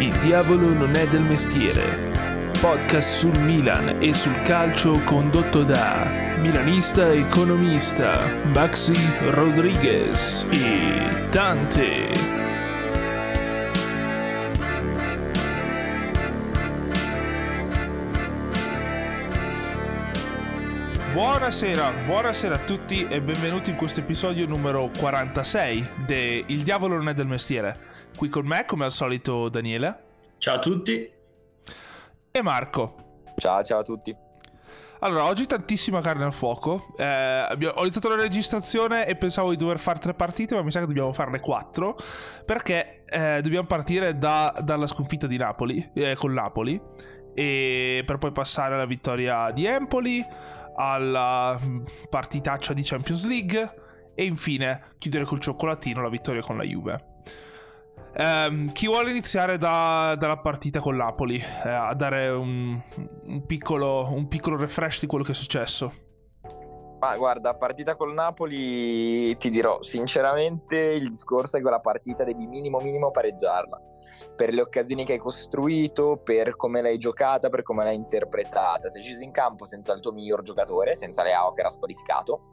Il 0.00 0.16
diavolo 0.20 0.72
non 0.72 0.94
è 0.94 1.08
del 1.08 1.22
mestiere. 1.22 2.12
Podcast 2.60 3.18
sul 3.18 3.36
Milan 3.40 4.00
e 4.00 4.14
sul 4.14 4.42
calcio 4.42 4.92
condotto 5.02 5.64
da 5.64 6.36
milanista 6.38 7.12
economista 7.12 8.32
Maxi 8.54 8.94
Rodriguez 9.30 10.46
e 10.50 11.26
Dante. 11.30 12.12
Buonasera, 21.12 21.92
buonasera 22.06 22.54
a 22.54 22.58
tutti 22.58 23.04
e 23.08 23.20
benvenuti 23.20 23.70
in 23.70 23.76
questo 23.76 23.98
episodio 23.98 24.46
numero 24.46 24.92
46 24.96 25.88
de 26.06 26.44
Il 26.46 26.62
diavolo 26.62 26.94
non 26.94 27.08
è 27.08 27.14
del 27.14 27.26
mestiere. 27.26 27.87
Qui 28.16 28.28
con 28.28 28.46
me, 28.46 28.64
come 28.64 28.84
al 28.84 28.92
solito, 28.92 29.48
Daniele. 29.48 30.04
Ciao 30.38 30.56
a 30.56 30.58
tutti. 30.58 31.10
E 32.30 32.42
Marco. 32.42 33.22
Ciao, 33.36 33.62
ciao 33.62 33.80
a 33.80 33.82
tutti. 33.82 34.16
Allora, 35.00 35.26
oggi 35.26 35.46
tantissima 35.46 36.00
carne 36.00 36.24
al 36.24 36.32
fuoco. 36.32 36.94
Eh, 36.96 37.04
abbiamo, 37.04 37.74
ho 37.74 37.82
iniziato 37.82 38.08
la 38.08 38.16
registrazione 38.16 39.06
e 39.06 39.14
pensavo 39.14 39.50
di 39.50 39.56
dover 39.56 39.78
fare 39.78 40.00
tre 40.00 40.14
partite, 40.14 40.56
ma 40.56 40.62
mi 40.62 40.72
sa 40.72 40.80
che 40.80 40.86
dobbiamo 40.86 41.12
farne 41.12 41.38
quattro. 41.38 41.96
Perché 42.44 43.04
eh, 43.06 43.40
dobbiamo 43.42 43.66
partire 43.66 44.18
da, 44.18 44.52
dalla 44.60 44.88
sconfitta 44.88 45.26
di 45.26 45.36
Napoli, 45.36 45.90
eh, 45.94 46.16
con 46.16 46.32
Napoli, 46.32 46.80
e 47.34 48.02
per 48.04 48.18
poi 48.18 48.32
passare 48.32 48.74
alla 48.74 48.86
vittoria 48.86 49.50
di 49.52 49.66
Empoli 49.66 50.26
alla 50.78 51.58
mm, 51.60 51.84
partitaccia 52.08 52.72
di 52.72 52.82
Champions 52.82 53.26
League 53.26 53.70
e 54.14 54.24
infine 54.24 54.94
chiudere 54.98 55.24
col 55.24 55.40
cioccolatino 55.40 56.00
la 56.00 56.08
vittoria 56.08 56.40
con 56.40 56.56
la 56.56 56.64
Juve. 56.64 57.17
Um, 58.16 58.72
chi 58.72 58.86
vuole 58.86 59.10
iniziare 59.10 59.58
da, 59.58 60.16
dalla 60.18 60.38
partita 60.38 60.80
con 60.80 60.96
Napoli 60.96 61.36
eh, 61.36 61.68
a 61.68 61.94
dare 61.94 62.28
un, 62.28 62.80
un, 63.26 63.46
piccolo, 63.46 64.10
un 64.12 64.26
piccolo 64.28 64.56
refresh 64.56 65.00
di 65.00 65.06
quello 65.06 65.24
che 65.24 65.32
è 65.32 65.34
successo? 65.34 66.06
Ma 66.98 67.16
guarda, 67.16 67.54
partita 67.54 67.94
col 67.94 68.12
Napoli 68.12 69.36
ti 69.36 69.50
dirò 69.50 69.80
sinceramente 69.82 70.76
il 70.76 71.08
discorso 71.08 71.56
è 71.56 71.62
che 71.62 71.70
la 71.70 71.78
partita 71.78 72.24
devi 72.24 72.44
minimo 72.48 72.80
minimo 72.80 73.12
pareggiarla 73.12 73.80
per 74.34 74.52
le 74.52 74.62
occasioni 74.62 75.04
che 75.04 75.12
hai 75.12 75.18
costruito, 75.18 76.16
per 76.16 76.56
come 76.56 76.82
l'hai 76.82 76.98
giocata, 76.98 77.50
per 77.50 77.62
come 77.62 77.84
l'hai 77.84 77.94
interpretata. 77.94 78.88
Sei 78.88 79.02
sceso 79.02 79.22
in 79.22 79.30
campo 79.30 79.64
senza 79.64 79.94
il 79.94 80.00
tuo 80.00 80.10
miglior 80.10 80.42
giocatore, 80.42 80.96
senza 80.96 81.22
Leao 81.22 81.52
che 81.52 81.60
era 81.60 81.70
squalificato 81.70 82.50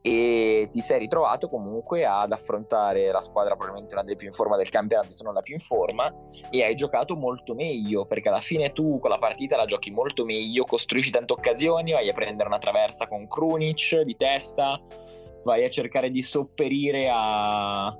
e 0.00 0.68
ti 0.70 0.80
sei 0.80 1.00
ritrovato 1.00 1.48
comunque 1.48 2.04
ad 2.04 2.30
affrontare 2.30 3.10
la 3.10 3.20
squadra 3.20 3.56
probabilmente 3.56 3.94
una 3.94 4.04
delle 4.04 4.16
più 4.16 4.28
in 4.28 4.32
forma 4.32 4.56
del 4.56 4.68
campionato 4.68 5.08
se 5.08 5.24
non 5.24 5.34
la 5.34 5.40
più 5.40 5.54
in 5.54 5.60
forma 5.60 6.12
e 6.50 6.62
hai 6.62 6.76
giocato 6.76 7.16
molto 7.16 7.54
meglio 7.54 8.06
perché 8.06 8.28
alla 8.28 8.40
fine 8.40 8.72
tu 8.72 8.98
con 9.00 9.10
la 9.10 9.18
partita 9.18 9.56
la 9.56 9.66
giochi 9.66 9.90
molto 9.90 10.24
meglio 10.24 10.64
costruisci 10.64 11.10
tante 11.10 11.32
occasioni 11.32 11.92
vai 11.92 12.08
a 12.08 12.12
prendere 12.12 12.48
una 12.48 12.58
traversa 12.58 13.08
con 13.08 13.26
Krunic 13.26 14.02
di 14.02 14.16
testa 14.16 14.80
vai 15.42 15.64
a 15.64 15.70
cercare 15.70 16.10
di 16.10 16.22
sopperire 16.22 17.10
a, 17.12 17.92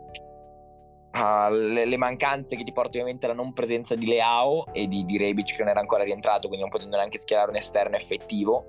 le, 1.51 1.97
mancanze 1.97 2.55
che 2.55 2.63
ti 2.63 2.73
porta 2.73 2.91
ovviamente 2.91 3.27
la 3.27 3.33
non 3.33 3.53
presenza 3.53 3.97
di 3.97 4.07
Leao 4.07 4.67
e 4.73 4.87
di, 4.87 5.05
di 5.05 5.19
Rebic 5.19 5.57
che 5.57 5.59
non 5.59 5.71
era 5.71 5.81
ancora 5.81 6.05
rientrato 6.05 6.47
quindi 6.47 6.61
non 6.61 6.71
potendo 6.71 6.97
neanche 6.97 7.19
schierare 7.19 7.51
un 7.51 7.57
esterno 7.57 7.97
effettivo 7.97 8.67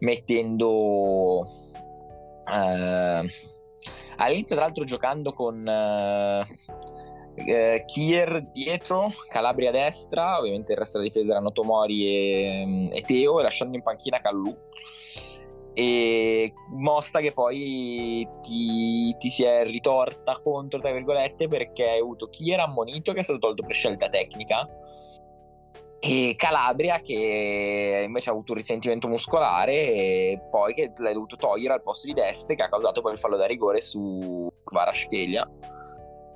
mettendo 0.00 1.69
all'inizio, 4.16 4.56
tra 4.56 4.64
l'altro, 4.64 4.84
giocando 4.84 5.32
con 5.32 5.64
uh, 5.66 6.40
uh, 6.40 7.84
Kier 7.86 8.42
dietro, 8.52 9.12
Calabria 9.28 9.70
a 9.70 9.72
destra, 9.72 10.38
ovviamente 10.38 10.72
il 10.72 10.78
resto 10.78 10.98
della 10.98 11.10
difesa 11.10 11.32
erano 11.32 11.52
Tomori 11.52 12.06
e, 12.06 12.88
e 12.92 13.00
Teo, 13.02 13.40
e 13.40 13.42
lasciando 13.42 13.76
in 13.76 13.82
panchina 13.82 14.20
Callù. 14.20 14.56
E 15.72 16.52
Mosta 16.70 17.20
che 17.20 17.32
poi 17.32 18.28
ti, 18.42 19.14
ti, 19.18 19.30
si 19.30 19.44
è 19.44 19.64
ritorta 19.64 20.40
contro, 20.42 20.80
tra 20.80 20.90
virgolette, 20.90 21.46
perché 21.46 21.88
hai 21.88 22.00
avuto 22.00 22.28
Kier 22.28 22.60
ammonito 22.60 23.12
che 23.12 23.20
è 23.20 23.22
stato 23.22 23.38
tolto 23.38 23.62
per 23.62 23.74
scelta 23.74 24.08
tecnica 24.08 24.66
e 26.00 26.34
Calabria 26.36 27.00
che 27.00 28.04
invece 28.06 28.30
ha 28.30 28.32
avuto 28.32 28.52
un 28.52 28.58
risentimento 28.58 29.06
muscolare 29.06 29.72
e 29.72 30.40
poi 30.50 30.72
che 30.72 30.92
l'hai 30.96 31.12
dovuto 31.12 31.36
togliere 31.36 31.74
al 31.74 31.82
posto 31.82 32.06
di 32.06 32.14
Deste 32.14 32.54
che 32.54 32.62
ha 32.62 32.68
causato 32.68 33.02
poi 33.02 33.12
il 33.12 33.18
fallo 33.18 33.36
da 33.36 33.46
rigore 33.46 33.82
su 33.82 34.50
Kvaratskhelia 34.64 35.48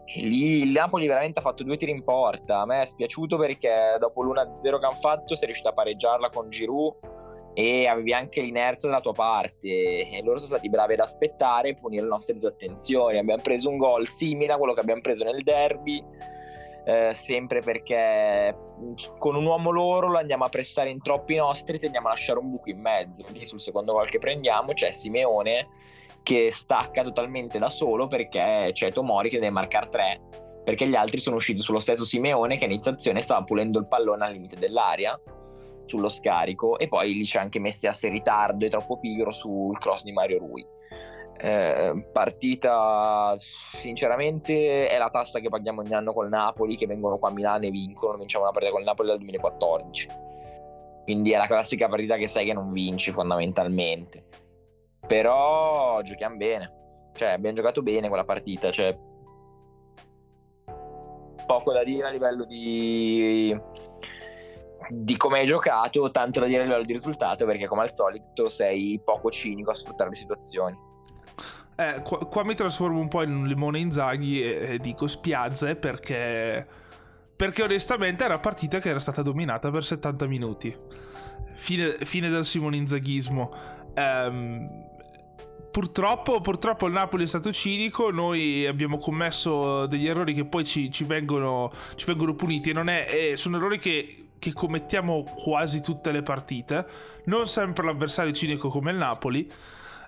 e 0.06 0.20
lì 0.20 0.60
il 0.62 0.70
Napoli 0.70 1.06
veramente 1.06 1.38
ha 1.38 1.42
fatto 1.42 1.64
due 1.64 1.76
tiri 1.76 1.91
in 1.91 2.04
porta. 2.04 2.60
A 2.60 2.66
me 2.66 2.82
è 2.82 2.86
spiaciuto 2.86 3.36
perché 3.36 3.97
dopo 3.98 4.22
l'1-0 4.22 4.60
che 4.60 4.84
hanno 4.84 4.94
fatto 4.94 5.34
sei 5.34 5.47
riuscito 5.47 5.70
a 5.70 5.72
pareggiarla 5.72 6.28
con 6.28 6.50
Giroud 6.50 6.96
e 7.54 7.86
avevi 7.86 8.12
anche 8.12 8.41
l'inerzia 8.41 8.88
dalla 8.88 9.00
tua 9.00 9.12
parte. 9.12 9.69
E 9.69 10.20
loro 10.22 10.36
sono 10.36 10.56
stati 10.56 10.69
bravi 10.69 10.92
ad 10.92 11.00
aspettare 11.00 11.70
e 11.70 11.75
punire 11.75 12.02
le 12.02 12.08
nostre 12.08 12.34
disattenzioni 12.34 13.19
abbiamo 13.19 13.42
preso 13.42 13.70
un 13.70 13.78
gol 13.78 14.06
simile 14.06 14.52
a 14.52 14.56
quello 14.56 14.75
che 14.75 14.81
abbiamo 14.81 15.00
preso 15.00 15.25
nel 15.25 15.42
derby 15.42 16.04
eh, 16.84 17.14
sempre 17.14 17.60
perché 17.60 18.54
con 19.18 19.34
un 19.34 19.46
uomo 19.46 19.70
loro 19.70 20.10
lo 20.10 20.18
andiamo 20.18 20.44
a 20.44 20.48
pressare 20.48 20.90
in 20.90 21.00
troppi 21.00 21.36
nostri 21.36 21.78
tendiamo 21.78 22.08
a 22.08 22.10
lasciare 22.10 22.38
un 22.38 22.50
buco 22.50 22.70
in 22.70 22.80
mezzo. 22.80 23.24
Lì 23.32 23.46
sul 23.46 23.60
secondo 23.60 23.92
gol 23.92 24.08
che 24.08 24.18
prendiamo 24.18 24.72
c'è 24.72 24.90
Simeone 24.92 25.68
che 26.22 26.50
stacca 26.50 27.02
totalmente 27.02 27.58
da 27.58 27.68
solo 27.68 28.06
perché 28.06 28.70
c'è 28.72 28.92
Tomori 28.92 29.28
che 29.28 29.38
deve 29.38 29.50
marcare 29.50 29.88
tre 29.90 30.20
perché 30.64 30.88
gli 30.88 30.94
altri 30.94 31.20
sono 31.20 31.36
usciti 31.36 31.60
sullo 31.60 31.80
stesso 31.80 32.04
Simeone 32.04 32.56
che 32.56 32.64
a 32.64 32.68
iniziazione 32.68 33.20
stava 33.20 33.44
pulendo 33.44 33.78
il 33.78 33.86
pallone 33.86 34.24
al 34.24 34.32
limite 34.32 34.56
dell'aria 34.56 35.18
sullo 35.84 36.08
scarico 36.08 36.78
e 36.78 36.88
poi 36.88 37.12
lì 37.12 37.24
c'è 37.24 37.38
anche 37.38 37.60
Messi 37.60 37.86
a 37.86 37.94
ritardo 38.00 38.64
e 38.64 38.70
troppo 38.70 38.98
pigro 38.98 39.30
sul 39.30 39.78
cross 39.78 40.02
di 40.02 40.12
Mario 40.12 40.38
Rui 40.38 40.66
eh, 41.36 42.08
partita 42.12 43.36
sinceramente 43.76 44.88
è 44.88 44.98
la 44.98 45.10
tassa 45.10 45.40
che 45.40 45.48
paghiamo 45.48 45.80
ogni 45.80 45.94
anno 45.94 46.12
col 46.12 46.28
Napoli 46.28 46.76
che 46.76 46.86
vengono 46.86 47.18
qua 47.18 47.30
a 47.30 47.32
Milano 47.32 47.64
e 47.64 47.70
vincono 47.70 48.18
vinciamo 48.18 48.44
una 48.44 48.52
partita 48.52 48.72
col 48.72 48.84
Napoli 48.84 49.08
dal 49.08 49.18
2014 49.18 50.08
quindi 51.04 51.32
è 51.32 51.36
la 51.36 51.46
classica 51.46 51.86
partita 51.86 52.16
che 52.16 52.28
sai 52.28 52.46
che 52.46 52.54
non 52.54 52.72
vinci 52.72 53.12
fondamentalmente. 53.12 54.24
Però 55.06 56.00
giochiamo 56.00 56.36
bene. 56.36 56.72
Cioè 57.12 57.28
abbiamo 57.28 57.54
giocato 57.54 57.82
bene 57.82 58.08
quella 58.08 58.24
partita 58.24 58.72
cioè 58.72 58.96
poco 61.46 61.72
da 61.72 61.84
dire 61.84 62.08
a 62.08 62.10
livello 62.10 62.44
di 62.46 63.56
di 64.88 65.16
come 65.16 65.38
hai 65.38 65.46
giocato, 65.46 66.10
tanto 66.10 66.40
da 66.40 66.46
dire 66.46 66.60
a 66.60 66.64
livello 66.64 66.84
di 66.84 66.92
risultato, 66.92 67.46
perché 67.46 67.66
come 67.66 67.82
al 67.82 67.90
solito 67.90 68.48
sei 68.48 69.00
poco 69.02 69.30
cinico 69.30 69.70
a 69.70 69.74
sfruttare 69.74 70.10
le 70.10 70.16
situazioni. 70.16 70.76
Eh, 71.76 72.02
qua, 72.02 72.18
qua, 72.26 72.44
mi 72.44 72.54
trasformo 72.54 73.00
un 73.00 73.08
po' 73.08 73.22
in 73.22 73.34
un 73.34 73.46
limone 73.46 73.80
Inzaghi 73.80 74.42
e, 74.42 74.74
e 74.74 74.78
dico 74.78 75.08
spiazze 75.08 75.74
perché, 75.74 76.64
perché 77.34 77.62
onestamente 77.62 78.22
era 78.22 78.34
una 78.34 78.42
partita 78.42 78.78
che 78.78 78.90
era 78.90 79.00
stata 79.00 79.22
dominata 79.22 79.70
per 79.70 79.84
70 79.84 80.26
minuti. 80.26 80.76
Fine, 81.56 81.96
fine 82.02 82.28
del 82.28 82.44
Simone 82.44 82.76
Inzaghismo. 82.76 83.52
Um, 83.96 84.68
purtroppo, 85.74 86.40
purtroppo, 86.40 86.86
il 86.86 86.92
Napoli 86.92 87.24
è 87.24 87.26
stato 87.26 87.52
cinico, 87.52 88.10
noi 88.12 88.64
abbiamo 88.66 88.98
commesso 88.98 89.86
degli 89.86 90.06
errori 90.06 90.32
che 90.32 90.44
poi 90.44 90.64
ci, 90.64 90.92
ci, 90.92 91.02
vengono, 91.02 91.72
ci 91.96 92.06
vengono, 92.06 92.34
puniti 92.34 92.70
e 92.70 93.30
eh, 93.32 93.36
sono 93.36 93.56
errori 93.56 93.80
che, 93.80 94.26
che, 94.38 94.52
commettiamo 94.52 95.24
quasi 95.34 95.80
tutte 95.80 96.12
le 96.12 96.22
partite. 96.22 96.86
Non 97.24 97.48
sempre 97.48 97.84
l'avversario 97.84 98.32
cinico 98.32 98.68
come 98.68 98.92
il 98.92 98.96
Napoli. 98.96 99.50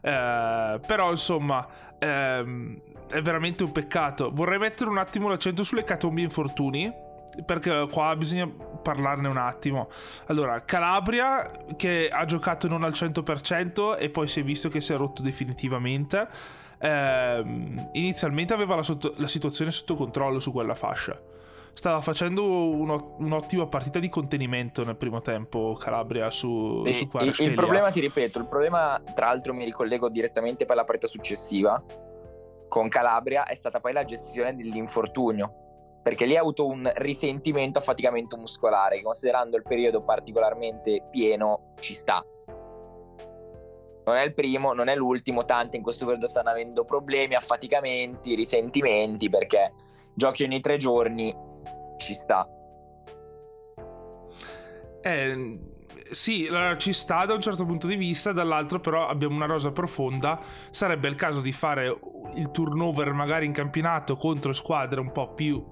Eh, 0.00 0.80
però 0.86 1.10
insomma 1.10 1.66
ehm, 1.98 2.80
è 3.08 3.22
veramente 3.22 3.64
un 3.64 3.72
peccato. 3.72 4.30
Vorrei 4.32 4.58
mettere 4.58 4.90
un 4.90 4.98
attimo 4.98 5.28
l'accento 5.28 5.62
sulle 5.62 5.84
catombi 5.84 6.22
infortuni. 6.22 7.04
Perché 7.44 7.86
qua 7.90 8.16
bisogna 8.16 8.48
parlarne 8.48 9.28
un 9.28 9.36
attimo. 9.36 9.90
Allora, 10.28 10.64
Calabria 10.64 11.50
che 11.76 12.08
ha 12.08 12.24
giocato 12.24 12.66
non 12.66 12.82
al 12.82 12.92
100% 12.92 13.98
e 13.98 14.08
poi 14.08 14.26
si 14.26 14.40
è 14.40 14.42
visto 14.42 14.70
che 14.70 14.80
si 14.80 14.94
è 14.94 14.96
rotto 14.96 15.20
definitivamente. 15.20 16.26
Eh, 16.78 17.44
inizialmente 17.92 18.54
aveva 18.54 18.76
la, 18.76 18.82
sotto- 18.82 19.12
la 19.16 19.28
situazione 19.28 19.70
sotto 19.70 19.94
controllo 19.94 20.38
su 20.38 20.50
quella 20.50 20.74
fascia 20.74 21.18
stava 21.76 22.00
facendo 22.00 22.42
uno, 22.70 23.16
un'ottima 23.18 23.66
partita 23.66 23.98
di 23.98 24.08
contenimento 24.08 24.82
nel 24.82 24.96
primo 24.96 25.20
tempo 25.20 25.76
Calabria 25.78 26.30
su, 26.30 26.82
sì, 26.86 26.94
su 26.94 27.08
il, 27.18 27.34
il 27.38 27.54
problema 27.54 27.90
ti 27.90 28.00
ripeto 28.00 28.38
il 28.38 28.48
problema 28.48 29.00
tra 29.14 29.26
l'altro 29.26 29.52
mi 29.52 29.64
ricollego 29.64 30.08
direttamente 30.08 30.64
per 30.64 30.74
la 30.74 30.84
partita 30.84 31.06
successiva 31.06 31.82
con 32.68 32.88
Calabria 32.88 33.44
è 33.44 33.54
stata 33.54 33.78
poi 33.78 33.92
la 33.92 34.06
gestione 34.06 34.56
dell'infortunio 34.56 35.64
perché 36.02 36.24
lì 36.24 36.36
ha 36.36 36.40
avuto 36.40 36.66
un 36.66 36.90
risentimento 36.94 37.78
affaticamento 37.78 38.36
muscolare 38.38 38.96
che 38.96 39.02
considerando 39.02 39.56
il 39.56 39.62
periodo 39.62 40.02
particolarmente 40.02 41.02
pieno 41.10 41.72
ci 41.80 41.94
sta. 41.94 42.24
Non 44.04 44.14
è 44.14 44.22
il 44.22 44.32
primo, 44.32 44.72
non 44.72 44.86
è 44.86 44.94
l'ultimo, 44.94 45.44
tanti 45.44 45.76
in 45.76 45.82
questo 45.82 46.04
periodo 46.04 46.28
stanno 46.28 46.50
avendo 46.50 46.84
problemi, 46.84 47.34
affaticamenti, 47.34 48.36
risentimenti 48.36 49.28
perché 49.28 49.72
giochi 50.14 50.44
ogni 50.44 50.60
tre 50.60 50.76
giorni 50.76 51.34
ci 51.96 52.14
sta. 52.14 52.46
Eh, 55.02 55.60
sì, 56.10 56.46
allora 56.48 56.76
ci 56.76 56.92
sta 56.92 57.24
da 57.24 57.34
un 57.34 57.40
certo 57.40 57.64
punto 57.64 57.86
di 57.86 57.96
vista, 57.96 58.32
dall'altro 58.32 58.80
però 58.80 59.08
abbiamo 59.08 59.34
una 59.34 59.46
rosa 59.46 59.72
profonda, 59.72 60.40
sarebbe 60.70 61.08
il 61.08 61.14
caso 61.14 61.40
di 61.40 61.52
fare 61.52 61.98
il 62.34 62.50
turnover 62.50 63.12
magari 63.12 63.46
in 63.46 63.52
campionato 63.52 64.14
contro 64.14 64.52
squadre 64.52 65.00
un 65.00 65.12
po' 65.12 65.34
più 65.34 65.64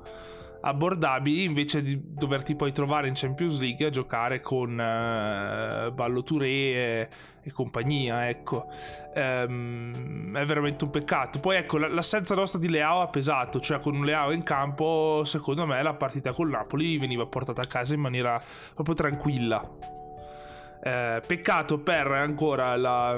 abbordabili 0.65 1.45
invece 1.45 1.83
di 1.83 2.01
doverti 2.03 2.55
poi 2.55 2.73
trovare 2.73 3.07
in 3.09 3.15
Champions 3.15 3.61
League 3.61 3.87
a 3.87 3.91
giocare 3.91 4.41
con 4.41 4.71
uh, 4.73 5.93
Ballo 5.93 6.23
Touré 6.23 6.49
e, 6.49 7.09
e, 7.43 7.53
compagnia 7.53 8.29
ecco. 8.29 8.69
Um, 9.15 10.37
è 10.37 10.45
veramente 10.45 10.85
un 10.85 10.91
peccato. 10.91 11.39
Poi 11.39 11.57
ecco 11.57 11.79
l'assenza 11.79 12.35
nostra 12.35 12.59
di 12.59 12.69
Leao 12.69 13.03
ha 13.03 13.09
pesato 13.09 13.61
cioè 13.61 13.79
con 13.79 13.95
un 13.95 14.05
Leao 14.05 14.31
in 14.33 14.43
campo 14.43 15.23
secondo 15.25 15.67
me 15.67 15.83
la 15.83 15.95
partita 15.95 16.33
con 16.33 16.49
Napoli 16.49 16.99
veniva 16.99 17.27
portata 17.27 17.63
a 17.63 17.67
casa 17.67 17.95
in 17.95 18.01
maniera 18.01 18.43
proprio 18.75 18.95
tranquilla 18.95 20.03
eh, 20.85 21.23
peccato 21.27 21.79
per 21.79 22.09
ancora 22.09 22.77
la, 22.77 23.15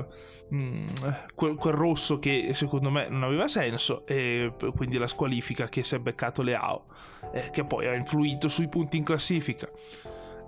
mh, 0.49 0.57
mm, 0.57 0.87
quel, 1.35 1.57
quel, 1.57 1.75
rosso 1.75 2.21
che 2.21 2.51
secondo 2.55 2.91
me 2.91 3.09
non 3.09 3.25
aveva 3.25 3.49
senso 3.49 4.07
e 4.07 4.53
quindi 4.75 4.99
la 4.99 5.09
squalifica 5.09 5.69
che 5.69 5.83
si 5.83 5.97
è 5.97 5.99
beccato 5.99 6.43
Leao 6.43 6.85
eh, 7.33 7.51
che 7.51 7.65
poi 7.65 7.89
ha 7.89 7.95
influito 7.95 8.47
sui 8.47 8.69
punti 8.69 8.97
in 8.97 9.05
classifica. 9.05 9.69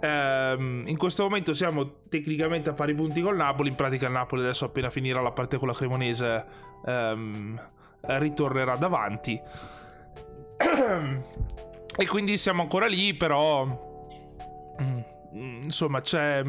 Um, 0.00 0.84
in 0.86 0.96
questo 0.96 1.24
momento 1.24 1.52
siamo 1.54 2.02
tecnicamente 2.08 2.70
a 2.70 2.72
pari 2.72 2.94
punti 2.94 3.20
con 3.20 3.34
Napoli. 3.34 3.70
In 3.70 3.74
pratica, 3.74 4.06
il 4.06 4.12
Napoli 4.12 4.42
adesso, 4.42 4.66
appena 4.66 4.90
finirà 4.90 5.20
la 5.20 5.32
parte 5.32 5.56
con 5.56 5.66
la 5.66 5.74
Cremonese, 5.74 6.46
um, 6.84 7.60
ritornerà 8.02 8.76
davanti. 8.76 9.40
e 11.96 12.06
quindi 12.06 12.36
siamo 12.36 12.62
ancora 12.62 12.86
lì, 12.86 13.12
però. 13.14 13.66
Mm, 14.80 15.00
insomma, 15.32 16.00
c'è, 16.00 16.42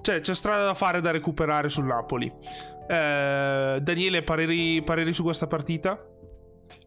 c'è, 0.00 0.20
c'è, 0.20 0.34
strada 0.34 0.64
da 0.64 0.74
fare 0.74 1.00
da 1.00 1.10
recuperare 1.10 1.68
sul 1.68 1.84
Napoli. 1.84 2.26
Uh, 2.26 3.78
Daniele, 3.78 4.22
pareri, 4.22 4.82
pareri 4.82 5.12
su 5.12 5.22
questa 5.22 5.46
partita? 5.46 5.96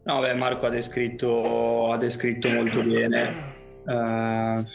No, 0.03 0.19
beh, 0.19 0.33
Marco 0.33 0.65
ha 0.65 0.69
descritto, 0.69 1.91
ha 1.91 1.97
descritto 1.97 2.49
molto 2.49 2.83
bene. 2.83 3.51
Uh, 3.85 4.65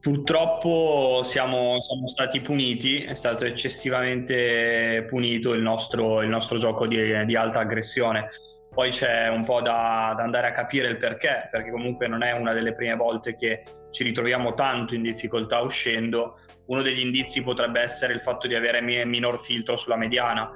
purtroppo 0.00 1.20
siamo, 1.22 1.80
siamo, 1.80 2.06
stati 2.08 2.40
puniti, 2.40 3.02
è 3.02 3.14
stato 3.14 3.44
eccessivamente 3.44 5.04
punito 5.08 5.52
il 5.52 5.62
nostro, 5.62 6.22
il 6.22 6.28
nostro 6.28 6.58
gioco 6.58 6.86
di, 6.88 7.24
di, 7.24 7.36
alta 7.36 7.60
aggressione. 7.60 8.28
Poi 8.72 8.90
c'è 8.90 9.28
un 9.28 9.44
po' 9.44 9.60
da, 9.60 10.14
da, 10.16 10.22
andare 10.22 10.48
a 10.48 10.52
capire 10.52 10.88
il 10.88 10.96
perché, 10.96 11.48
perché 11.50 11.70
comunque 11.70 12.08
non 12.08 12.22
è 12.22 12.32
una 12.32 12.52
delle 12.52 12.72
prime 12.72 12.94
volte 12.94 13.34
che 13.34 13.62
ci 13.90 14.04
ritroviamo 14.04 14.54
tanto 14.54 14.94
in 14.94 15.02
difficoltà 15.02 15.60
uscendo. 15.60 16.38
Uno 16.66 16.82
degli 16.82 17.00
indizi 17.00 17.42
potrebbe 17.42 17.80
essere 17.80 18.12
il 18.12 18.20
fatto 18.20 18.46
di 18.46 18.54
avere 18.54 18.80
minor 18.80 19.38
filtro 19.40 19.76
sulla 19.76 19.96
mediana 19.96 20.50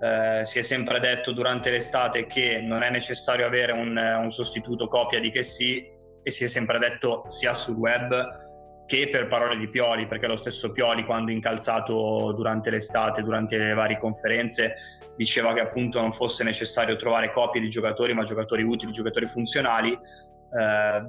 eh, 0.00 0.44
si 0.44 0.58
è 0.58 0.62
sempre 0.62 1.00
detto 1.00 1.32
durante 1.32 1.70
l'estate 1.70 2.26
che 2.26 2.60
non 2.60 2.82
è 2.82 2.90
necessario 2.90 3.46
avere 3.46 3.72
un, 3.72 3.96
un 3.96 4.30
sostituto 4.30 4.88
copia 4.88 5.20
di 5.20 5.30
che 5.30 5.42
sì 5.42 5.88
e 6.22 6.30
si 6.30 6.44
è 6.44 6.48
sempre 6.48 6.78
detto 6.78 7.24
sia 7.28 7.54
sul 7.54 7.76
web 7.76 8.44
che 8.86 9.08
per 9.08 9.26
parole 9.26 9.56
di 9.56 9.68
Pioli, 9.68 10.06
perché 10.06 10.28
lo 10.28 10.36
stesso 10.36 10.70
Pioli 10.70 11.04
quando 11.04 11.32
incalzato 11.32 12.32
durante 12.36 12.70
l'estate, 12.70 13.22
durante 13.22 13.56
le 13.56 13.74
varie 13.74 13.98
conferenze, 13.98 14.74
diceva 15.16 15.52
che 15.54 15.60
appunto 15.60 16.00
non 16.00 16.12
fosse 16.12 16.44
necessario 16.44 16.94
trovare 16.94 17.32
copie 17.32 17.60
di 17.60 17.68
giocatori, 17.68 18.14
ma 18.14 18.22
giocatori 18.22 18.62
utili, 18.62 18.92
giocatori 18.92 19.26
funzionali. 19.26 19.90
Eh, 19.92 19.98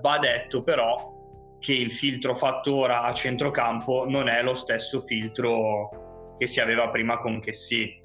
va 0.01 0.17
detto 0.19 0.63
però 0.63 1.16
che 1.59 1.73
il 1.73 1.91
filtro 1.91 2.35
fatto 2.35 2.75
ora 2.75 3.03
a 3.03 3.13
centrocampo 3.13 4.07
non 4.07 4.27
è 4.27 4.41
lo 4.43 4.53
stesso 4.53 5.01
filtro 5.01 6.35
che 6.37 6.47
si 6.47 6.59
aveva 6.59 6.89
prima 6.89 7.17
con 7.17 7.39
che 7.39 7.53
sì 7.53 7.99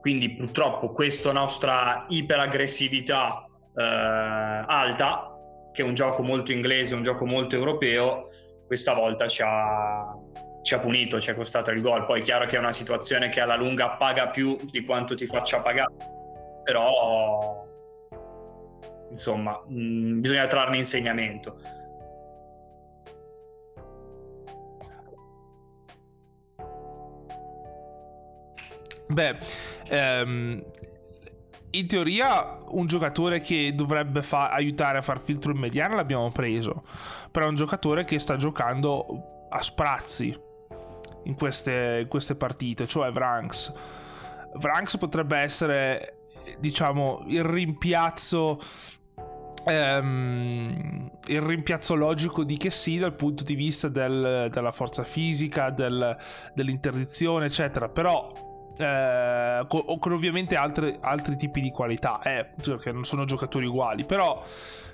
quindi 0.00 0.34
purtroppo 0.34 0.92
questa 0.92 1.32
nostra 1.32 2.06
iperaggressività 2.08 3.44
eh, 3.74 3.82
alta, 3.82 5.36
che 5.70 5.82
è 5.82 5.84
un 5.84 5.94
gioco 5.94 6.22
molto 6.22 6.52
inglese, 6.52 6.94
un 6.94 7.02
gioco 7.02 7.26
molto 7.26 7.56
europeo, 7.56 8.30
questa 8.66 8.94
volta 8.94 9.28
ci 9.28 9.42
ha, 9.44 10.16
ci 10.62 10.74
ha 10.74 10.78
punito, 10.78 11.20
ci 11.20 11.30
è 11.30 11.34
costato 11.34 11.72
il 11.72 11.82
gol. 11.82 12.06
Poi 12.06 12.20
è 12.20 12.22
chiaro 12.22 12.46
che 12.46 12.56
è 12.56 12.58
una 12.58 12.72
situazione 12.72 13.28
che 13.28 13.40
alla 13.40 13.56
lunga 13.56 13.96
paga 13.96 14.28
più 14.28 14.56
di 14.70 14.84
quanto 14.84 15.14
ti 15.14 15.26
faccia 15.26 15.60
pagare, 15.60 15.94
però 16.64 17.66
insomma 19.10 19.60
mh, 19.66 19.80
mm, 19.80 20.20
bisogna 20.20 20.46
trarne 20.46 20.76
insegnamento. 20.78 21.60
Beh, 29.10 29.38
ehm, 29.88 30.62
in 31.70 31.86
teoria 31.86 32.56
un 32.68 32.86
giocatore 32.86 33.40
che 33.40 33.72
dovrebbe 33.74 34.22
fa- 34.22 34.50
aiutare 34.50 34.98
a 34.98 35.02
far 35.02 35.20
filtro 35.20 35.52
in 35.52 35.58
mediana 35.58 35.94
l'abbiamo 35.94 36.30
preso, 36.30 36.82
però 37.30 37.46
è 37.46 37.48
un 37.48 37.54
giocatore 37.54 38.04
che 38.04 38.18
sta 38.18 38.36
giocando 38.36 39.46
a 39.50 39.62
sprazzi 39.62 40.36
in 41.24 41.34
queste, 41.34 42.00
in 42.02 42.08
queste 42.08 42.34
partite, 42.36 42.86
cioè 42.86 43.10
Vranks. 43.10 43.72
Vranks 44.54 44.96
potrebbe 44.98 45.38
essere, 45.38 46.20
diciamo, 46.58 47.22
il 47.26 47.44
rimpiazzo 47.44 48.60
Um, 49.64 51.10
il 51.26 51.42
rimpiazzo 51.42 51.94
logico 51.94 52.42
di 52.42 52.56
che 52.56 52.70
sì 52.70 52.96
dal 52.96 53.14
punto 53.14 53.44
di 53.44 53.54
vista 53.54 53.88
del, 53.88 54.48
della 54.50 54.72
forza 54.72 55.04
fisica, 55.04 55.70
del, 55.70 56.16
dell'interdizione, 56.54 57.46
eccetera. 57.46 57.88
Però 57.88 58.32
eh, 58.78 59.64
con, 59.66 59.98
con, 59.98 60.12
ovviamente 60.12 60.54
altre, 60.54 60.98
altri 61.00 61.36
tipi 61.36 61.60
di 61.60 61.70
qualità, 61.70 62.22
eh, 62.22 62.46
perché 62.62 62.92
non 62.92 63.04
sono 63.04 63.24
giocatori 63.24 63.66
uguali, 63.66 64.04
però 64.04 64.42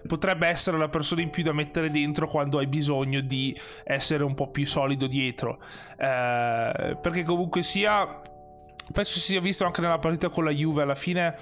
potrebbe 0.06 0.48
essere 0.48 0.78
la 0.78 0.88
persona 0.88 1.20
in 1.20 1.30
più 1.30 1.42
da 1.42 1.52
mettere 1.52 1.90
dentro 1.90 2.26
quando 2.26 2.58
hai 2.58 2.66
bisogno 2.66 3.20
di 3.20 3.58
essere 3.84 4.24
un 4.24 4.34
po' 4.34 4.50
più 4.50 4.66
solido 4.66 5.06
dietro, 5.06 5.58
eh, 5.98 6.96
perché 7.00 7.22
comunque 7.24 7.62
sia... 7.62 8.20
Penso 8.92 9.12
si 9.14 9.20
sia 9.20 9.40
visto 9.40 9.64
anche 9.64 9.80
nella 9.80 9.96
partita 9.96 10.28
con 10.28 10.44
la 10.44 10.50
Juve. 10.50 10.82
Alla 10.82 10.94
fine 10.94 11.38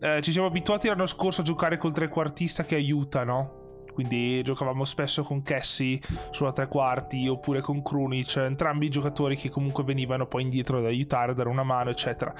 eh, 0.00 0.20
ci 0.22 0.32
siamo 0.32 0.46
abituati 0.46 0.88
l'anno 0.88 1.06
scorso 1.06 1.40
a 1.40 1.44
giocare 1.44 1.76
col 1.76 1.92
trequartista 1.92 2.64
che 2.64 2.74
aiuta, 2.74 3.24
no? 3.24 3.58
quindi 3.98 4.42
giocavamo 4.44 4.84
spesso 4.84 5.24
con 5.24 5.42
Cassie 5.42 5.98
sulla 6.30 6.52
tre 6.52 6.68
quarti 6.68 7.26
oppure 7.26 7.60
con 7.60 7.82
Krunic, 7.82 8.36
entrambi 8.36 8.88
giocatori 8.90 9.34
che 9.34 9.50
comunque 9.50 9.82
venivano 9.82 10.28
poi 10.28 10.42
indietro 10.42 10.78
ad 10.78 10.84
aiutare, 10.84 11.34
dare 11.34 11.48
una 11.48 11.64
mano, 11.64 11.90
eccetera. 11.90 12.32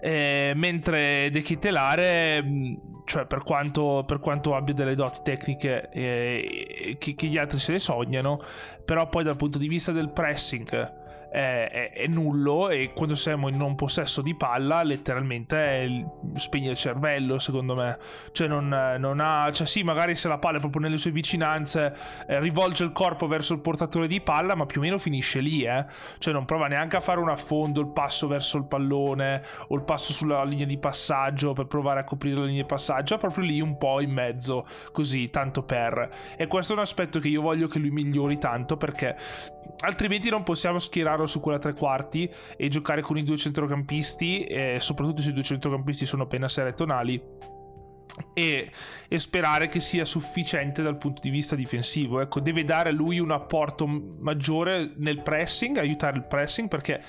Eh, 0.00 0.52
mentre 0.54 1.28
De 1.30 1.42
Chitelare, 1.42 2.42
cioè 3.04 3.26
per 3.26 3.42
quanto, 3.42 4.02
per 4.06 4.18
quanto, 4.18 4.54
abbia 4.54 4.72
delle 4.72 4.94
doti 4.94 5.18
tecniche 5.22 5.90
eh, 5.90 6.96
che, 6.98 7.14
che, 7.14 7.26
gli 7.26 7.36
altri 7.36 7.58
se 7.58 7.72
le 7.72 7.80
sognano, 7.80 8.40
però 8.82 9.10
poi 9.10 9.24
dal 9.24 9.36
punto 9.36 9.58
di 9.58 9.68
vista 9.68 9.92
del 9.92 10.08
pressing 10.08 11.06
è, 11.30 11.68
è, 11.70 11.92
è, 11.92 12.06
nullo 12.06 12.70
e 12.70 12.92
quando 12.94 13.14
siamo 13.14 13.48
in 13.48 13.56
non 13.56 13.74
possesso 13.74 14.22
di 14.22 14.34
palla 14.34 14.82
letteralmente 14.82 16.06
spegne 16.36 16.70
il 16.70 16.76
cervello 16.76 17.38
secondo 17.38 17.74
me 17.74 17.98
cioè 18.32 18.48
non, 18.48 18.68
non, 18.98 19.20
ha 19.20 19.50
cioè 19.52 19.66
sì 19.66 19.82
magari 19.82 20.16
se 20.16 20.28
la 20.28 20.38
palla 20.38 20.56
è 20.56 20.60
proprio 20.60 20.82
nelle 20.82 20.96
sue 20.96 21.10
vicinanze 21.10 21.94
eh, 22.26 22.40
rivolge 22.40 22.84
il 22.84 22.92
corpo 22.92 23.26
verso 23.26 23.52
il 23.52 23.60
portatore 23.60 24.06
di 24.06 24.20
palla 24.20 24.54
ma 24.54 24.64
più 24.66 24.80
o 24.80 24.84
meno 24.84 24.98
finisce 24.98 25.40
lì 25.40 25.62
eh? 25.64 25.84
cioè 26.18 26.32
non 26.32 26.44
prova 26.44 26.66
neanche 26.66 26.96
a 26.96 27.00
fare 27.00 27.20
un 27.20 27.28
affondo 27.28 27.80
il 27.80 27.88
passo 27.88 28.26
verso 28.26 28.56
il 28.56 28.64
pallone 28.64 29.42
o 29.68 29.74
il 29.74 29.82
passo 29.82 30.12
sulla 30.12 30.42
linea 30.44 30.66
di 30.66 30.78
passaggio 30.78 31.52
per 31.52 31.66
provare 31.66 32.00
a 32.00 32.04
coprire 32.04 32.36
la 32.36 32.44
linea 32.46 32.62
di 32.62 32.68
passaggio 32.68 33.16
è 33.16 33.18
proprio 33.18 33.44
lì 33.44 33.60
un 33.60 33.76
po' 33.76 34.00
in 34.00 34.12
mezzo 34.12 34.66
così 34.92 35.28
tanto 35.28 35.62
per 35.62 36.08
e 36.36 36.46
questo 36.46 36.72
è 36.72 36.76
un 36.76 36.82
aspetto 36.82 37.18
che 37.18 37.28
io 37.28 37.42
voglio 37.42 37.68
che 37.68 37.78
lui 37.78 37.90
migliori 37.90 38.38
tanto 38.38 38.76
perché 38.76 39.16
altrimenti 39.80 40.30
non 40.30 40.42
possiamo 40.42 40.78
schierare 40.78 41.17
Lautaro 41.18 41.26
su 41.26 41.40
quella 41.40 41.58
tre 41.58 41.74
quarti 41.74 42.30
e 42.56 42.68
giocare 42.68 43.02
con 43.02 43.18
i 43.18 43.22
due 43.22 43.36
centrocampisti, 43.36 44.44
e 44.44 44.78
soprattutto 44.80 45.20
se 45.20 45.30
i 45.30 45.32
due 45.32 45.42
centrocampisti 45.42 46.06
sono 46.06 46.24
appena 46.24 46.48
serie 46.48 46.74
tonali. 46.74 47.20
E, 48.32 48.70
e, 49.06 49.18
sperare 49.18 49.68
che 49.68 49.78
sia 49.78 50.04
sufficiente 50.04 50.82
dal 50.82 50.98
punto 50.98 51.20
di 51.20 51.30
vista 51.30 51.54
difensivo. 51.54 52.20
Ecco, 52.20 52.40
deve 52.40 52.64
dare 52.64 52.88
a 52.88 52.92
lui 52.92 53.20
un 53.20 53.30
apporto 53.30 53.86
maggiore 53.86 54.92
nel 54.96 55.22
pressing, 55.22 55.76
aiutare 55.76 56.16
il 56.16 56.26
pressing 56.26 56.68
perché 56.68 57.00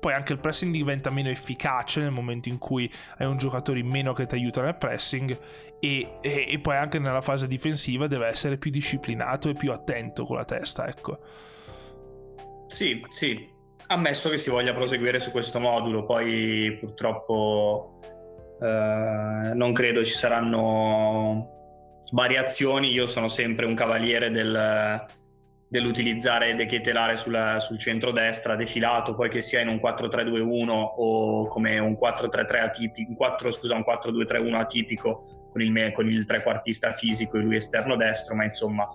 poi 0.00 0.14
anche 0.14 0.32
il 0.32 0.38
pressing 0.38 0.72
diventa 0.72 1.10
meno 1.10 1.28
efficace 1.28 2.00
nel 2.00 2.10
momento 2.10 2.48
in 2.48 2.58
cui 2.58 2.90
hai 3.18 3.26
un 3.26 3.36
giocatore 3.36 3.80
in 3.80 3.88
meno 3.88 4.12
che 4.12 4.26
ti 4.26 4.36
aiuta 4.36 4.62
nel 4.62 4.76
pressing 4.76 5.38
e, 5.78 6.18
e, 6.22 6.46
e 6.48 6.58
poi 6.58 6.76
anche 6.76 6.98
nella 6.98 7.22
fase 7.22 7.46
difensiva 7.46 8.06
deve 8.06 8.26
essere 8.26 8.56
più 8.56 8.70
disciplinato 8.70 9.48
e 9.50 9.54
più 9.54 9.72
attento 9.72 10.24
con 10.24 10.36
la 10.36 10.44
testa, 10.44 10.86
ecco. 10.86 11.18
Sì, 12.68 13.04
sì, 13.08 13.48
ammesso 13.88 14.28
che 14.28 14.38
si 14.38 14.50
voglia 14.50 14.74
proseguire 14.74 15.20
su 15.20 15.30
questo 15.30 15.60
modulo, 15.60 16.04
poi 16.04 16.76
purtroppo 16.80 18.00
eh, 18.60 19.52
non 19.54 19.72
credo 19.72 20.04
ci 20.04 20.14
saranno 20.14 21.50
variazioni, 22.12 22.90
io 22.90 23.06
sono 23.06 23.28
sempre 23.28 23.66
un 23.66 23.74
cavaliere 23.74 24.30
del, 24.30 25.04
dell'utilizzare 25.68 26.54
De 26.54 26.66
Ketelare 26.66 27.16
sul, 27.16 27.56
sul 27.58 27.78
centro-destra 27.78 28.56
defilato, 28.56 29.14
poi 29.14 29.28
che 29.28 29.42
sia 29.42 29.60
in 29.60 29.68
un 29.68 29.76
4-3-2-1 29.76 30.68
o 30.70 31.48
come 31.48 31.78
un 31.78 31.96
4-3-3 32.00 32.60
atipico, 32.60 33.10
un 33.10 33.16
4, 33.16 33.50
scusa, 33.50 33.74
un 33.74 33.84
4-2-3-1 33.86 34.54
atipico 34.54 35.48
con 35.50 35.62
il, 35.62 35.92
con 35.92 36.08
il 36.08 36.24
trequartista 36.24 36.92
fisico 36.92 37.38
e 37.38 37.40
lui 37.40 37.56
esterno 37.56 37.96
destro, 37.96 38.34
ma 38.34 38.44
insomma 38.44 38.88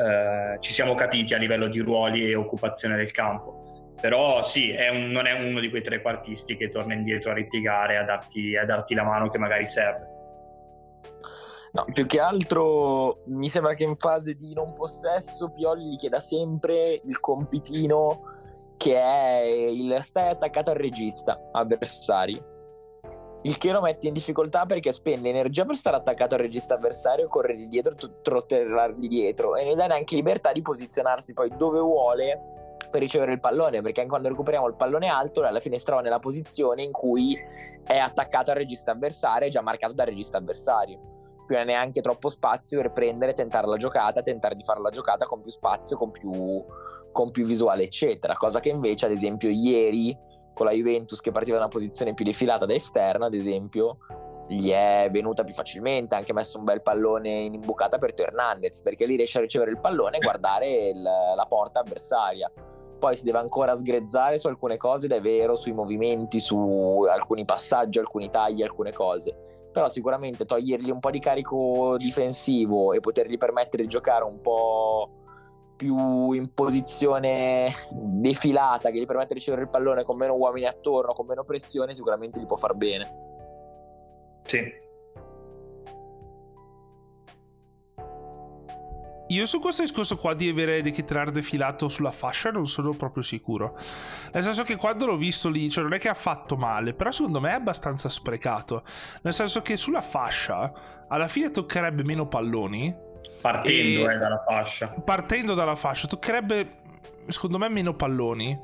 eh, 0.00 0.56
ci 0.60 0.72
siamo 0.72 0.94
capiti 0.94 1.34
a 1.34 1.38
livello 1.38 1.68
di 1.68 1.80
ruoli 1.80 2.30
e 2.30 2.34
occupazione 2.34 2.96
del 2.96 3.10
campo. 3.10 3.92
Però 4.00 4.40
sì, 4.42 4.70
è 4.70 4.88
un, 4.88 5.08
non 5.08 5.26
è 5.26 5.32
uno 5.32 5.60
di 5.60 5.68
quei 5.68 5.82
trequartisti 5.82 6.56
che 6.56 6.70
torna 6.70 6.94
indietro 6.94 7.32
a 7.32 7.34
ripiegare, 7.34 7.98
a 7.98 8.04
darti, 8.04 8.56
a 8.56 8.64
darti 8.64 8.94
la 8.94 9.04
mano 9.04 9.28
che 9.28 9.38
magari 9.38 9.68
serve. 9.68 10.08
No, 11.72 11.84
più 11.92 12.06
che 12.06 12.18
altro 12.18 13.22
mi 13.26 13.48
sembra 13.48 13.74
che 13.74 13.84
in 13.84 13.96
fase 13.96 14.34
di 14.34 14.54
non 14.54 14.72
possesso 14.72 15.50
Pioli 15.50 15.96
chieda 15.96 16.18
sempre 16.18 17.00
il 17.04 17.20
compitino 17.20 18.22
che 18.76 18.96
è 18.96 19.42
il 19.44 19.96
stai 20.00 20.30
attaccato 20.30 20.70
al 20.70 20.78
regista 20.78 21.38
avversario. 21.52 22.49
Il 23.42 23.56
che 23.56 23.72
lo 23.72 23.80
mette 23.80 24.06
in 24.06 24.12
difficoltà 24.12 24.66
perché 24.66 24.92
spende 24.92 25.30
energia 25.30 25.64
per 25.64 25.76
stare 25.76 25.96
attaccato 25.96 26.34
al 26.34 26.42
regista 26.42 26.74
avversario, 26.74 27.26
corrergli 27.28 27.68
dietro, 27.68 27.94
trotterargli 28.20 29.08
dietro 29.08 29.56
e 29.56 29.64
non 29.64 29.72
gli 29.72 29.76
dà 29.76 29.86
neanche 29.86 30.14
libertà 30.14 30.52
di 30.52 30.60
posizionarsi 30.60 31.32
poi 31.32 31.50
dove 31.56 31.80
vuole 31.80 32.76
per 32.90 33.00
ricevere 33.00 33.32
il 33.32 33.40
pallone 33.40 33.80
perché 33.80 34.00
anche 34.00 34.10
quando 34.10 34.28
recuperiamo 34.28 34.66
il 34.66 34.74
pallone 34.74 35.08
alto 35.08 35.42
alla 35.42 35.60
fine 35.60 35.78
si 35.78 35.84
trova 35.84 36.02
nella 36.02 36.18
posizione 36.18 36.82
in 36.82 36.92
cui 36.92 37.38
è 37.84 37.96
attaccato 37.96 38.50
al 38.50 38.58
regista 38.58 38.92
avversario 38.92 39.46
e 39.46 39.50
già 39.50 39.62
marcato 39.62 39.94
dal 39.94 40.06
regista 40.06 40.38
avversario 40.38 41.18
più 41.50 41.58
ha 41.58 41.64
neanche 41.64 42.00
troppo 42.00 42.28
spazio 42.28 42.80
per 42.80 42.92
prendere, 42.92 43.32
tentare 43.32 43.66
la 43.66 43.76
giocata, 43.76 44.22
tentare 44.22 44.54
di 44.54 44.62
fare 44.62 44.80
la 44.80 44.90
giocata 44.90 45.26
con 45.26 45.40
più 45.40 45.50
spazio, 45.50 45.96
con 45.96 46.12
più, 46.12 46.64
con 47.10 47.32
più 47.32 47.44
visuale, 47.44 47.82
eccetera. 47.82 48.34
Cosa 48.34 48.60
che 48.60 48.68
invece, 48.68 49.06
ad 49.06 49.10
esempio, 49.10 49.48
ieri 49.48 50.16
con 50.54 50.66
la 50.66 50.72
Juventus 50.72 51.20
che 51.20 51.30
partiva 51.30 51.56
da 51.56 51.64
una 51.64 51.72
posizione 51.72 52.14
più 52.14 52.24
defilata 52.24 52.66
da 52.66 52.74
esterna, 52.74 53.26
ad 53.26 53.34
esempio, 53.34 53.98
gli 54.48 54.70
è 54.70 55.08
venuta 55.10 55.44
più 55.44 55.54
facilmente, 55.54 56.14
ha 56.14 56.18
anche 56.18 56.32
messo 56.32 56.58
un 56.58 56.64
bel 56.64 56.82
pallone 56.82 57.30
in 57.30 57.54
imbucata 57.54 57.98
per 57.98 58.14
Teo 58.14 58.26
Hernandez, 58.26 58.82
perché 58.82 59.06
lì 59.06 59.16
riesce 59.16 59.38
a 59.38 59.42
ricevere 59.42 59.70
il 59.70 59.78
pallone 59.78 60.16
e 60.16 60.20
guardare 60.20 60.88
il, 60.88 61.02
la 61.02 61.46
porta 61.48 61.80
avversaria. 61.80 62.50
Poi 62.98 63.16
si 63.16 63.24
deve 63.24 63.38
ancora 63.38 63.76
sgrezzare 63.76 64.38
su 64.38 64.48
alcune 64.48 64.76
cose, 64.76 65.06
ed 65.06 65.12
è 65.12 65.20
vero, 65.20 65.56
sui 65.56 65.72
movimenti, 65.72 66.38
su 66.38 67.06
alcuni 67.08 67.44
passaggi, 67.44 67.98
alcuni 67.98 68.28
tagli, 68.28 68.62
alcune 68.62 68.92
cose 68.92 69.58
però 69.72 69.88
sicuramente 69.88 70.44
togliergli 70.44 70.90
un 70.90 70.98
po' 70.98 71.10
di 71.10 71.20
carico 71.20 71.96
difensivo 71.96 72.92
e 72.92 73.00
potergli 73.00 73.36
permettere 73.36 73.84
di 73.84 73.88
giocare 73.88 74.24
un 74.24 74.40
po' 74.40 75.19
più 75.80 76.32
in 76.32 76.52
posizione 76.52 77.72
defilata 77.90 78.90
che 78.90 79.00
gli 79.00 79.06
permette 79.06 79.28
di 79.28 79.38
ricevere 79.38 79.62
il 79.62 79.70
pallone 79.70 80.02
con 80.02 80.18
meno 80.18 80.34
uomini 80.34 80.66
attorno, 80.66 81.14
con 81.14 81.24
meno 81.26 81.42
pressione, 81.42 81.94
sicuramente 81.94 82.38
gli 82.38 82.44
può 82.44 82.58
far 82.58 82.74
bene. 82.74 83.08
Sì, 84.44 84.60
Io 89.28 89.46
su 89.46 89.60
questo 89.60 89.82
discorso 89.82 90.16
qua 90.16 90.34
di 90.34 90.48
avere 90.48 90.82
De 90.82 90.90
Ketelaere 90.90 91.30
defilato 91.30 91.88
sulla 91.88 92.10
fascia 92.10 92.50
non 92.50 92.66
sono 92.66 92.92
proprio 92.94 93.22
sicuro. 93.22 93.78
Nel 94.32 94.42
senso 94.42 94.64
che 94.64 94.74
quando 94.74 95.06
l'ho 95.06 95.16
visto 95.16 95.48
lì, 95.48 95.70
cioè 95.70 95.84
non 95.84 95.92
è 95.92 96.00
che 96.00 96.08
ha 96.08 96.14
fatto 96.14 96.56
male, 96.56 96.94
però 96.94 97.12
secondo 97.12 97.38
me 97.38 97.50
è 97.50 97.54
abbastanza 97.54 98.08
sprecato. 98.08 98.82
Nel 99.22 99.32
senso 99.32 99.62
che 99.62 99.76
sulla 99.76 100.02
fascia 100.02 101.06
alla 101.06 101.28
fine 101.28 101.52
toccherebbe 101.52 102.02
meno 102.02 102.26
palloni. 102.26 103.08
Partendo 103.40 104.10
eh, 104.10 104.18
dalla 104.18 104.38
fascia. 104.38 104.88
Partendo 104.88 105.54
dalla 105.54 105.76
fascia, 105.76 106.06
toccherebbe 106.06 106.78
secondo 107.26 107.58
me 107.58 107.68
meno 107.68 107.94
palloni. 107.94 108.58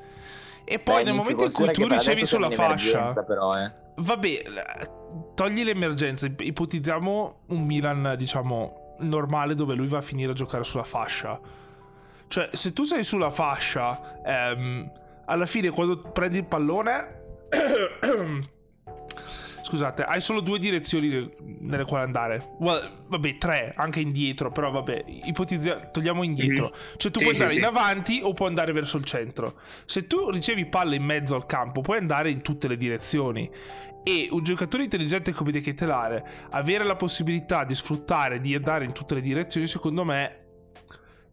E 0.64 0.78
poi 0.78 0.96
Beh, 0.96 1.04
nel 1.04 1.14
momento 1.14 1.44
in 1.44 1.52
cui 1.52 1.72
tu 1.72 1.86
ricevi 1.86 2.26
sulla 2.26 2.50
fascia... 2.50 3.06
Però, 3.24 3.56
eh. 3.56 3.72
Vabbè, 3.94 4.42
togli 5.34 5.62
l'emergenza, 5.64 6.26
ipotizziamo 6.26 7.42
un 7.46 7.64
Milan, 7.64 8.14
diciamo 8.18 8.96
normale 8.98 9.54
dove 9.54 9.74
lui 9.74 9.86
va 9.86 9.98
a 9.98 10.02
finire 10.02 10.32
a 10.32 10.34
giocare 10.34 10.64
sulla 10.64 10.82
fascia. 10.82 11.38
Cioè, 12.28 12.50
se 12.52 12.72
tu 12.72 12.84
sei 12.84 13.04
sulla 13.04 13.30
fascia, 13.30 14.20
ehm, 14.24 14.90
alla 15.26 15.46
fine 15.46 15.70
quando 15.70 16.00
prendi 16.00 16.38
il 16.38 16.46
pallone... 16.46 17.24
Scusate, 19.66 20.04
hai 20.04 20.20
solo 20.20 20.38
due 20.38 20.60
direzioni 20.60 21.28
nelle 21.58 21.84
quali 21.84 22.04
andare. 22.04 22.52
Well, 22.60 22.88
vabbè, 23.08 23.36
tre, 23.36 23.74
anche 23.76 23.98
indietro, 23.98 24.52
però 24.52 24.70
vabbè, 24.70 25.06
ipotizza, 25.24 25.88
togliamo 25.88 26.22
indietro. 26.22 26.66
Mm-hmm. 26.66 26.94
Cioè 26.96 27.10
tu 27.10 27.18
sì, 27.18 27.24
puoi 27.24 27.34
andare 27.34 27.50
sì, 27.50 27.58
in 27.58 27.64
avanti 27.64 28.20
o 28.22 28.32
puoi 28.32 28.46
andare 28.46 28.70
verso 28.70 28.96
il 28.96 29.04
centro. 29.04 29.58
Se 29.84 30.06
tu 30.06 30.30
ricevi 30.30 30.66
palle 30.66 30.94
in 30.94 31.02
mezzo 31.02 31.34
al 31.34 31.46
campo, 31.46 31.80
puoi 31.80 31.98
andare 31.98 32.30
in 32.30 32.42
tutte 32.42 32.68
le 32.68 32.76
direzioni. 32.76 33.50
E 34.04 34.28
un 34.30 34.44
giocatore 34.44 34.84
intelligente 34.84 35.32
come 35.32 35.50
De 35.50 35.60
Ketelare, 35.60 36.46
avere 36.50 36.84
la 36.84 36.94
possibilità 36.94 37.64
di 37.64 37.74
sfruttare, 37.74 38.40
di 38.40 38.54
andare 38.54 38.84
in 38.84 38.92
tutte 38.92 39.16
le 39.16 39.20
direzioni, 39.20 39.66
secondo 39.66 40.04
me 40.04 40.36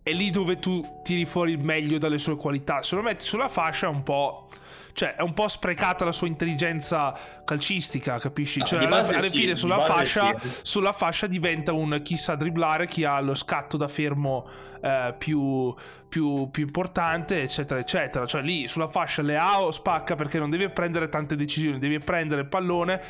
è 0.01 0.11
lì 0.11 0.31
dove 0.31 0.57
tu 0.57 1.01
tiri 1.03 1.25
fuori 1.25 1.51
il 1.51 1.59
meglio 1.59 1.99
dalle 1.99 2.17
sue 2.17 2.35
qualità. 2.35 2.81
Se 2.81 2.95
lo 2.95 3.03
metti 3.03 3.25
sulla 3.25 3.47
fascia 3.47 3.85
è 3.85 3.89
un 3.89 4.01
po'. 4.01 4.49
Cioè, 4.93 5.15
è 5.15 5.21
un 5.21 5.33
po' 5.33 5.47
sprecata 5.47 6.05
la 6.05 6.11
sua 6.11 6.27
intelligenza 6.27 7.13
calcistica, 7.43 8.19
capisci? 8.19 8.59
No, 8.59 8.65
cioè, 8.65 8.83
alla, 8.83 8.97
alla 8.97 9.17
sì, 9.19 9.39
fine 9.39 9.55
sulla 9.55 9.83
fascia, 9.85 10.35
sì. 10.39 10.49
sulla 10.61 10.93
fascia 10.93 11.27
diventa 11.27 11.73
un 11.73 12.01
chi 12.03 12.15
sa 12.15 12.35
dribblare, 12.35 12.87
chi 12.87 13.03
ha 13.03 13.19
lo 13.19 13.35
scatto 13.35 13.75
da 13.75 13.87
fermo 13.87 14.47
eh, 14.81 15.15
più, 15.17 15.73
più, 16.07 16.49
più, 16.51 16.63
importante, 16.63 17.41
eccetera, 17.41 17.79
eccetera. 17.79 18.25
Cioè 18.25 18.41
lì 18.41 18.67
sulla 18.67 18.87
fascia 18.87 19.23
le 19.23 19.37
ha 19.37 19.61
o 19.61 19.71
spacca 19.71 20.15
perché 20.15 20.37
non 20.37 20.49
devi 20.49 20.69
prendere 20.69 21.09
tante 21.09 21.35
decisioni, 21.35 21.79
devi 21.79 21.97
prendere 21.99 22.41
il 22.41 22.47
pallone 22.47 23.01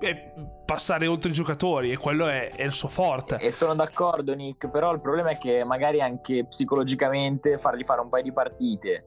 e 0.00 0.32
passare 0.64 1.06
oltre 1.06 1.30
i 1.30 1.32
giocatori 1.34 1.92
e 1.92 1.98
quello 1.98 2.26
è, 2.26 2.50
è, 2.50 2.62
il 2.62 2.72
suo 2.72 2.88
forte. 2.88 3.36
E 3.36 3.52
sono 3.52 3.74
d'accordo 3.74 4.34
Nick, 4.34 4.70
però 4.70 4.92
il 4.92 5.00
problema 5.00 5.30
è 5.30 5.38
che 5.38 5.64
magari 5.64 6.00
anche 6.00 6.46
psicologicamente 6.46 7.58
fargli 7.58 7.84
fare 7.84 8.00
un 8.00 8.08
paio 8.08 8.22
di 8.22 8.32
partite, 8.32 9.04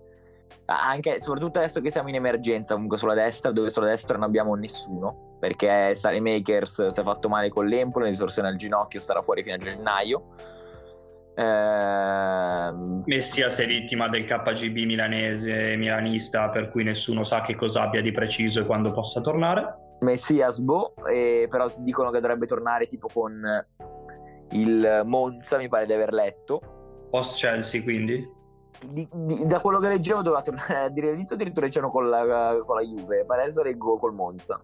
anche 0.65 1.21
soprattutto 1.21 1.59
adesso 1.59 1.81
che 1.81 1.91
siamo 1.91 2.09
in 2.09 2.15
emergenza 2.15 2.73
comunque 2.73 2.97
sulla 2.97 3.13
destra, 3.13 3.51
dove 3.51 3.69
sulla 3.69 3.87
destra 3.87 4.15
non 4.15 4.25
abbiamo 4.25 4.55
nessuno, 4.55 5.37
perché 5.39 5.95
Sally 5.95 6.19
Makers 6.19 6.87
si 6.87 6.99
è 6.99 7.03
fatto 7.03 7.29
male 7.29 7.49
con 7.49 7.65
l'Empoli, 7.65 8.05
risorse 8.05 8.41
nel 8.41 8.55
ginocchio, 8.55 8.99
starà 8.99 9.21
fuori 9.21 9.43
fino 9.43 9.55
a 9.55 9.57
gennaio 9.57 10.25
eh... 11.35 12.71
Messias 13.05 13.59
è 13.59 13.65
vittima 13.65 14.07
del 14.07 14.25
KGB 14.25 14.85
milanese 14.85 15.75
milanista 15.77 16.49
per 16.49 16.69
cui 16.69 16.83
nessuno 16.83 17.23
sa 17.23 17.41
che 17.41 17.55
cosa 17.55 17.81
abbia 17.81 18.01
di 18.01 18.11
preciso 18.11 18.61
e 18.61 18.65
quando 18.65 18.91
possa 18.91 19.21
tornare. 19.21 19.81
Messias 20.01 20.59
boh, 20.59 20.93
eh, 21.09 21.47
però 21.49 21.67
dicono 21.79 22.11
che 22.11 22.19
dovrebbe 22.19 22.45
tornare 22.45 22.87
tipo 22.87 23.07
con 23.11 23.41
il 24.51 25.01
Monza, 25.05 25.57
mi 25.57 25.69
pare 25.69 25.85
di 25.85 25.93
aver 25.93 26.13
letto. 26.13 26.59
Post 27.09 27.37
Chelsea 27.37 27.81
quindi? 27.81 28.32
Di, 28.85 29.07
di, 29.11 29.45
da 29.45 29.59
quello 29.59 29.79
che 29.79 29.87
leggevo 29.87 30.21
doveva 30.21 30.41
tornare 30.41 30.85
a 30.85 30.89
dire 30.89 31.09
all'inizio 31.09 31.35
addirittura 31.35 31.67
c'erano 31.67 31.91
con 31.91 32.09
la, 32.09 32.57
con 32.65 32.75
la 32.75 32.83
Juve, 32.83 33.25
adesso 33.27 33.63
leggo 33.63 33.97
col 33.97 34.13
Monza. 34.13 34.61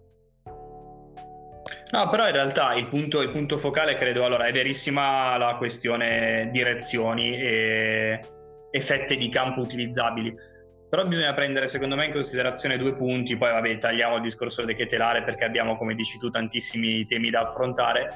No, 1.92 2.08
però 2.08 2.26
in 2.26 2.32
realtà 2.32 2.74
il 2.74 2.86
punto, 2.86 3.20
il 3.20 3.30
punto, 3.30 3.56
focale 3.56 3.94
credo, 3.94 4.24
allora 4.24 4.46
è 4.46 4.52
verissima 4.52 5.36
la 5.36 5.56
questione 5.56 6.48
direzioni 6.52 7.36
e, 7.36 8.20
effetti 8.70 9.16
di 9.16 9.28
campo 9.28 9.60
utilizzabili, 9.60 10.32
però 10.88 11.04
bisogna 11.04 11.34
prendere 11.34 11.68
secondo 11.68 11.96
me 11.96 12.06
in 12.06 12.12
considerazione 12.12 12.78
due 12.78 12.94
punti, 12.94 13.36
poi 13.36 13.50
vabbè 13.50 13.78
tagliamo 13.78 14.16
il 14.16 14.22
discorso 14.22 14.64
di 14.64 14.74
Ketelare 14.74 15.22
perché 15.24 15.44
abbiamo 15.44 15.76
come 15.76 15.94
dici 15.94 16.18
tu 16.18 16.30
tantissimi 16.30 17.04
temi 17.06 17.30
da 17.30 17.40
affrontare. 17.40 18.08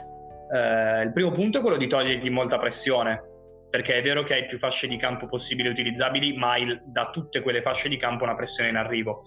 Eh, 0.52 1.02
il 1.02 1.12
primo 1.12 1.30
punto 1.30 1.58
è 1.58 1.60
quello 1.60 1.76
di 1.76 1.86
togliergli 1.86 2.30
molta 2.30 2.58
pressione, 2.58 3.22
perché 3.74 3.96
è 3.96 4.02
vero 4.02 4.22
che 4.22 4.34
hai 4.34 4.46
più 4.46 4.56
fasce 4.56 4.86
di 4.86 4.96
campo 4.96 5.26
possibili 5.26 5.68
utilizzabili, 5.68 6.36
ma 6.36 6.56
il, 6.56 6.80
da 6.84 7.10
tutte 7.10 7.40
quelle 7.40 7.60
fasce 7.60 7.88
di 7.88 7.96
campo 7.96 8.22
una 8.22 8.36
pressione 8.36 8.68
in 8.68 8.76
arrivo. 8.76 9.24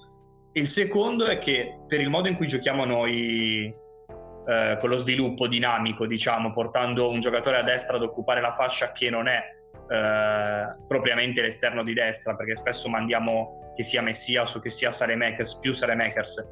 Il 0.53 0.69
secondo 0.69 1.25
è 1.25 1.37
che 1.37 1.79
per 1.85 1.99
il 1.99 2.09
modo 2.09 2.29
in 2.29 2.37
cui 2.37 2.47
giochiamo 2.47 2.85
noi 2.85 3.65
eh, 3.65 4.77
con 4.79 4.89
lo 4.89 4.95
sviluppo 4.95 5.49
dinamico, 5.49 6.07
diciamo, 6.07 6.53
portando 6.53 7.09
un 7.09 7.19
giocatore 7.19 7.57
a 7.57 7.61
destra 7.61 7.97
ad 7.97 8.03
occupare 8.03 8.39
la 8.39 8.53
fascia 8.53 8.93
che 8.93 9.09
non 9.09 9.27
è 9.27 9.43
eh, 9.89 10.75
propriamente 10.87 11.41
l'esterno 11.41 11.83
di 11.83 11.91
destra, 11.91 12.33
perché 12.33 12.55
spesso 12.55 12.87
mandiamo 12.87 13.73
che 13.75 13.83
sia 13.83 14.01
Messias 14.01 14.55
o 14.55 14.61
che 14.61 14.69
sia 14.69 14.91
Saremakers, 14.91 15.59
più 15.59 15.73
Saremakers, 15.73 16.47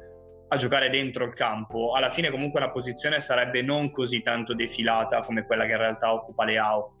a 0.48 0.56
giocare 0.58 0.90
dentro 0.90 1.24
il 1.24 1.32
campo, 1.32 1.94
alla 1.94 2.10
fine 2.10 2.28
comunque 2.28 2.60
la 2.60 2.68
posizione 2.68 3.20
sarebbe 3.20 3.62
non 3.62 3.90
così 3.90 4.20
tanto 4.20 4.52
defilata 4.52 5.22
come 5.22 5.46
quella 5.46 5.64
che 5.64 5.72
in 5.72 5.78
realtà 5.78 6.12
occupa 6.12 6.44
Leao. 6.44 6.95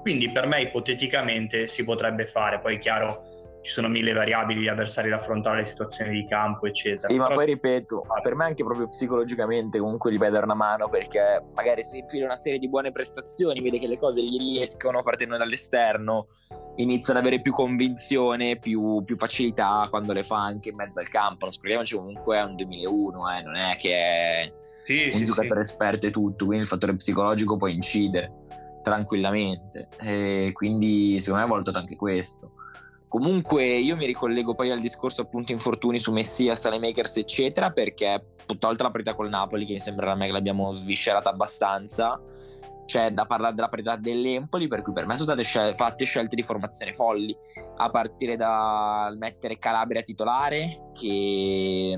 Quindi 0.00 0.30
per 0.30 0.46
me 0.46 0.62
ipoteticamente 0.62 1.66
si 1.66 1.84
potrebbe 1.84 2.26
fare, 2.26 2.60
poi 2.60 2.76
è 2.76 2.78
chiaro 2.78 3.36
ci 3.60 3.72
sono 3.72 3.88
mille 3.88 4.12
variabili 4.12 4.60
di 4.60 4.68
avversari 4.68 5.08
da 5.08 5.16
affrontare, 5.16 5.58
le 5.58 5.64
situazioni 5.64 6.12
di 6.12 6.26
campo, 6.26 6.66
eccetera. 6.66 7.08
Sì, 7.08 7.16
ma 7.16 7.24
Però 7.24 7.36
poi 7.36 7.46
ripeto, 7.46 8.02
per 8.22 8.34
me 8.34 8.44
anche 8.44 8.64
proprio 8.64 8.88
psicologicamente 8.88 9.78
comunque 9.78 10.12
gli 10.12 10.16
dare 10.16 10.44
una 10.44 10.54
mano 10.54 10.88
perché 10.88 11.42
magari 11.54 11.82
se 11.82 11.98
infila 11.98 12.26
una 12.26 12.36
serie 12.36 12.58
di 12.58 12.68
buone 12.68 12.92
prestazioni, 12.92 13.60
vede 13.60 13.78
che 13.78 13.86
le 13.86 13.98
cose 13.98 14.22
gli 14.22 14.38
riescono 14.38 15.02
partendo 15.02 15.36
dall'esterno, 15.36 16.28
inizia 16.76 17.12
ad 17.12 17.20
avere 17.20 17.40
più 17.40 17.52
convinzione, 17.52 18.58
più, 18.58 19.02
più, 19.04 19.16
facilità 19.16 19.86
quando 19.90 20.12
le 20.12 20.22
fa 20.22 20.38
anche 20.38 20.70
in 20.70 20.76
mezzo 20.76 21.00
al 21.00 21.08
campo. 21.08 21.44
Non 21.44 21.50
scordiamoci 21.50 21.96
comunque 21.96 22.38
è 22.38 22.42
un 22.42 22.54
2001, 22.54 23.30
eh, 23.30 23.42
non 23.42 23.56
è 23.56 23.76
che 23.76 23.92
è 23.92 24.52
sì, 24.84 25.04
un 25.06 25.18
sì, 25.18 25.24
giocatore 25.24 25.64
sì. 25.64 25.72
esperto 25.72 26.06
e 26.06 26.10
tutto, 26.10 26.44
quindi 26.46 26.62
il 26.62 26.68
fattore 26.68 26.94
psicologico 26.94 27.56
può 27.56 27.66
incidere 27.66 28.46
tranquillamente. 28.88 29.88
E 30.00 30.50
quindi 30.52 31.20
secondo 31.20 31.40
me 31.40 31.46
ha 31.46 31.50
valutato 31.50 31.78
anche 31.78 31.96
questo. 31.96 32.52
Comunque 33.08 33.64
io 33.64 33.96
mi 33.96 34.04
ricollego 34.04 34.54
poi 34.54 34.70
al 34.70 34.80
discorso 34.80 35.22
appunto 35.22 35.52
infortuni 35.52 35.98
su 35.98 36.12
Messias, 36.12 36.66
Makers 36.66 37.16
eccetera 37.16 37.70
perché 37.70 38.34
tolta 38.58 38.82
la 38.82 38.90
parità 38.90 39.14
col 39.14 39.30
Napoli 39.30 39.64
che 39.64 39.72
mi 39.74 39.80
sembra 39.80 40.12
a 40.12 40.14
me 40.14 40.26
che 40.26 40.32
l'abbiamo 40.32 40.72
sviscerata 40.72 41.30
abbastanza 41.30 42.20
c'è 42.84 43.10
da 43.10 43.26
parlare 43.26 43.54
della 43.54 43.68
parità 43.68 43.96
dell'Empoli 43.96 44.68
per 44.68 44.82
cui 44.82 44.92
per 44.92 45.06
me 45.06 45.14
sono 45.14 45.24
state 45.24 45.42
scel- 45.42 45.74
fatte 45.74 46.04
scelte 46.04 46.36
di 46.36 46.42
formazione 46.42 46.92
folli 46.92 47.36
a 47.76 47.88
partire 47.88 48.36
dal 48.36 49.16
mettere 49.16 49.58
Calabria 49.58 50.02
titolare 50.02 50.90
che 50.92 51.96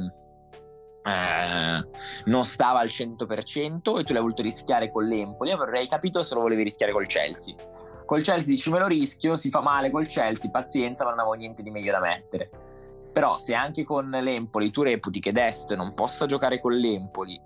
eh, 1.04 1.88
non 2.25 2.45
stava 2.45 2.80
al 2.80 2.88
100% 2.88 3.99
e 3.99 4.04
tu 4.04 4.12
l'hai 4.12 4.23
voluto 4.23 4.42
rischiare 4.42 4.90
con 4.90 5.04
l'Empoli 5.04 5.50
avrei 5.50 5.88
capito 5.88 6.23
se 6.23 6.35
lo 6.35 6.42
volevi 6.42 6.62
rischiare 6.62 6.92
col 6.92 7.07
Chelsea 7.07 7.54
Col 8.11 8.23
Chelsea 8.23 8.54
dici 8.54 8.73
me 8.73 8.80
lo 8.80 8.88
rischio, 8.88 9.37
si 9.37 9.50
fa 9.50 9.61
male 9.61 9.88
col 9.88 10.09
Chelsea, 10.09 10.50
pazienza, 10.50 11.04
ma 11.04 11.11
non 11.11 11.21
avevo 11.21 11.35
niente 11.35 11.62
di 11.62 11.71
meglio 11.71 11.92
da 11.92 12.00
mettere. 12.00 12.50
Però 13.12 13.37
se 13.37 13.54
anche 13.54 13.85
con 13.85 14.11
l'Empoli 14.11 14.73
tu 14.73 14.83
reputi 14.83 15.21
che 15.21 15.30
Dest 15.30 15.73
non 15.76 15.95
possa 15.95 16.26
giocare 16.26 16.61
con 16.61 16.73
l'Empoli 16.73 17.40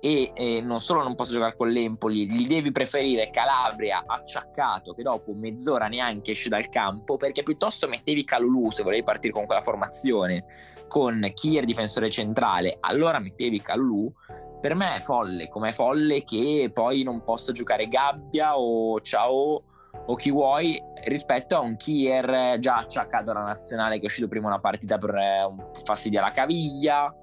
e 0.00 0.32
eh, 0.34 0.60
non 0.62 0.80
solo 0.80 1.02
non 1.02 1.14
possa 1.14 1.32
giocare 1.32 1.54
con 1.54 1.68
l'Empoli, 1.68 2.26
gli 2.26 2.46
devi 2.46 2.72
preferire 2.72 3.30
Calabria 3.30 4.02
acciaccato 4.06 4.94
che 4.94 5.02
dopo 5.02 5.32
mezz'ora 5.32 5.88
neanche 5.88 6.30
esce 6.30 6.48
dal 6.48 6.68
campo 6.68 7.16
perché 7.16 7.42
piuttosto 7.42 7.86
mettevi 7.86 8.24
Calulu 8.24 8.70
se 8.70 8.82
volevi 8.82 9.02
partire 9.02 9.32
con 9.32 9.44
quella 9.44 9.60
formazione 9.60 10.44
con 10.88 11.30
Kier 11.34 11.64
difensore 11.64 12.10
centrale, 12.10 12.78
allora 12.80 13.20
mettevi 13.20 13.60
Calulu 13.60 14.12
per 14.60 14.74
me 14.74 14.96
è 14.96 15.00
folle, 15.00 15.48
come 15.48 15.68
è 15.68 15.72
folle 15.72 16.22
che 16.24 16.70
poi 16.72 17.02
non 17.02 17.22
possa 17.22 17.52
giocare 17.52 17.88
Gabbia 17.88 18.58
o 18.58 19.00
Ciao 19.00 19.62
o 20.06 20.14
chi 20.14 20.30
vuoi 20.30 20.80
rispetto 21.06 21.56
a 21.56 21.60
un 21.60 21.76
Kier 21.76 22.58
già 22.58 22.76
acciaccato 22.76 23.30
alla 23.30 23.42
nazionale 23.42 23.96
che 23.96 24.02
è 24.02 24.06
uscito 24.06 24.28
prima 24.28 24.48
una 24.48 24.60
partita 24.60 24.98
per 24.98 25.14
eh, 25.14 25.44
un 25.44 25.70
fastidio 25.84 26.20
alla 26.20 26.30
caviglia 26.30 27.14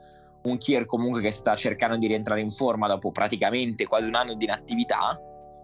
un 0.50 0.58
Kier 0.58 0.86
comunque 0.86 1.22
che 1.22 1.32
sta 1.32 1.56
cercando 1.56 1.98
di 1.98 2.08
rientrare 2.08 2.42
in 2.42 2.50
forma 2.50 2.88
dopo 2.88 3.12
praticamente 3.12 3.86
quasi 3.86 4.08
un 4.08 4.16
anno 4.16 4.34
di 4.34 4.46
inattività 4.46 5.20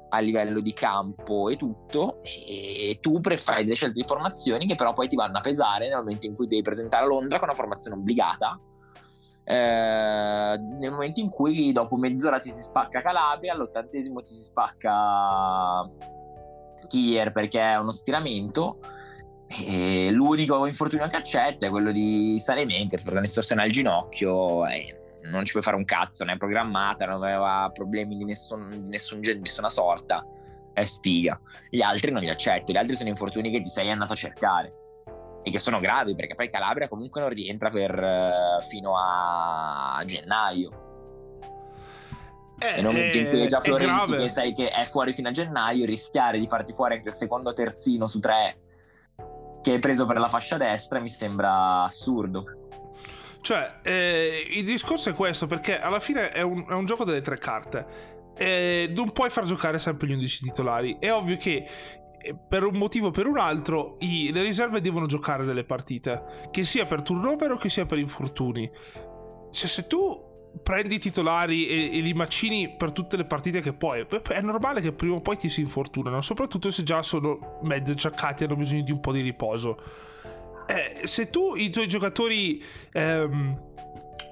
a 0.09 0.19
livello 0.19 0.59
di 0.59 0.73
campo 0.73 1.49
e 1.49 1.55
tutto 1.55 2.19
e 2.21 2.99
tu 3.01 3.19
fai 3.21 3.63
delle 3.63 3.75
scelte 3.75 3.99
di 3.99 4.07
formazioni 4.07 4.67
che 4.67 4.75
però 4.75 4.93
poi 4.93 5.07
ti 5.07 5.15
vanno 5.15 5.37
a 5.37 5.41
pesare 5.41 5.87
nel 5.87 5.97
momento 5.97 6.27
in 6.27 6.35
cui 6.35 6.47
devi 6.47 6.61
presentare 6.61 7.03
a 7.03 7.07
Londra 7.07 7.39
con 7.39 7.47
una 7.47 7.57
formazione 7.57 7.97
obbligata 7.97 8.55
eh, 9.45 10.57
nel 10.57 10.91
momento 10.91 11.19
in 11.19 11.29
cui 11.29 11.71
dopo 11.71 11.97
mezz'ora 11.97 12.39
ti 12.39 12.49
si 12.49 12.59
spacca 12.59 13.01
Calabria 13.01 13.53
all'ottantesimo 13.53 14.21
ti 14.21 14.31
si 14.31 14.43
spacca 14.43 15.89
Kier 16.87 17.31
perché 17.31 17.59
è 17.59 17.77
uno 17.77 17.91
stiramento. 17.91 18.77
E 19.67 20.09
l'unico 20.11 20.65
infortunio 20.65 21.07
che 21.07 21.15
accetta 21.15 21.67
è 21.67 21.69
quello 21.69 21.91
di 21.91 22.39
Sanemakers 22.39 23.01
perché 23.01 23.11
una 23.11 23.21
distorsione 23.21 23.61
al 23.61 23.69
ginocchio 23.69 24.65
e 24.67 24.99
non 25.23 25.45
ci 25.45 25.51
puoi 25.51 25.63
fare 25.63 25.75
un 25.75 25.85
cazzo, 25.85 26.23
non 26.23 26.33
è 26.33 26.37
programmata, 26.37 27.05
non 27.05 27.23
aveva 27.23 27.69
problemi 27.73 28.17
di 28.17 28.25
nessun, 28.25 28.69
di 28.69 28.89
nessun 28.89 29.21
genere, 29.21 29.41
di 29.41 29.47
nessuna 29.47 29.69
sorta. 29.69 30.25
È 30.73 30.83
sfiga. 30.83 31.39
Gli 31.69 31.81
altri 31.81 32.11
non 32.11 32.21
li 32.21 32.29
accetto, 32.29 32.71
gli 32.71 32.77
altri 32.77 32.95
sono 32.95 33.09
infortuni 33.09 33.51
che 33.51 33.61
ti 33.61 33.69
sei 33.69 33.91
andato 33.91 34.13
a 34.13 34.15
cercare 34.15 34.73
e 35.43 35.51
che 35.51 35.59
sono 35.59 35.79
gravi 35.79 36.15
perché 36.15 36.35
poi 36.35 36.47
Calabria 36.49 36.87
comunque 36.87 37.19
non 37.19 37.29
rientra 37.29 37.69
per, 37.69 37.91
uh, 37.91 38.61
fino 38.61 38.93
a 38.97 40.01
gennaio 40.05 40.83
eh, 42.59 42.75
nel 42.75 42.85
momento 42.85 43.17
in 43.17 43.29
cui 43.29 43.41
è 43.41 43.45
già 43.45 43.59
Florenzi 43.59 44.15
che 44.15 44.29
sai 44.29 44.53
che 44.53 44.69
è 44.69 44.85
fuori 44.85 45.11
fino 45.11 45.27
a 45.27 45.31
gennaio, 45.31 45.85
rischiare 45.85 46.39
di 46.39 46.47
farti 46.47 46.73
fuori 46.73 46.95
anche 46.95 47.09
il 47.09 47.13
secondo 47.13 47.51
terzino 47.51 48.07
su 48.07 48.19
tre 48.19 48.57
che 49.63 49.71
hai 49.71 49.79
preso 49.79 50.05
per 50.05 50.19
la 50.19 50.27
fascia 50.27 50.57
destra 50.57 50.99
mi 50.99 51.09
sembra 51.09 51.83
assurdo. 51.83 52.45
Cioè, 53.41 53.79
eh, 53.81 54.45
il 54.51 54.65
discorso 54.65 55.09
è 55.09 55.13
questo, 55.13 55.47
perché 55.47 55.79
alla 55.79 55.99
fine 55.99 56.31
è 56.31 56.41
un, 56.41 56.65
è 56.67 56.73
un 56.73 56.85
gioco 56.85 57.03
delle 57.05 57.21
tre 57.21 57.37
carte. 57.37 58.11
Eh, 58.37 58.91
non 58.95 59.11
puoi 59.11 59.29
far 59.29 59.45
giocare 59.45 59.79
sempre 59.79 60.07
gli 60.07 60.13
11 60.13 60.43
titolari. 60.43 60.97
È 60.99 61.11
ovvio 61.11 61.37
che 61.37 61.65
eh, 62.21 62.35
per 62.35 62.63
un 62.63 62.75
motivo 62.75 63.07
o 63.07 63.11
per 63.11 63.25
un 63.25 63.37
altro 63.37 63.97
i, 63.99 64.31
le 64.31 64.43
riserve 64.43 64.81
devono 64.81 65.07
giocare 65.07 65.45
delle 65.45 65.63
partite, 65.63 66.47
che 66.51 66.63
sia 66.65 66.85
per 66.85 67.01
turnover 67.01 67.51
o 67.51 67.57
che 67.57 67.69
sia 67.69 67.85
per 67.85 67.99
infortuni. 67.99 68.69
Cioè, 69.51 69.67
se 69.67 69.87
tu 69.87 70.32
prendi 70.61 70.95
i 70.95 70.99
titolari 70.99 71.67
e, 71.67 71.97
e, 71.97 72.01
li 72.01 72.13
macini 72.13 72.75
per 72.75 72.91
tutte 72.91 73.17
le 73.17 73.25
partite 73.25 73.61
che 73.61 73.73
puoi. 73.73 74.05
È 74.27 74.41
normale 74.41 74.81
che 74.81 74.91
prima 74.91 75.15
o 75.15 75.21
poi 75.21 75.37
ti 75.37 75.49
si 75.49 75.61
infortunano, 75.61 76.21
soprattutto 76.21 76.69
se 76.69 76.83
già 76.83 77.01
sono 77.01 77.59
mezzo 77.63 77.93
giaccati 77.93 78.43
e 78.43 78.45
hanno 78.45 78.55
bisogno 78.55 78.83
di 78.83 78.91
un 78.91 78.99
po' 78.99 79.11
di 79.11 79.21
riposo. 79.21 79.81
Eh, 80.67 81.05
se 81.07 81.29
tu 81.29 81.55
i 81.55 81.69
tuoi 81.69 81.87
giocatori 81.87 82.63
ehm, 82.91 83.61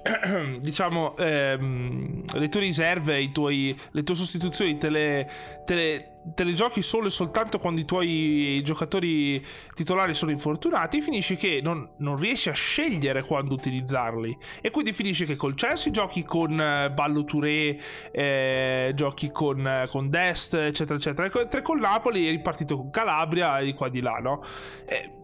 diciamo, 0.58 1.16
ehm, 1.16 2.24
le 2.34 2.48
tue 2.48 2.60
riserve, 2.60 3.20
i 3.20 3.30
tuoi, 3.30 3.78
le 3.92 4.02
tue 4.02 4.14
sostituzioni 4.16 4.76
te 4.76 4.88
le, 4.88 5.30
te, 5.64 5.74
le, 5.74 6.12
te 6.34 6.42
le, 6.42 6.54
giochi 6.54 6.82
solo 6.82 7.06
e 7.06 7.10
soltanto 7.10 7.58
quando 7.58 7.80
i 7.80 7.84
tuoi 7.84 8.60
giocatori 8.64 9.44
titolari 9.74 10.14
sono 10.14 10.32
infortunati, 10.32 11.00
finisci 11.02 11.36
che 11.36 11.60
non, 11.62 11.88
non 11.98 12.16
riesci 12.16 12.48
a 12.48 12.52
scegliere 12.52 13.22
quando 13.22 13.54
utilizzarli. 13.54 14.36
E 14.60 14.70
quindi 14.70 14.92
finisci 14.92 15.24
che 15.24 15.36
col 15.36 15.54
Chelsea 15.54 15.92
giochi 15.92 16.24
con 16.24 16.60
eh, 16.60 16.90
Ballo 16.90 17.24
Touré, 17.24 17.78
eh, 18.10 18.92
giochi 18.96 19.30
con, 19.30 19.64
eh, 19.64 19.86
con 19.88 20.10
Dest, 20.10 20.54
eccetera, 20.54 20.98
eccetera. 20.98 21.28
E 21.48 21.62
con 21.62 21.78
Napoli 21.78 22.26
è 22.26 22.30
ripartito 22.30 22.76
con 22.76 22.90
Calabria 22.90 23.60
e 23.60 23.66
di 23.66 23.72
qua 23.74 23.88
di 23.88 24.00
là, 24.00 24.18
no? 24.18 24.44
Eh, 24.84 25.20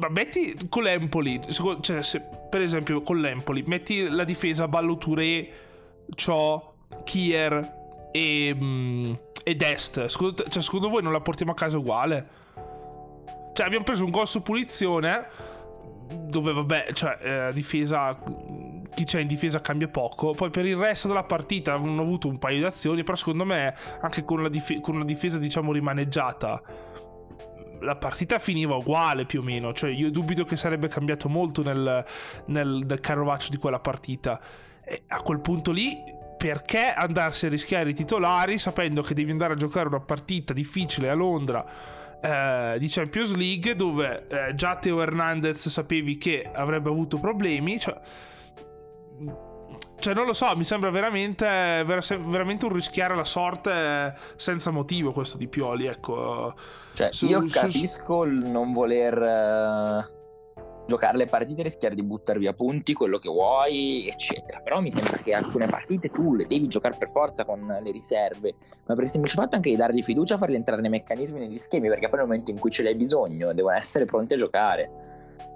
ma 0.00 0.08
metti 0.08 0.56
con 0.68 0.82
l'Empoli, 0.82 1.40
cioè 1.50 2.02
se, 2.02 2.20
per 2.48 2.62
esempio 2.62 3.02
con 3.02 3.20
l'Empoli, 3.20 3.62
metti 3.66 4.08
la 4.08 4.24
difesa 4.24 4.66
Ballo 4.66 4.96
Touré, 4.96 5.48
Cho, 6.14 6.74
Kier 7.04 8.08
e, 8.10 8.54
mm, 8.54 9.12
e 9.44 9.54
Dest. 9.54 10.06
Secondo, 10.06 10.44
cioè, 10.48 10.62
secondo 10.62 10.88
voi 10.88 11.02
non 11.02 11.12
la 11.12 11.20
portiamo 11.20 11.52
a 11.52 11.54
casa 11.54 11.78
uguale? 11.78 12.28
Cioè 13.52 13.66
abbiamo 13.66 13.84
preso 13.84 14.04
un 14.04 14.10
gol 14.10 14.26
su 14.26 14.42
punizione 14.42 15.26
dove 16.10 16.52
vabbè, 16.52 16.88
cioè 16.92 17.18
eh, 17.20 17.52
difesa 17.52 18.18
chi 18.94 19.04
c'è 19.04 19.20
in 19.20 19.26
difesa 19.26 19.60
cambia 19.60 19.88
poco. 19.88 20.32
Poi 20.32 20.50
per 20.50 20.66
il 20.66 20.76
resto 20.76 21.08
della 21.08 21.24
partita 21.24 21.74
hanno 21.74 22.02
avuto 22.02 22.28
un 22.28 22.38
paio 22.38 22.58
di 22.58 22.64
azioni, 22.64 23.04
però 23.04 23.16
secondo 23.16 23.44
me 23.44 23.74
anche 24.00 24.24
con 24.24 24.40
una, 24.40 24.48
dif- 24.48 24.80
con 24.80 24.96
una 24.96 25.04
difesa 25.04 25.38
diciamo 25.38 25.72
rimaneggiata 25.72 26.62
la 27.80 27.96
partita 27.96 28.38
finiva 28.38 28.74
uguale 28.74 29.24
più 29.24 29.40
o 29.40 29.42
meno. 29.42 29.72
Cioè, 29.72 29.90
io 29.90 30.10
dubito 30.10 30.44
che 30.44 30.56
sarebbe 30.56 30.88
cambiato 30.88 31.28
molto 31.28 31.62
nel, 31.62 32.04
nel, 32.46 32.84
nel 32.86 33.00
carovaccio 33.00 33.50
di 33.50 33.56
quella 33.56 33.80
partita. 33.80 34.40
E 34.84 35.02
a 35.08 35.22
quel 35.22 35.40
punto 35.40 35.70
lì, 35.70 35.96
perché 36.36 36.92
andarsi 36.92 37.46
a 37.46 37.48
rischiare 37.48 37.90
i 37.90 37.94
titolari 37.94 38.58
sapendo 38.58 39.02
che 39.02 39.14
devi 39.14 39.30
andare 39.30 39.52
a 39.52 39.56
giocare 39.56 39.88
una 39.88 40.00
partita 40.00 40.52
difficile 40.52 41.10
a 41.10 41.14
Londra? 41.14 41.64
Eh, 42.22 42.76
di 42.78 42.86
Champions 42.88 43.34
League 43.34 43.74
dove 43.74 44.26
eh, 44.28 44.54
già 44.54 44.76
Teo 44.76 45.00
Hernandez 45.00 45.68
sapevi 45.68 46.18
che 46.18 46.46
avrebbe 46.52 46.90
avuto 46.90 47.18
problemi 47.18 47.78
cioè, 47.78 47.98
cioè 50.00 50.14
non 50.14 50.26
lo 50.26 50.32
so 50.32 50.54
mi 50.56 50.64
sembra 50.64 50.90
veramente, 50.90 51.46
veramente 51.84 52.64
un 52.64 52.72
rischiare 52.72 53.14
la 53.14 53.24
sorte 53.24 54.14
senza 54.36 54.70
motivo 54.70 55.12
questo 55.12 55.36
di 55.36 55.46
Pioli 55.46 55.86
ecco 55.86 56.54
cioè, 56.92 57.12
su, 57.12 57.26
io 57.26 57.44
capisco 57.46 58.24
su... 58.24 58.30
il 58.30 58.46
non 58.46 58.72
voler 58.72 59.16
uh, 59.16 60.18
giocare 60.90 61.16
le 61.16 61.26
partite, 61.26 61.62
rischiare 61.62 61.94
di 61.94 62.02
buttare 62.02 62.40
via 62.40 62.52
punti, 62.52 62.92
quello 62.92 63.18
che 63.18 63.28
vuoi, 63.28 64.08
eccetera. 64.08 64.60
Però 64.60 64.80
mi 64.80 64.90
sembra 64.90 65.16
che 65.18 65.32
alcune 65.32 65.66
partite 65.66 66.10
tu 66.10 66.34
le 66.34 66.46
devi 66.46 66.66
giocare 66.66 66.96
per 66.98 67.10
forza 67.12 67.44
con 67.44 67.60
le 67.60 67.90
riserve, 67.92 68.54
ma 68.86 68.94
per 68.94 69.04
il 69.04 69.10
semplice 69.10 69.36
fatto 69.36 69.56
anche 69.56 69.70
di 69.70 69.76
dargli 69.76 70.02
fiducia, 70.02 70.36
farli 70.36 70.56
entrare 70.56 70.80
nei 70.80 70.90
meccanismi, 70.90 71.38
negli 71.38 71.58
schemi, 71.58 71.88
perché 71.88 72.08
poi 72.08 72.18
nel 72.18 72.26
momento 72.26 72.50
in 72.50 72.58
cui 72.58 72.70
ce 72.70 72.82
l'hai 72.82 72.96
bisogno 72.96 73.52
devono 73.54 73.76
essere 73.76 74.04
pronti 74.04 74.34
a 74.34 74.36
giocare. 74.36 74.90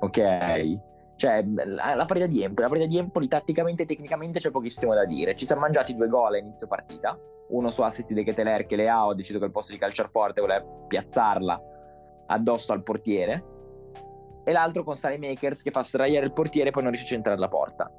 Ok? 0.00 0.78
Cioè, 1.16 1.44
la, 1.44 2.05
partita 2.07 2.27
di 2.27 2.42
Empoli, 2.42 2.62
la 2.62 2.68
partita 2.68 2.88
di 2.88 2.98
Empoli 2.98 3.29
tatticamente 3.29 3.85
e 3.85 3.87
tecnicamente 3.87 4.40
c'è 4.40 4.50
pochissimo 4.50 4.94
da 4.94 5.05
dire. 5.05 5.37
Ci 5.37 5.46
siamo 5.46 5.62
mangiati 5.62 5.94
due 5.94 6.09
gol 6.09 6.35
a 6.35 6.38
inizio 6.38 6.66
partita, 6.66 7.18
uno 7.48 7.70
su 7.70 7.83
assist 7.83 8.12
di 8.12 8.24
Keteler 8.24 8.66
che 8.66 8.77
le 8.77 8.88
ha, 8.88 9.12
deciso 9.14 9.38
che 9.38 9.44
al 9.44 9.53
posto 9.53 9.72
di 9.72 9.79
calciare 9.79 10.09
forte 10.11 10.40
voleva 10.40 10.64
piazzarla 10.88 11.61
addosso 12.27 12.72
al 12.72 12.83
portiere. 12.83 13.53
e 14.46 14.53
l'altro 14.53 14.85
con 14.85 14.96
Makers 15.03 15.62
che 15.62 15.70
fa 15.70 15.83
sdraiare 15.83 16.27
il 16.27 16.33
portiere 16.33 16.68
e 16.68 16.72
poi 16.72 16.83
non 16.83 16.92
riesce 16.92 17.09
a 17.09 17.14
centrare 17.14 17.38
la 17.38 17.48
porta. 17.48 17.90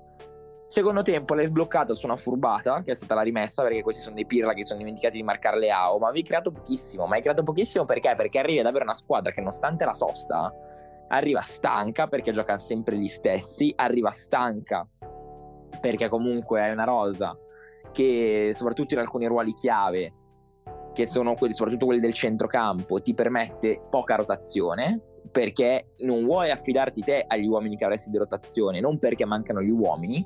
Secondo 0.68 1.04
tempo 1.04 1.34
l'hai 1.36 1.46
sbloccata 1.46 1.94
su 1.94 2.06
una 2.06 2.18
furbata, 2.18 2.82
che 2.82 2.92
è 2.92 2.96
stata 2.96 3.14
la 3.16 3.22
rimessa, 3.22 3.62
perché 3.64 3.82
questi 3.82 4.02
sono 4.02 4.16
dei 4.16 4.26
pirla 4.26 4.54
che 4.54 4.66
sono 4.66 4.80
dimenticati 4.80 5.18
di 5.18 5.24
marcare 5.24 5.58
le 5.58 5.72
AO, 5.72 6.00
ma 6.00 6.08
avevi 6.08 6.24
creato 6.24 6.52
pochissimo. 6.52 7.06
Ma 7.06 7.16
hai 7.16 7.22
creato 7.22 7.44
pochissimo 7.44 7.86
perché? 7.86 8.14
Perché 8.16 8.40
arrivi 8.40 8.60
ad 8.60 8.66
avere 8.66 8.84
una 8.84 8.94
squadra 8.94 9.32
che 9.32 9.40
nonostante 9.40 9.86
la 9.86 9.94
sosta, 9.94 10.54
arriva 11.08 11.42
stanca 11.42 12.08
perché 12.08 12.32
gioca 12.32 12.58
sempre 12.58 12.98
gli 12.98 13.06
stessi, 13.06 13.74
arriva 13.76 14.12
stanca 14.12 14.88
perché 15.80 16.10
comunque 16.10 16.62
è 16.62 16.72
una 16.72 16.84
rosa 16.84 17.38
che 17.92 18.52
soprattutto 18.54 18.94
in 18.94 19.00
alcuni 19.00 19.28
ruoli 19.28 19.54
chiave, 19.54 20.14
che 20.94 21.08
sono 21.08 21.34
quelli, 21.36 21.54
soprattutto 21.54 21.86
quelli 21.86 22.02
del 22.02 22.14
centrocampo, 22.14 23.02
ti 23.02 23.14
permette 23.14 23.82
poca 23.90 24.16
rotazione, 24.16 25.00
perché 25.32 25.92
non 26.00 26.26
vuoi 26.26 26.52
affidarti 26.52 27.02
te 27.02 27.24
agli 27.28 27.46
uomini 27.46 27.78
che 27.78 27.86
avresti 27.86 28.10
di 28.10 28.18
rotazione, 28.18 28.80
non 28.80 29.00
perché 29.00 29.26
mancano 29.26 29.62
gli 29.62 29.70
uomini, 29.70 30.26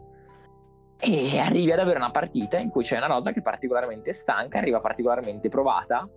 e 1.01 1.39
arrivi 1.39 1.71
ad 1.71 1.79
avere 1.79 1.97
una 1.97 2.11
partita 2.11 2.57
in 2.57 2.69
cui 2.69 2.83
c'è 2.83 2.97
una 2.97 3.07
rosa 3.07 3.31
che 3.31 3.39
è 3.39 3.43
particolarmente 3.43 4.13
stanca, 4.13 4.57
arriva 4.57 4.79
particolarmente 4.79 5.47
provata 5.49 6.09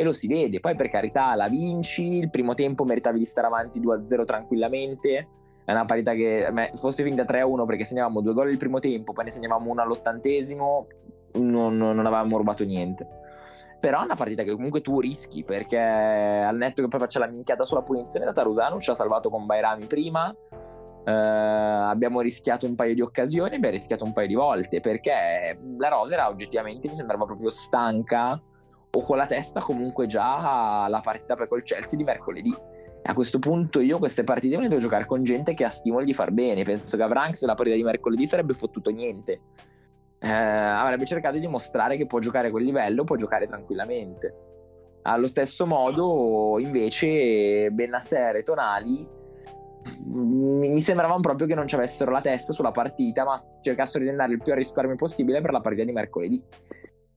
e 0.00 0.02
lo 0.02 0.12
si 0.12 0.26
vede. 0.26 0.60
Poi 0.60 0.74
per 0.74 0.88
carità 0.88 1.34
la 1.34 1.48
vinci, 1.48 2.16
il 2.16 2.30
primo 2.30 2.54
tempo 2.54 2.84
meritavi 2.84 3.18
di 3.18 3.26
stare 3.26 3.46
avanti 3.46 3.80
2-0 3.80 4.24
tranquillamente. 4.24 5.28
È 5.62 5.72
una 5.72 5.84
partita 5.84 6.14
che 6.14 6.48
me, 6.50 6.72
fosse 6.74 7.04
finta 7.04 7.24
3-1 7.24 7.66
perché 7.66 7.84
segnavamo 7.84 8.22
due 8.22 8.32
gol 8.32 8.50
il 8.50 8.56
primo 8.56 8.78
tempo, 8.78 9.12
poi 9.12 9.24
ne 9.24 9.30
segnavamo 9.30 9.70
uno 9.70 9.82
all'ottantesimo, 9.82 10.86
non, 11.34 11.76
non 11.76 11.98
avevamo 11.98 12.38
rubato 12.38 12.64
niente. 12.64 13.06
Però 13.78 14.00
è 14.00 14.04
una 14.04 14.16
partita 14.16 14.42
che 14.42 14.52
comunque 14.52 14.80
tu 14.80 15.00
rischi 15.00 15.44
perché 15.44 15.78
al 15.78 16.56
netto 16.56 16.80
che 16.80 16.88
poi 16.88 17.00
faccia 17.00 17.18
la 17.18 17.26
minchiata 17.26 17.64
sulla 17.64 17.82
punizione 17.82 18.24
da 18.24 18.32
Tarusano 18.32 18.78
ci 18.78 18.90
ha 18.90 18.94
salvato 18.94 19.28
con 19.28 19.44
Bairami 19.44 19.84
prima 19.84 20.34
Uh, 21.02 21.88
abbiamo 21.88 22.20
rischiato 22.20 22.66
un 22.66 22.74
paio 22.74 22.92
di 22.92 23.00
occasioni, 23.00 23.54
abbiamo 23.54 23.74
rischiato 23.74 24.04
un 24.04 24.12
paio 24.12 24.26
di 24.26 24.34
volte 24.34 24.80
perché 24.80 25.58
la 25.78 25.88
Rosera 25.88 26.28
oggettivamente 26.28 26.88
mi 26.88 26.94
sembrava 26.94 27.24
proprio 27.24 27.48
stanca 27.48 28.38
o 28.92 29.00
con 29.02 29.16
la 29.16 29.26
testa 29.26 29.60
comunque 29.60 30.06
già 30.06 30.84
alla 30.84 31.00
partita 31.00 31.36
per 31.36 31.48
col 31.48 31.62
Chelsea 31.62 31.96
di 31.96 32.04
mercoledì. 32.04 32.54
A 33.02 33.14
questo 33.14 33.38
punto 33.38 33.80
io 33.80 33.98
queste 33.98 34.24
partite 34.24 34.56
me 34.56 34.62
le 34.62 34.68
devo 34.68 34.80
giocare 34.80 35.06
con 35.06 35.24
gente 35.24 35.54
che 35.54 35.64
ha 35.64 35.70
stimoli 35.70 36.04
di 36.04 36.14
far 36.14 36.32
bene. 36.32 36.64
Penso 36.64 36.96
che 36.96 37.02
Avranks 37.02 37.42
la 37.44 37.54
partita 37.54 37.76
di 37.76 37.82
mercoledì 37.82 38.26
sarebbe 38.26 38.52
fottuto 38.52 38.90
niente. 38.90 39.40
Uh, 40.20 40.26
avrebbe 40.26 41.06
cercato 41.06 41.36
di 41.36 41.40
dimostrare 41.40 41.96
che 41.96 42.04
può 42.04 42.18
giocare 42.18 42.48
a 42.48 42.50
quel 42.50 42.64
livello, 42.64 43.04
può 43.04 43.16
giocare 43.16 43.46
tranquillamente. 43.46 44.34
Allo 45.02 45.28
stesso 45.28 45.64
modo, 45.64 46.58
invece, 46.58 47.70
Benasser 47.70 48.36
e 48.36 48.42
Tonali 48.42 49.18
mi 50.04 50.80
sembravano 50.80 51.20
proprio 51.20 51.46
che 51.46 51.54
non 51.54 51.66
ci 51.66 51.74
avessero 51.74 52.10
la 52.10 52.20
testa 52.20 52.52
sulla 52.52 52.70
partita, 52.70 53.24
ma 53.24 53.40
cercassero 53.60 54.04
di 54.04 54.10
andare 54.10 54.32
il 54.32 54.42
più 54.42 54.52
a 54.52 54.56
risparmio 54.56 54.96
possibile 54.96 55.40
per 55.40 55.52
la 55.52 55.60
partita 55.60 55.84
di 55.84 55.92
mercoledì. 55.92 56.44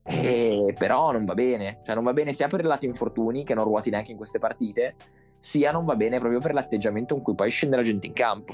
E 0.03 0.75
però 0.77 1.11
non 1.11 1.23
va 1.25 1.33
bene, 1.33 1.79
cioè 1.85 1.95
non 1.95 2.03
va 2.03 2.13
bene 2.13 2.33
sia 2.33 2.47
per 2.47 2.59
il 2.59 2.67
lato 2.67 2.85
infortuni, 2.85 3.43
che 3.43 3.53
non 3.53 3.63
ruoti 3.63 3.89
neanche 3.89 4.11
in 4.11 4.17
queste 4.17 4.39
partite, 4.39 4.95
sia 5.39 5.71
non 5.71 5.85
va 5.85 5.95
bene 5.95 6.19
proprio 6.19 6.39
per 6.39 6.53
l'atteggiamento 6.53 7.15
in 7.15 7.21
cui 7.21 7.35
poi 7.35 7.49
scende 7.49 7.75
la 7.75 7.81
gente 7.81 8.07
in 8.07 8.13
campo. 8.13 8.53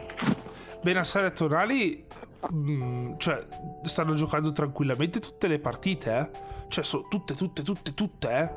Benassar 0.81 1.25
e 1.25 1.31
Tonali 1.33 2.05
mm, 2.53 3.13
cioè, 3.17 3.45
stanno 3.83 4.13
giocando 4.13 4.51
tranquillamente 4.51 5.19
tutte 5.19 5.47
le 5.47 5.59
partite, 5.59 6.17
eh? 6.17 6.47
Cioè, 6.67 6.83
so, 6.83 7.05
tutte, 7.09 7.33
tutte, 7.33 7.63
tutte, 7.63 7.93
tutte, 7.93 8.29
eh? 8.29 8.49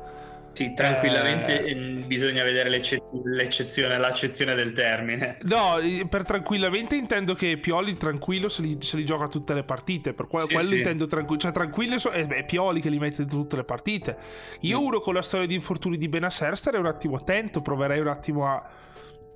Sì, 0.53 0.73
tranquillamente 0.73 1.63
eh... 1.63 1.75
bisogna 2.05 2.43
vedere 2.43 2.69
l'ecce- 2.69 3.01
l'eccezione, 3.23 3.97
l'accezione 3.97 4.55
del 4.55 4.73
termine. 4.73 5.37
No, 5.53 5.75
per 6.09 6.23
tranquillamente 6.23 6.95
intendo 6.95 7.33
che 7.33 7.57
Pioli 7.57 7.95
tranquillo 7.95 8.49
se 8.49 8.61
li, 8.61 8.77
se 8.81 8.97
li 8.97 9.05
gioca 9.05 9.27
tutte 9.27 9.53
le 9.53 9.63
partite. 9.63 10.13
Per 10.13 10.27
que- 10.27 10.41
sì, 10.41 10.53
quello 10.53 10.69
sì. 10.69 10.77
intendo 10.77 11.05
tranquillo. 11.05 11.39
Cioè, 11.39 11.51
tranquillo 11.51 11.99
so- 11.99 12.09
è, 12.09 12.25
è, 12.25 12.45
Pioli 12.45 12.81
che 12.81 12.89
li 12.89 12.97
mette 12.97 13.25
tutte 13.25 13.55
le 13.55 13.63
partite. 13.63 14.17
Io 14.61 14.79
mm. 14.79 14.85
uno 14.85 14.99
con 14.99 15.13
la 15.13 15.21
storia 15.21 15.45
di 15.45 15.53
infortuni 15.53 15.97
di 15.97 16.07
Benasser 16.07 16.57
starei 16.57 16.79
un 16.79 16.87
attimo 16.87 17.17
attento, 17.17 17.61
proverei 17.61 17.99
un 17.99 18.07
attimo 18.07 18.47
a 18.47 18.69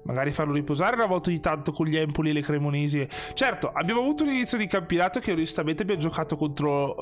magari 0.03 0.32
farlo 0.32 0.53
riposare 0.53 0.95
una 0.95 1.06
volta 1.06 1.30
di 1.30 1.39
tanto 1.39 1.71
con 1.71 1.86
gli 1.86 1.97
Empoli 1.97 2.30
e 2.30 2.34
le 2.34 2.41
Cremonesi. 2.41 3.08
Certo, 3.34 3.71
abbiamo 3.71 4.01
avuto 4.01 4.23
un 4.23 4.30
inizio 4.30 4.58
di 4.58 4.65
campionato 4.65 5.19
che 5.19 5.34
onestamente 5.34 5.84
abbiamo 5.84 6.01
giocato 6.01 6.36
contro 6.36 6.95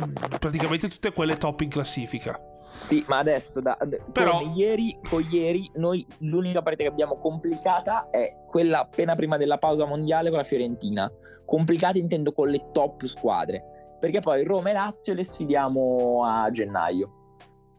mm, 0.00 0.38
praticamente 0.38 0.88
tutte 0.88 1.12
quelle 1.12 1.36
top 1.36 1.60
in 1.62 1.68
classifica. 1.68 2.40
Sì, 2.80 3.04
ma 3.08 3.18
adesso 3.18 3.60
da, 3.60 3.76
Però... 4.12 4.38
con, 4.38 4.52
ieri, 4.54 4.98
con 5.08 5.26
ieri 5.30 5.70
noi 5.74 6.06
l'unica 6.18 6.62
partita 6.62 6.84
che 6.84 6.90
abbiamo 6.90 7.18
complicata 7.18 8.08
è 8.10 8.44
quella 8.46 8.80
appena 8.80 9.14
prima 9.14 9.36
della 9.36 9.58
pausa 9.58 9.84
mondiale 9.84 10.28
con 10.28 10.38
la 10.38 10.44
Fiorentina. 10.44 11.10
Complicata 11.44 11.98
intendo 11.98 12.32
con 12.32 12.48
le 12.48 12.70
top 12.72 13.04
squadre, 13.04 13.96
perché 14.00 14.20
poi 14.20 14.44
Roma 14.44 14.70
e 14.70 14.72
Lazio 14.72 15.14
le 15.14 15.24
sfidiamo 15.24 16.24
a 16.24 16.50
gennaio. 16.50 17.10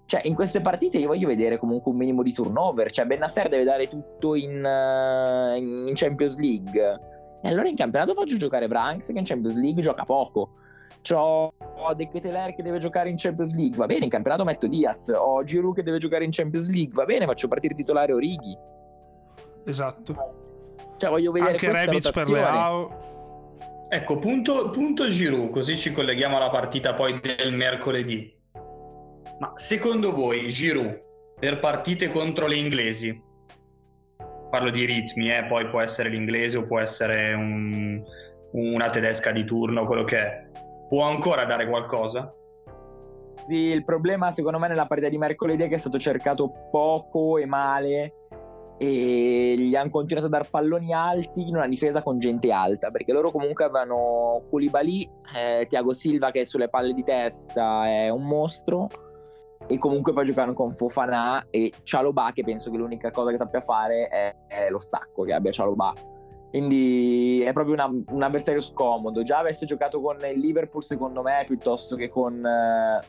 Cioè, 0.08 0.22
in 0.24 0.36
queste 0.36 0.62
partite 0.62 0.98
io 0.98 1.08
voglio 1.08 1.28
vedere 1.28 1.58
comunque 1.58 1.92
un 1.92 1.98
minimo 1.98 2.24
di 2.24 2.32
turnover. 2.32 2.90
Cioè, 2.90 3.06
Benasser 3.06 3.50
deve 3.50 3.66
dare 3.66 3.90
tutto 3.90 4.36
in, 4.36 4.64
uh, 4.64 5.58
in 5.58 5.92
Champions 5.96 6.38
League. 6.38 7.00
E 7.42 7.48
allora 7.50 7.68
in 7.68 7.76
campionato 7.76 8.14
faccio 8.14 8.38
giocare 8.38 8.70
Branks 8.70 9.08
che 9.08 9.20
in 9.20 9.26
Champions 9.26 9.60
League 9.60 9.82
gioca 9.82 10.04
poco. 10.04 10.52
C'ho 11.02 11.54
De 11.96 12.08
Keteler 12.10 12.54
che 12.54 12.64
deve 12.64 12.80
giocare 12.80 13.10
in 13.10 13.16
Champions 13.18 13.54
League, 13.54 13.78
va 13.78 13.86
bene, 13.86 14.06
in 14.06 14.10
campionato 14.10 14.44
metto 14.44 14.68
Diaz. 14.68 15.10
Ho 15.10 15.44
Giroud 15.44 15.76
che 15.76 15.84
deve 15.84 15.98
giocare 15.98 16.24
in 16.24 16.32
Champions 16.32 16.70
League, 16.70 16.94
va 16.94 17.06
bene, 17.06 17.26
faccio 17.26 17.48
partire 17.48 17.74
titolare 17.74 18.14
Orighi. 18.14 18.58
Esatto. 19.66 20.16
Cioè 20.98 21.10
voglio 21.10 21.32
vedere 21.32 21.54
Anche 21.54 21.72
Rebic 21.72 22.12
per 22.12 22.30
le 22.30 22.44
AO. 22.44 23.16
Ecco, 23.90 24.18
punto, 24.18 24.70
punto 24.72 25.08
Giroud, 25.08 25.50
così 25.50 25.78
ci 25.78 25.94
colleghiamo 25.94 26.36
alla 26.36 26.50
partita 26.50 26.94
poi 26.94 27.20
del 27.22 27.54
mercoledì. 27.54 28.36
Ma 29.40 29.54
secondo 29.56 30.14
voi 30.14 30.50
Giroud 30.50 31.00
per 31.40 31.60
partite 31.60 32.12
contro 32.12 32.48
le 32.48 32.56
inglesi, 32.56 33.22
parlo 34.50 34.72
di 34.72 34.86
ritmi, 34.86 35.32
eh, 35.32 35.46
poi 35.46 35.70
può 35.70 35.82
essere 35.82 36.10
l'inglese 36.10 36.58
o 36.58 36.64
può 36.64 36.80
essere 36.80 37.34
un, 37.34 38.02
una 38.52 38.90
tedesca 38.90 39.32
di 39.32 39.46
turno, 39.46 39.86
quello 39.86 40.04
che 40.04 40.18
è, 40.18 40.47
può 40.88 41.04
ancora 41.04 41.46
dare 41.46 41.68
qualcosa? 41.68 42.30
Sì, 43.46 43.56
il 43.56 43.86
problema 43.86 44.32
secondo 44.32 44.60
me 44.60 44.68
nella 44.68 44.88
partita 44.88 45.10
di 45.10 45.18
mercoledì 45.18 45.64
è 45.64 45.68
che 45.70 45.76
è 45.76 45.80
stato 45.80 45.98
cercato 45.98 46.52
poco 46.70 47.38
e 47.38 47.46
male 47.46 48.14
e 48.78 49.56
gli 49.58 49.76
hanno 49.76 49.90
continuato 49.90 50.28
a 50.28 50.30
dar 50.30 50.50
palloni 50.50 50.94
alti 50.94 51.48
in 51.48 51.56
una 51.56 51.68
difesa 51.68 52.04
con 52.04 52.20
gente 52.20 52.52
alta 52.52 52.92
perché 52.92 53.12
loro 53.12 53.32
comunque 53.32 53.66
avevano 53.66 54.44
Koulibaly, 54.50 55.10
eh, 55.36 55.66
Tiago 55.68 55.94
Silva 55.94 56.30
che 56.30 56.46
sulle 56.46 56.70
palle 56.70 56.94
di 56.94 57.04
testa 57.04 57.88
è 57.88 58.10
un 58.10 58.24
mostro 58.24 58.88
e 59.66 59.78
comunque 59.78 60.14
poi 60.14 60.26
giocano 60.26 60.54
con 60.54 60.76
Fofana 60.76 61.48
e 61.50 61.72
Cialoba 61.84 62.32
che 62.34 62.44
penso 62.44 62.70
che 62.70 62.78
l'unica 62.78 63.10
cosa 63.12 63.32
che 63.32 63.38
sappia 63.38 63.62
fare 63.62 64.08
è, 64.08 64.36
è 64.48 64.70
lo 64.70 64.80
stacco 64.80 65.24
che 65.24 65.34
abbia 65.34 65.52
Cialoba 65.52 65.94
quindi 66.50 67.42
è 67.42 67.52
proprio 67.54 67.74
una, 67.74 67.86
un 67.86 68.24
avversario 68.24 68.62
scomodo. 68.62 69.24
Già 69.24 69.40
avesse 69.40 69.66
giocato 69.66 70.02
con 70.02 70.18
il 70.18 70.40
Liverpool, 70.40 70.84
secondo 70.84 71.22
me, 71.22 71.44
piuttosto 71.46 71.96
che 71.96 72.10
con 72.10 72.46
eh, 72.46 73.00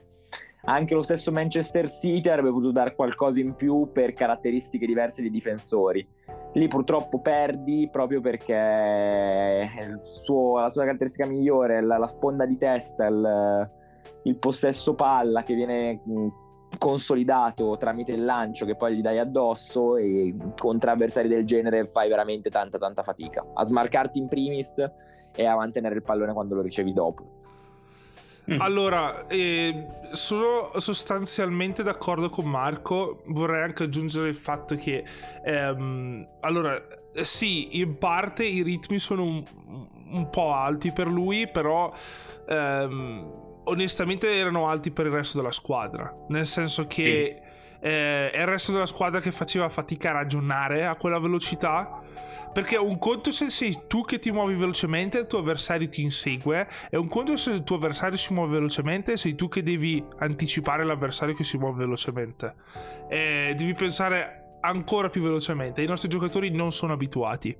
anche 0.65 0.95
lo 0.95 1.03
stesso 1.03 1.31
Manchester 1.31 1.91
City, 1.91 2.29
avrebbe 2.29 2.51
potuto 2.51 2.73
dare 2.73 2.95
qualcosa 2.95 3.41
in 3.41 3.55
più 3.55 3.91
per 3.93 4.13
caratteristiche 4.13 4.87
diverse 4.87 5.23
di 5.23 5.31
difensori. 5.31 6.07
Lì 6.55 6.67
purtroppo 6.67 7.21
perdi 7.21 7.89
proprio 7.91 8.21
perché 8.21 9.69
suo, 10.01 10.59
la 10.59 10.69
sua 10.69 10.85
caratteristica 10.85 11.27
migliore 11.27 11.79
è 11.79 11.81
la, 11.81 11.99
la 11.99 12.07
sponda 12.07 12.45
di 12.47 12.57
testa, 12.57 13.07
il, 13.07 13.69
il 14.25 14.37
possesso 14.37 14.95
palla 14.95 15.43
che 15.43 15.55
viene 15.55 16.01
consolidato 16.79 17.77
tramite 17.79 18.13
il 18.13 18.25
lancio 18.25 18.65
che 18.65 18.77
poi 18.77 18.97
gli 18.97 19.03
dai 19.03 19.19
addosso 19.19 19.97
e 19.97 20.35
contro 20.57 20.91
avversari 20.91 21.29
del 21.29 21.45
genere 21.45 21.85
fai 21.85 22.09
veramente 22.09 22.51
tanta 22.51 22.79
tanta 22.79 23.03
fatica 23.03 23.45
a 23.55 23.67
smarcarti 23.67 24.19
in 24.19 24.29
primis 24.29 24.83
e 25.35 25.45
a 25.45 25.55
mantenere 25.55 25.97
il 25.97 26.03
pallone 26.03 26.33
quando 26.33 26.55
lo 26.55 26.63
ricevi 26.63 26.93
dopo. 26.93 27.37
Mm. 28.51 28.61
Allora, 28.61 29.27
eh, 29.27 29.87
sono 30.13 30.71
sostanzialmente 30.79 31.83
d'accordo 31.83 32.31
con 32.31 32.47
Marco. 32.47 33.23
Vorrei 33.27 33.63
anche 33.63 33.83
aggiungere 33.83 34.29
il 34.29 34.37
fatto 34.37 34.75
che, 34.75 35.05
ehm, 35.45 36.27
allora, 36.41 36.83
sì, 37.13 37.79
in 37.79 37.99
parte 37.99 38.45
i 38.45 38.63
ritmi 38.63 38.99
sono 38.99 39.23
un, 39.25 39.45
un 40.13 40.31
po' 40.31 40.53
alti 40.53 40.93
per 40.93 41.09
lui, 41.09 41.47
però 41.47 41.93
ehm, 42.49 43.48
onestamente 43.69 44.37
erano 44.37 44.69
alti 44.69 44.91
per 44.91 45.07
il 45.07 45.13
resto 45.13 45.39
della 45.39 45.51
squadra. 45.51 46.13
Nel 46.29 46.47
senso 46.47 46.87
che 46.87 47.41
sì. 47.81 47.87
eh, 47.87 48.31
è 48.31 48.41
il 48.41 48.47
resto 48.47 48.73
della 48.73 48.87
squadra 48.87 49.21
che 49.21 49.33
faceva 49.33 49.69
fatica 49.69 50.11
a 50.11 50.13
ragionare 50.13 50.87
a 50.87 50.97
quella 50.97 51.19
velocità. 51.19 52.03
Perché 52.51 52.77
un 52.77 52.99
conto 52.99 53.31
se 53.31 53.51
sei 53.51 53.83
tu 53.87 54.05
che 54.05 54.19
ti 54.19 54.33
muovi 54.33 54.55
velocemente 54.55 55.19
e 55.19 55.21
il 55.21 55.27
tuo 55.27 55.41
avversario 55.41 55.89
ti 55.89 56.03
insegue, 56.03 56.67
e 56.91 56.97
un 56.97 57.07
conto 57.07 57.37
se 57.37 57.51
il 57.51 57.63
tuo 57.63 57.77
avversario 57.77 58.17
si 58.17 58.33
muove 58.33 58.55
velocemente 58.55 59.13
e 59.13 59.17
sei 59.19 59.35
tu 59.35 59.49
che 59.49 59.63
devi 59.63 60.03
anticipare 60.19 60.83
l'avversario 60.83 61.35
che 61.35 61.45
si 61.45 61.59
muove 61.59 61.79
velocemente. 61.79 62.55
E 63.09 63.55
devi 63.57 63.75
pensare 63.75 64.38
ancora 64.61 65.09
più 65.09 65.23
velocemente. 65.23 65.83
I 65.83 65.87
nostri 65.87 66.09
giocatori 66.09 66.51
non 66.51 66.73
sono 66.73 66.93
abituati. 66.93 67.57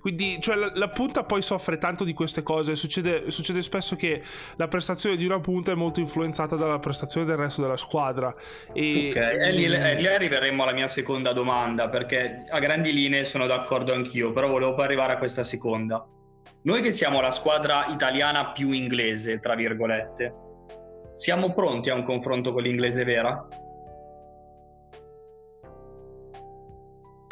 Quindi, 0.00 0.38
cioè, 0.40 0.56
la, 0.56 0.70
la, 0.74 0.88
punta 0.88 1.24
poi 1.24 1.42
soffre 1.42 1.78
tanto 1.78 2.04
di 2.04 2.12
queste 2.12 2.42
cose. 2.42 2.74
Succede, 2.76 3.30
succede, 3.30 3.62
spesso 3.62 3.96
che 3.96 4.22
la 4.56 4.68
prestazione 4.68 5.16
di 5.16 5.24
una 5.24 5.40
punta 5.40 5.72
è 5.72 5.74
molto 5.74 6.00
influenzata 6.00 6.56
dalla 6.56 6.78
prestazione 6.78 7.26
del 7.26 7.36
resto 7.36 7.62
della 7.62 7.76
squadra. 7.76 8.34
E, 8.72 9.10
ok, 9.10 9.16
e 9.16 9.52
lì, 9.52 9.64
e 9.64 9.94
lì 9.94 10.06
arriveremo 10.06 10.62
alla 10.62 10.72
mia 10.72 10.88
seconda 10.88 11.32
domanda, 11.32 11.88
perché 11.88 12.44
a 12.48 12.58
grandi 12.58 12.92
linee 12.92 13.24
sono 13.24 13.46
d'accordo 13.46 13.92
anch'io, 13.92 14.32
però 14.32 14.48
volevo 14.48 14.74
poi 14.74 14.84
arrivare 14.84 15.14
a 15.14 15.18
questa 15.18 15.42
seconda. 15.42 16.04
Noi 16.62 16.82
che 16.82 16.92
siamo 16.92 17.20
la 17.20 17.30
squadra 17.30 17.86
italiana 17.86 18.52
più 18.52 18.72
inglese, 18.72 19.40
tra 19.40 19.54
virgolette, 19.54 20.32
siamo 21.14 21.54
pronti 21.54 21.88
a 21.88 21.94
un 21.94 22.04
confronto 22.04 22.52
con 22.52 22.62
l'inglese 22.62 23.04
vera? 23.04 23.46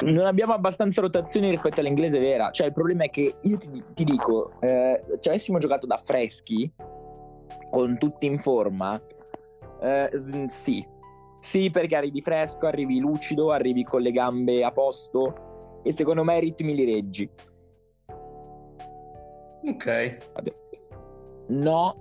Non 0.05 0.25
abbiamo 0.25 0.53
abbastanza 0.53 1.01
rotazioni 1.01 1.49
rispetto 1.49 1.79
all'inglese 1.79 2.19
vera. 2.19 2.51
Cioè, 2.51 2.67
il 2.67 2.73
problema 2.73 3.03
è 3.03 3.09
che 3.09 3.35
io 3.41 3.57
ti, 3.57 3.83
ti 3.93 4.03
dico, 4.03 4.51
eh, 4.61 5.01
se 5.19 5.29
avessimo 5.29 5.57
giocato 5.57 5.85
da 5.87 5.97
freschi, 5.97 6.71
con 7.69 7.97
tutti 7.97 8.25
in 8.25 8.37
forma, 8.37 9.01
eh, 9.81 10.09
sì. 10.47 10.85
Sì, 11.39 11.69
perché 11.69 11.95
arrivi 11.95 12.21
fresco, 12.21 12.67
arrivi 12.67 12.99
lucido, 12.99 13.51
arrivi 13.51 13.83
con 13.83 14.01
le 14.01 14.11
gambe 14.11 14.63
a 14.63 14.71
posto 14.71 15.79
e 15.83 15.93
secondo 15.93 16.23
me 16.23 16.37
i 16.37 16.41
ritmi 16.41 16.75
li 16.75 16.85
reggi. 16.85 17.29
Ok. 19.67 20.17
No, 21.47 21.95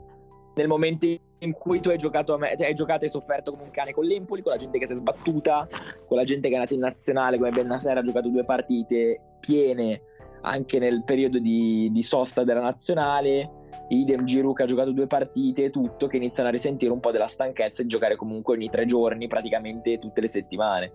nel 0.55 0.67
momento 0.67 1.07
in 1.07 1.19
in 1.41 1.53
cui 1.53 1.81
tu 1.81 1.89
hai 1.91 1.99
giocato, 1.99 2.37
me- 2.39 2.53
hai 2.53 2.75
giocato 2.75 3.05
e 3.05 3.09
sofferto 3.09 3.51
come 3.53 3.65
un 3.65 3.71
cane 3.71 3.93
con 3.93 4.05
l'Empoli, 4.05 4.43
con 4.43 4.53
la 4.53 4.59
gente 4.59 4.79
che 4.79 4.87
si 4.87 4.93
è 4.93 4.97
sbattuta, 4.97 5.69
con 6.07 6.17
la 6.17 6.25
gente 6.25 6.49
che 6.49 6.55
è 6.55 6.57
andata 6.57 6.75
in 6.75 6.81
nazionale 6.81 7.37
come 7.37 7.51
Bennasser 7.51 7.97
ha 7.97 8.03
giocato 8.03 8.29
due 8.29 8.45
partite 8.45 9.21
piene 9.41 10.03
anche 10.43 10.79
nel 10.79 11.05
periodo 11.05 11.39
di, 11.39 11.91
di 11.93 12.03
sosta 12.03 12.45
della 12.45 12.61
nazionale. 12.61 13.51
Idem 13.89 14.25
Giroud 14.25 14.55
che 14.55 14.65
ha 14.65 14.67
giocato 14.67 14.93
due 14.93 15.07
partite 15.07 15.71
tutto, 15.71 16.07
che 16.09 16.17
iniziano 16.17 16.49
a 16.49 16.53
risentire 16.53 16.93
un 16.93 17.01
po' 17.01 17.11
della 17.11 17.27
stanchezza 17.27 17.83
di 17.83 17.89
giocare 17.89 18.17
comunque 18.17 18.55
ogni 18.55 18.69
tre 18.69 18.85
giorni, 18.85 19.29
praticamente 19.29 19.99
tutte 19.99 20.21
le 20.21 20.29
settimane. 20.29 20.93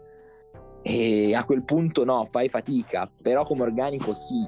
E 0.83 1.33
a 1.33 1.43
quel 1.45 1.63
punto 1.63 2.03
no, 2.03 2.25
fai 2.29 2.49
fatica, 2.49 3.09
però 3.21 3.43
come 3.43 3.63
organico 3.63 4.13
sì. 4.13 4.47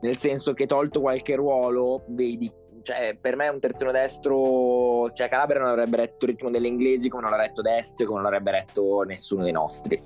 Nel 0.00 0.16
senso 0.16 0.52
che 0.52 0.66
tolto 0.66 1.00
qualche 1.00 1.34
ruolo, 1.34 2.04
vedi 2.08 2.52
cioè, 2.86 3.16
per 3.20 3.34
me 3.34 3.48
un 3.48 3.58
terzino 3.58 3.90
destro, 3.90 5.10
cioè 5.12 5.28
Calabria 5.28 5.58
non 5.58 5.70
avrebbe 5.70 5.96
retto 5.96 6.24
il 6.24 6.30
ritmo 6.30 6.50
delle 6.50 6.68
inglesi 6.68 7.08
come 7.08 7.22
non 7.22 7.32
l'ha 7.32 7.38
retto 7.38 7.60
destro 7.60 8.06
come 8.06 8.20
non 8.20 8.30
l'avrebbe 8.30 8.52
retto 8.52 9.02
nessuno 9.02 9.42
dei 9.42 9.50
nostri. 9.50 10.00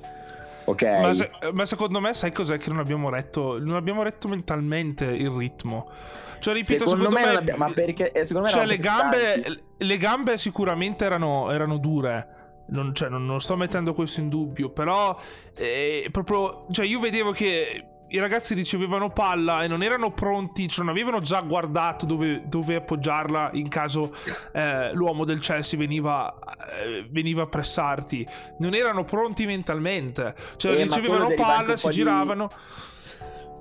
Ok. 0.64 0.82
Ma, 0.82 1.12
se, 1.12 1.30
ma, 1.52 1.66
secondo 1.66 2.00
me 2.00 2.14
sai 2.14 2.32
cos'è 2.32 2.56
che 2.56 2.70
non 2.70 2.78
abbiamo 2.78 3.10
retto? 3.10 3.62
Non 3.62 3.76
abbiamo 3.76 4.02
retto 4.02 4.28
mentalmente 4.28 5.04
il 5.04 5.28
ritmo. 5.28 5.90
Cioè, 6.38 6.54
ripeto, 6.54 6.86
secondo, 6.86 7.10
secondo 7.10 7.20
me, 7.20 7.32
me 7.32 7.38
abbiamo, 7.38 7.66
ma 7.66 7.70
perché 7.70 8.12
eh, 8.12 8.24
secondo 8.24 8.48
me 8.48 8.54
cioè, 8.54 8.64
le 8.64 8.78
gambe, 8.78 9.62
le 9.76 9.96
gambe 9.98 10.38
sicuramente 10.38 11.04
erano, 11.04 11.50
erano 11.50 11.76
dure. 11.76 12.38
Non, 12.68 12.94
cioè, 12.94 13.10
non, 13.10 13.26
non, 13.26 13.42
sto 13.42 13.56
mettendo 13.56 13.92
questo 13.92 14.20
in 14.20 14.30
dubbio, 14.30 14.70
però 14.70 15.18
eh, 15.54 16.08
proprio, 16.10 16.66
cioè, 16.70 16.86
io 16.86 16.98
vedevo 16.98 17.32
che 17.32 17.89
i 18.10 18.18
ragazzi 18.18 18.54
ricevevano 18.54 19.10
palla 19.10 19.62
e 19.62 19.68
non 19.68 19.82
erano 19.82 20.10
pronti, 20.10 20.68
cioè 20.68 20.84
non 20.84 20.92
avevano 20.92 21.20
già 21.20 21.40
guardato 21.40 22.06
dove, 22.06 22.42
dove 22.46 22.76
appoggiarla 22.76 23.50
in 23.54 23.68
caso 23.68 24.14
eh, 24.52 24.92
l'uomo 24.94 25.24
del 25.24 25.38
Chelsea 25.38 25.78
veniva, 25.78 26.36
eh, 26.82 27.06
veniva, 27.08 27.42
a 27.42 27.46
pressarti. 27.46 28.26
Non 28.58 28.74
erano 28.74 29.04
pronti 29.04 29.46
mentalmente, 29.46 30.34
cioè 30.56 30.72
eh, 30.72 30.82
ricevevano 30.82 31.34
palla, 31.34 31.76
si 31.76 31.88
giravano. 31.90 32.50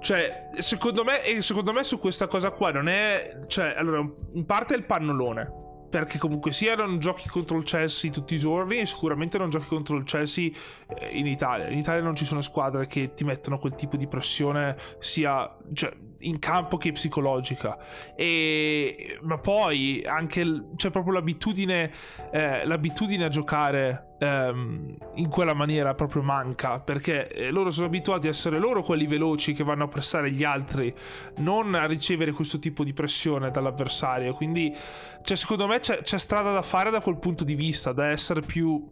Cioè, 0.02 0.50
secondo 0.58 1.04
me, 1.04 1.42
secondo 1.42 1.74
me 1.74 1.84
su 1.84 2.00
questa 2.00 2.26
cosa 2.28 2.52
qua 2.52 2.72
non 2.72 2.88
è. 2.88 3.42
Cioè, 3.48 3.76
allora, 3.78 4.04
in 4.34 4.46
parte 4.46 4.74
è 4.74 4.78
il 4.78 4.86
pannolone 4.86 5.68
perché 5.90 6.18
comunque 6.18 6.52
sia 6.52 6.76
non 6.76 7.00
giochi 7.00 7.28
contro 7.28 7.58
il 7.58 7.64
Chelsea 7.64 8.12
tutti 8.12 8.36
i 8.36 8.38
giorni 8.38 8.78
e 8.78 8.86
sicuramente 8.86 9.38
non 9.38 9.50
giochi 9.50 9.68
contro 9.68 9.98
il 9.98 10.04
Chelsea 10.04 10.50
eh, 10.88 11.10
in 11.18 11.26
Italia. 11.26 11.68
In 11.70 11.78
Italia 11.78 12.04
non 12.04 12.16
ci 12.16 12.26
sono 12.26 12.42
squadre 12.42 12.88
che 12.88 13.14
ti 13.14 13.24
mettono 13.24 13.58
quel 13.58 13.76
tipo 13.76 13.98
di 13.98 14.08
pressione 14.08 14.78
sia 15.00 15.52
cioè, 15.74 15.92
in 16.20 16.40
campo 16.40 16.78
che 16.78 16.92
psicologica. 16.92 17.78
E, 18.16 19.18
ma 19.22 19.38
poi 19.38 20.04
anche 20.06 20.72
c'è 20.76 20.92
proprio 20.92 21.14
l'abitudine, 21.14 21.92
eh, 22.32 22.66
l'abitudine 22.66 23.26
a 23.26 23.30
giocare 23.30 24.09
ehm, 24.20 24.96
in 25.16 25.30
quella 25.30 25.54
maniera 25.54 25.96
proprio 25.96 26.22
manca 26.22 26.80
perché 26.80 27.30
eh, 27.30 27.50
loro 27.50 27.72
sono 27.72 27.88
abituati 27.88 28.28
a 28.28 28.30
essere 28.30 28.60
loro 28.60 28.84
quelli 28.84 29.08
veloci 29.08 29.54
che 29.54 29.64
vanno 29.64 29.86
a 29.86 29.88
pressare 29.88 30.32
gli 30.32 30.44
altri, 30.44 30.94
non 31.38 31.74
a 31.74 31.86
ricevere 31.86 32.32
questo 32.32 32.60
tipo 32.60 32.84
di 32.84 32.94
pressione 32.94 33.50
dall'avversario. 33.50 34.34
Quindi, 34.36 34.76
cioè, 35.24 35.38
secondo 35.38 35.66
me 35.68 35.80
c'è, 35.80 36.02
c'è 36.02 36.20
strada 36.20 36.52
da 36.52 36.62
fare 36.62 36.92
da 36.92 37.02
quel 37.02 37.18
punto 37.18 37.44
di 37.44 37.56
vista, 37.56 37.92
da 37.92 38.08
essere 38.08 38.42
più 38.42 38.88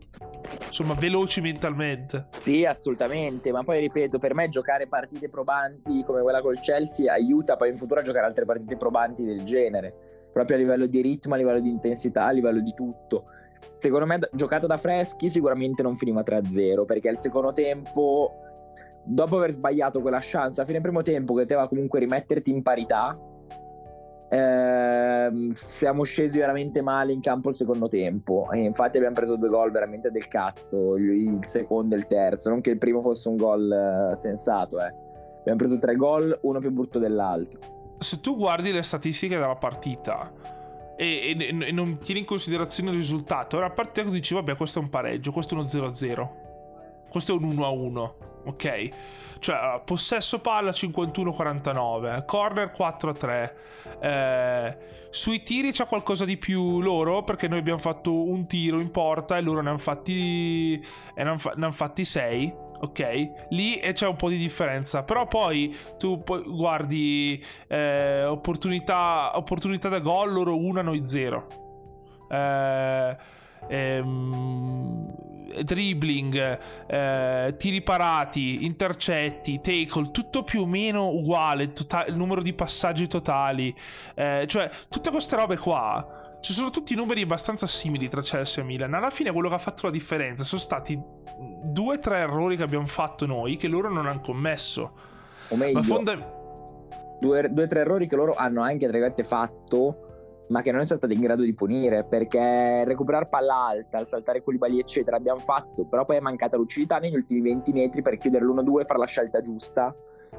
insomma 0.66 0.94
veloci 0.94 1.42
mentalmente. 1.42 2.28
Sì, 2.40 2.66
assolutamente, 2.66 3.52
ma 3.52 3.64
poi 3.64 3.80
ripeto, 3.82 4.18
per 4.18 4.34
me 4.34 4.48
giocare 4.48 4.88
partite 4.88 5.30
probanti 5.30 6.04
come 6.06 6.22
quella 6.22 6.42
col 6.42 6.60
Chelsea 6.60 7.12
aiuta 7.12 7.56
poi 7.56 7.70
in 7.70 7.78
futuro 7.78 8.00
a 8.00 8.04
giocare 8.04 8.26
altre 8.26 8.46
partite 8.46 8.78
probanti 8.78 9.24
del 9.24 9.44
genere, 9.44 10.30
proprio 10.32 10.56
a 10.56 10.60
livello 10.60 10.86
di 10.86 11.02
ritmo, 11.02 11.34
a 11.34 11.38
livello 11.38 11.60
di 11.60 11.70
intensità, 11.70 12.26
a 12.26 12.32
livello 12.32 12.62
di 12.62 12.74
tutto 12.74 13.26
secondo 13.78 14.06
me 14.06 14.20
giocata 14.32 14.68
da 14.68 14.78
freschi 14.78 15.30
sicuramente 15.30 15.84
non 15.84 15.96
finiva 15.96 16.22
3-0 16.22 16.86
perché 16.86 17.10
al 17.10 17.18
secondo 17.18 17.54
tempo 17.54 18.42
dopo 19.04 19.38
aver 19.38 19.52
sbagliato 19.52 20.02
quella 20.02 20.20
chance 20.22 20.60
a 20.60 20.66
fine 20.66 20.82
primo 20.82 21.02
tempo 21.02 21.34
che 21.34 21.42
poteva 21.42 21.68
comunque 21.68 22.00
rimetterti 22.00 22.50
in 22.50 22.62
parità 22.62 23.18
ehm, 24.30 25.54
siamo 25.54 26.04
scesi 26.04 26.38
veramente 26.38 26.82
male 26.82 27.14
in 27.14 27.22
campo 27.22 27.50
il 27.50 27.56
secondo 27.56 27.88
tempo 27.88 28.50
e 28.52 28.60
infatti 28.60 28.98
abbiamo 28.98 29.16
preso 29.16 29.38
due 29.38 29.50
gol 29.50 29.72
veramente 29.72 30.12
del 30.12 30.28
cazzo 30.28 30.98
il, 30.98 31.40
secondo 31.46 31.96
e 31.96 32.00
il 32.00 32.08
terzo 32.08 32.50
non 32.50 32.62
che 32.62 32.72
il 32.72 32.78
primo 32.78 33.02
fosse 33.02 33.30
un 33.30 33.38
gol 33.38 33.72
eh, 33.72 34.16
sensato 34.20 34.82
eh. 34.82 34.94
abbiamo 35.40 35.58
preso 35.58 35.80
tre 35.80 35.96
gol 35.96 36.38
uno 36.42 36.60
più 36.60 36.72
brutto 36.72 37.00
dell'altro 37.00 37.60
se 38.00 38.20
tu 38.20 38.36
guardi 38.36 38.72
le 38.72 38.84
statistiche 38.84 39.36
della 39.36 39.56
partita 39.56 40.57
e, 40.98 41.36
e, 41.38 41.48
e, 41.48 41.72
non 41.72 42.00
tieni 42.00 42.22
in 42.22 42.26
considerazione 42.26 42.90
il 42.90 42.98
risultato. 42.98 43.58
Era 43.58 43.70
partita 43.70 44.04
che 44.04 44.12
dici, 44.12 44.34
vabbè, 44.34 44.56
questo 44.56 44.80
è 44.80 44.82
un 44.82 44.90
pareggio, 44.90 45.32
questo 45.32 45.56
è 45.56 45.58
uno 45.58 45.68
0-0, 45.68 46.30
questo 47.10 47.34
è 47.34 47.38
un 47.40 47.56
1-1, 47.56 48.14
ok? 48.46 48.90
Cioè, 49.40 49.82
possesso 49.86 50.40
palla 50.40 50.72
51-49, 50.72 52.26
corner 52.26 52.72
4-3. 52.76 53.54
Eh, 54.02 54.78
sui 55.10 55.44
tiri 55.44 55.72
c'è 55.72 55.86
qualcosa 55.86 56.26
di 56.26 56.38
più 56.38 56.82
loro 56.82 57.24
perché 57.24 57.48
noi 57.48 57.60
abbiamo 57.60 57.80
fatto 57.80 58.14
un 58.14 58.46
tiro 58.46 58.80
in 58.80 58.92
porta 58.92 59.38
e 59.38 59.42
loro 59.42 59.62
ne 59.62 59.70
hanno 59.70 59.78
fatti, 59.78 60.84
hanno, 61.16 61.38
ne 61.56 61.66
hanno 61.66 61.72
fatti 61.72 62.04
6 62.04 62.66
ok? 62.80 63.48
Lì 63.50 63.80
c'è 63.94 64.08
un 64.08 64.16
po' 64.16 64.30
di 64.30 64.38
differenza, 64.38 65.04
però 65.04 65.28
poi 65.28 65.76
tu 65.98 66.24
guardi 66.24 67.44
eh, 67.68 68.24
opportunità, 68.26 69.32
opportunità 69.36 69.90
da 69.90 70.00
gol, 70.00 70.34
loro 70.34 70.58
una, 70.58 70.82
noi 70.82 71.02
zero. 71.06 71.48
Eh, 72.30 73.18
ehm, 73.70 75.16
dribbling, 75.64 76.60
eh, 76.88 77.56
tiri 77.58 77.82
parati, 77.82 78.66
intercetti, 78.66 79.60
tackle, 79.60 80.12
tutto 80.12 80.44
più 80.44 80.62
o 80.62 80.66
meno 80.66 81.10
uguale, 81.10 81.74
tota- 81.74 82.06
il 82.06 82.16
numero 82.16 82.42
di 82.42 82.54
passaggi 82.54 83.08
totali, 83.08 83.74
eh, 84.16 84.46
cioè 84.48 84.70
tutte 84.90 85.10
queste 85.10 85.36
robe 85.36 85.58
qua 85.58 86.17
ci 86.40 86.54
sono 86.54 86.70
tutti 86.70 86.96
numeri 86.96 87.22
abbastanza 87.22 87.66
simili 87.68 88.08
tra 88.08 88.22
Chelsea 88.22 88.64
e 88.64 88.66
Milan. 88.66 88.94
Alla 88.94 89.10
fine 89.10 89.32
quello 89.32 89.50
che 89.50 89.56
ha 89.56 89.60
fatto 89.60 89.86
la 89.88 89.92
differenza 89.92 90.44
sono 90.44 90.62
stati 90.62 91.00
due 91.64 91.96
o 91.96 92.00
tre 92.00 92.18
errori 92.18 92.56
che 92.56 92.64
abbiamo 92.64 92.88
fatto 92.88 93.26
noi 93.26 93.58
che 93.58 93.68
loro 93.68 93.90
non 93.90 94.08
hanno 94.08 94.22
commesso. 94.22 94.92
O 95.50 95.56
meglio, 95.56 95.82
fonda... 95.84 96.16
due 97.20 97.40
o 97.40 97.68
tre 97.68 97.80
errori 97.80 98.08
che 98.08 98.16
loro 98.16 98.34
hanno 98.34 98.62
anche 98.62 98.88
tra 98.88 99.24
fatto 99.24 100.08
ma 100.50 100.62
che 100.62 100.72
non 100.72 100.86
sono 100.86 101.00
stati 101.00 101.14
in 101.14 101.22
grado 101.22 101.44
di 101.44 101.54
punire 101.54 102.06
perché 102.06 102.84
recuperare 102.86 103.28
palla 103.28 103.66
alta, 103.68 104.04
saltare 104.06 104.42
Koulibaly 104.42 104.80
eccetera 104.80 105.18
abbiamo 105.18 105.40
fatto, 105.40 105.86
però 105.86 106.06
poi 106.06 106.18
è 106.18 106.20
mancata 106.20 106.58
lucidità 106.58 107.00
negli 107.00 107.16
ultimi 107.16 107.42
20 107.42 107.74
metri 107.74 108.02
per 108.02 108.18
chiudere 108.18 108.46
l'1-2 108.46 108.80
e 108.80 108.86
fare 108.86 109.00
la 109.00 109.06
scelta 109.06 109.42
giusta 109.42 109.94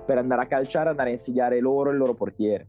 per 0.07 0.19
andare 0.19 0.43
a 0.43 0.47
calciare, 0.47 0.89
andare 0.89 1.11
a 1.11 1.13
insidiare 1.13 1.61
loro 1.61 1.91
e 1.91 1.93
il 1.93 1.99
loro 1.99 2.15
portiere. 2.15 2.69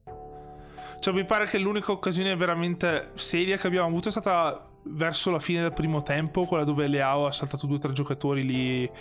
Cioè, 0.99 1.13
mi 1.13 1.25
pare 1.25 1.45
che 1.45 1.57
l'unica 1.57 1.91
occasione 1.91 2.35
veramente 2.35 3.11
seria 3.15 3.57
che 3.57 3.67
abbiamo 3.67 3.87
avuto 3.87 4.09
è 4.09 4.11
stata 4.11 4.61
verso 4.83 5.31
la 5.31 5.39
fine 5.39 5.61
del 5.61 5.73
primo 5.73 6.01
tempo, 6.01 6.45
quella 6.45 6.63
dove 6.63 6.87
Leao 6.87 7.25
ha 7.25 7.31
saltato 7.31 7.67
due 7.67 7.77
o 7.77 7.79
tre 7.79 7.93
giocatori 7.93 8.43
lì. 8.43 8.91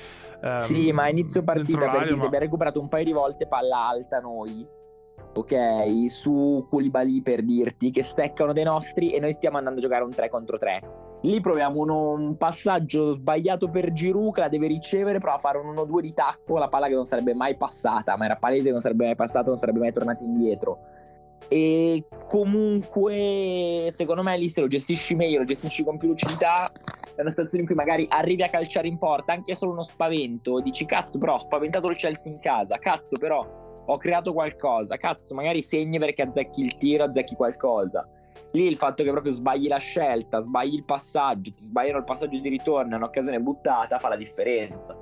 Um, 0.41 0.59
sì, 0.59 0.93
ma 0.93 1.05
a 1.05 1.09
inizio 1.11 1.43
partita 1.43 1.79
perché 1.79 2.15
ma... 2.15 2.25
abbiamo 2.25 2.39
recuperato 2.39 2.81
un 2.81 2.89
paio 2.89 3.05
di 3.05 3.13
volte 3.13 3.47
palla 3.47 3.89
alta 3.89 4.21
noi. 4.21 4.67
Ok, 5.35 5.55
su 6.09 6.65
Koulibaly 6.69 7.21
per 7.23 7.45
dirti 7.45 7.91
che 7.91 8.03
steccano 8.03 8.53
dei 8.53 8.65
nostri 8.65 9.13
e 9.13 9.21
noi 9.21 9.33
stiamo 9.33 9.59
andando 9.59 9.79
a 9.79 9.83
giocare 9.83 10.03
un 10.03 10.11
3 10.11 10.29
contro 10.31 10.57
3 10.57 11.07
Lì 11.23 11.41
proviamo 11.41 11.81
uno, 11.81 12.13
un 12.13 12.37
passaggio 12.37 13.13
sbagliato 13.13 13.69
per 13.69 13.93
Giroud 13.93 14.35
che 14.35 14.41
la 14.41 14.49
deve 14.49 14.69
ricevere, 14.69 15.19
prova 15.19 15.37
a 15.37 15.41
fare 15.41 15.59
un 15.59 15.75
1-2 15.75 16.01
di 16.01 16.15
tacco, 16.15 16.59
la 16.59 16.69
palla 16.69 16.87
che 16.87 16.95
non 16.95 17.07
sarebbe 17.07 17.35
mai 17.35 17.57
passata, 17.57 18.17
ma 18.17 18.25
era 18.25 18.37
palese 18.37 18.65
che 18.65 18.71
non 18.71 18.81
sarebbe 18.81 19.07
mai 19.07 19.17
passata, 19.17 19.49
non 19.49 19.59
sarebbe 19.59 19.81
mai 19.81 19.93
tornata 19.93 20.23
indietro. 20.23 20.79
E 21.49 22.05
comunque, 22.27 23.89
secondo 23.91 24.23
me, 24.23 24.37
lì 24.37 24.49
se 24.49 24.61
lo 24.61 24.67
gestisci 24.67 25.15
meglio, 25.15 25.39
lo 25.39 25.45
gestisci 25.45 25.83
con 25.83 25.97
più 25.97 26.09
lucidità, 26.09 26.71
è 27.19 27.23
una 27.23 27.31
situazione 27.31 27.63
in 27.63 27.67
cui 27.67 27.75
magari 27.75 28.07
arrivi 28.09 28.43
a 28.43 28.49
calciare 28.49 28.87
in 28.87 28.99
porta, 28.99 29.33
anche 29.33 29.55
solo 29.55 29.73
uno 29.73 29.83
spavento, 29.83 30.61
dici 30.61 30.85
cazzo 30.85 31.19
però 31.19 31.35
ho 31.35 31.39
spaventato 31.39 31.89
il 31.89 31.97
Chelsea 31.97 32.33
in 32.33 32.39
casa, 32.39 32.79
cazzo 32.79 33.17
però 33.19 33.45
ho 33.87 33.97
creato 33.97 34.33
qualcosa, 34.33 34.97
cazzo 34.97 35.35
magari 35.35 35.63
segni 35.63 35.99
perché 35.99 36.23
azzecchi 36.23 36.63
il 36.63 36.77
tiro, 36.77 37.05
azzecchi 37.05 37.35
qualcosa. 37.35 38.07
Lì 38.53 38.67
il 38.67 38.77
fatto 38.77 39.03
che 39.03 39.11
proprio 39.11 39.33
sbagli 39.33 39.67
la 39.67 39.79
scelta, 39.79 40.41
sbagli 40.41 40.75
il 40.75 40.85
passaggio, 40.85 41.51
ti 41.51 41.63
sbagliano 41.63 41.99
il 41.99 42.05
passaggio 42.05 42.39
di 42.39 42.49
ritorno, 42.49 42.95
è 42.95 42.97
un'occasione 42.97 43.41
buttata, 43.41 43.99
fa 43.99 44.09
la 44.09 44.17
differenza. 44.17 44.97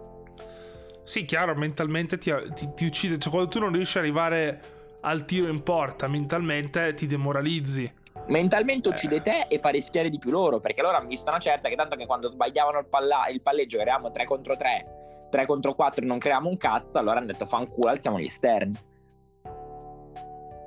Sì, 1.02 1.24
chiaro, 1.24 1.54
mentalmente 1.54 2.16
ti, 2.18 2.32
ti, 2.54 2.70
ti 2.74 2.86
uccide, 2.86 3.18
cioè 3.18 3.30
quando 3.30 3.50
tu 3.50 3.58
non 3.58 3.72
riesci 3.72 3.98
ad 3.98 4.04
arrivare 4.04 4.75
al 5.06 5.24
tiro 5.24 5.48
in 5.48 5.62
porta, 5.62 6.08
mentalmente 6.08 6.94
ti 6.94 7.06
demoralizzi. 7.06 7.90
Mentalmente 8.26 8.88
uccide 8.88 9.16
eh. 9.16 9.22
te 9.22 9.46
e 9.48 9.60
fa 9.60 9.68
rischiare 9.68 10.10
di 10.10 10.18
più 10.18 10.30
loro, 10.30 10.58
perché 10.58 10.82
loro 10.82 10.96
hanno 10.96 11.06
visto 11.06 11.30
una 11.30 11.38
certa 11.38 11.68
che 11.68 11.76
tanto 11.76 11.94
che 11.94 12.06
quando 12.06 12.28
sbagliavano 12.28 12.80
il, 12.80 12.86
palla- 12.86 13.28
il 13.28 13.40
palleggio, 13.40 13.76
che 13.76 13.84
eravamo 13.84 14.10
3 14.10 14.24
contro 14.24 14.56
3, 14.56 15.28
3 15.30 15.46
contro 15.46 15.74
4 15.74 16.02
e 16.02 16.06
non 16.06 16.18
creiamo 16.18 16.48
un 16.48 16.56
cazzo, 16.56 16.98
allora 16.98 17.18
hanno 17.18 17.26
detto 17.26 17.46
fanculo, 17.46 17.90
alziamo 17.90 18.18
gli 18.18 18.24
esterni 18.24 18.74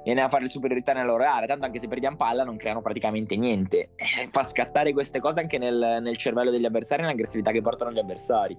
viene 0.02 0.22
a 0.22 0.30
fare 0.30 0.44
le 0.44 0.50
superiorità 0.50 0.94
nella 0.94 1.06
loro 1.06 1.24
area. 1.24 1.46
Tanto 1.46 1.66
anche 1.66 1.78
se 1.78 1.88
perdiamo 1.88 2.16
palla 2.16 2.44
non 2.44 2.56
creano 2.56 2.82
praticamente 2.82 3.36
niente. 3.36 3.90
Eh, 3.96 4.30
fa 4.32 4.44
scattare 4.44 4.94
queste 4.94 5.20
cose 5.20 5.42
anche 5.42 5.58
nel, 5.58 6.00
nel 6.02 6.18
cervello 6.18 6.50
degli 6.50 6.66
avversari, 6.66 7.02
nell'aggressività 7.02 7.52
che 7.52 7.62
portano 7.62 7.92
gli 7.92 8.00
avversari. 8.00 8.58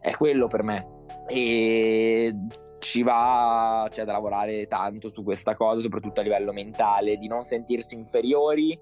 È 0.00 0.12
quello 0.12 0.46
per 0.46 0.62
me. 0.62 0.86
E 1.26 2.34
ci 2.80 3.02
va 3.02 3.86
c'è 3.90 4.04
da 4.04 4.12
lavorare 4.12 4.66
tanto 4.66 5.10
su 5.10 5.22
questa 5.22 5.54
cosa, 5.54 5.80
soprattutto 5.80 6.20
a 6.20 6.22
livello 6.24 6.52
mentale, 6.52 7.16
di 7.16 7.28
non 7.28 7.44
sentirsi 7.44 7.94
inferiori 7.94 8.78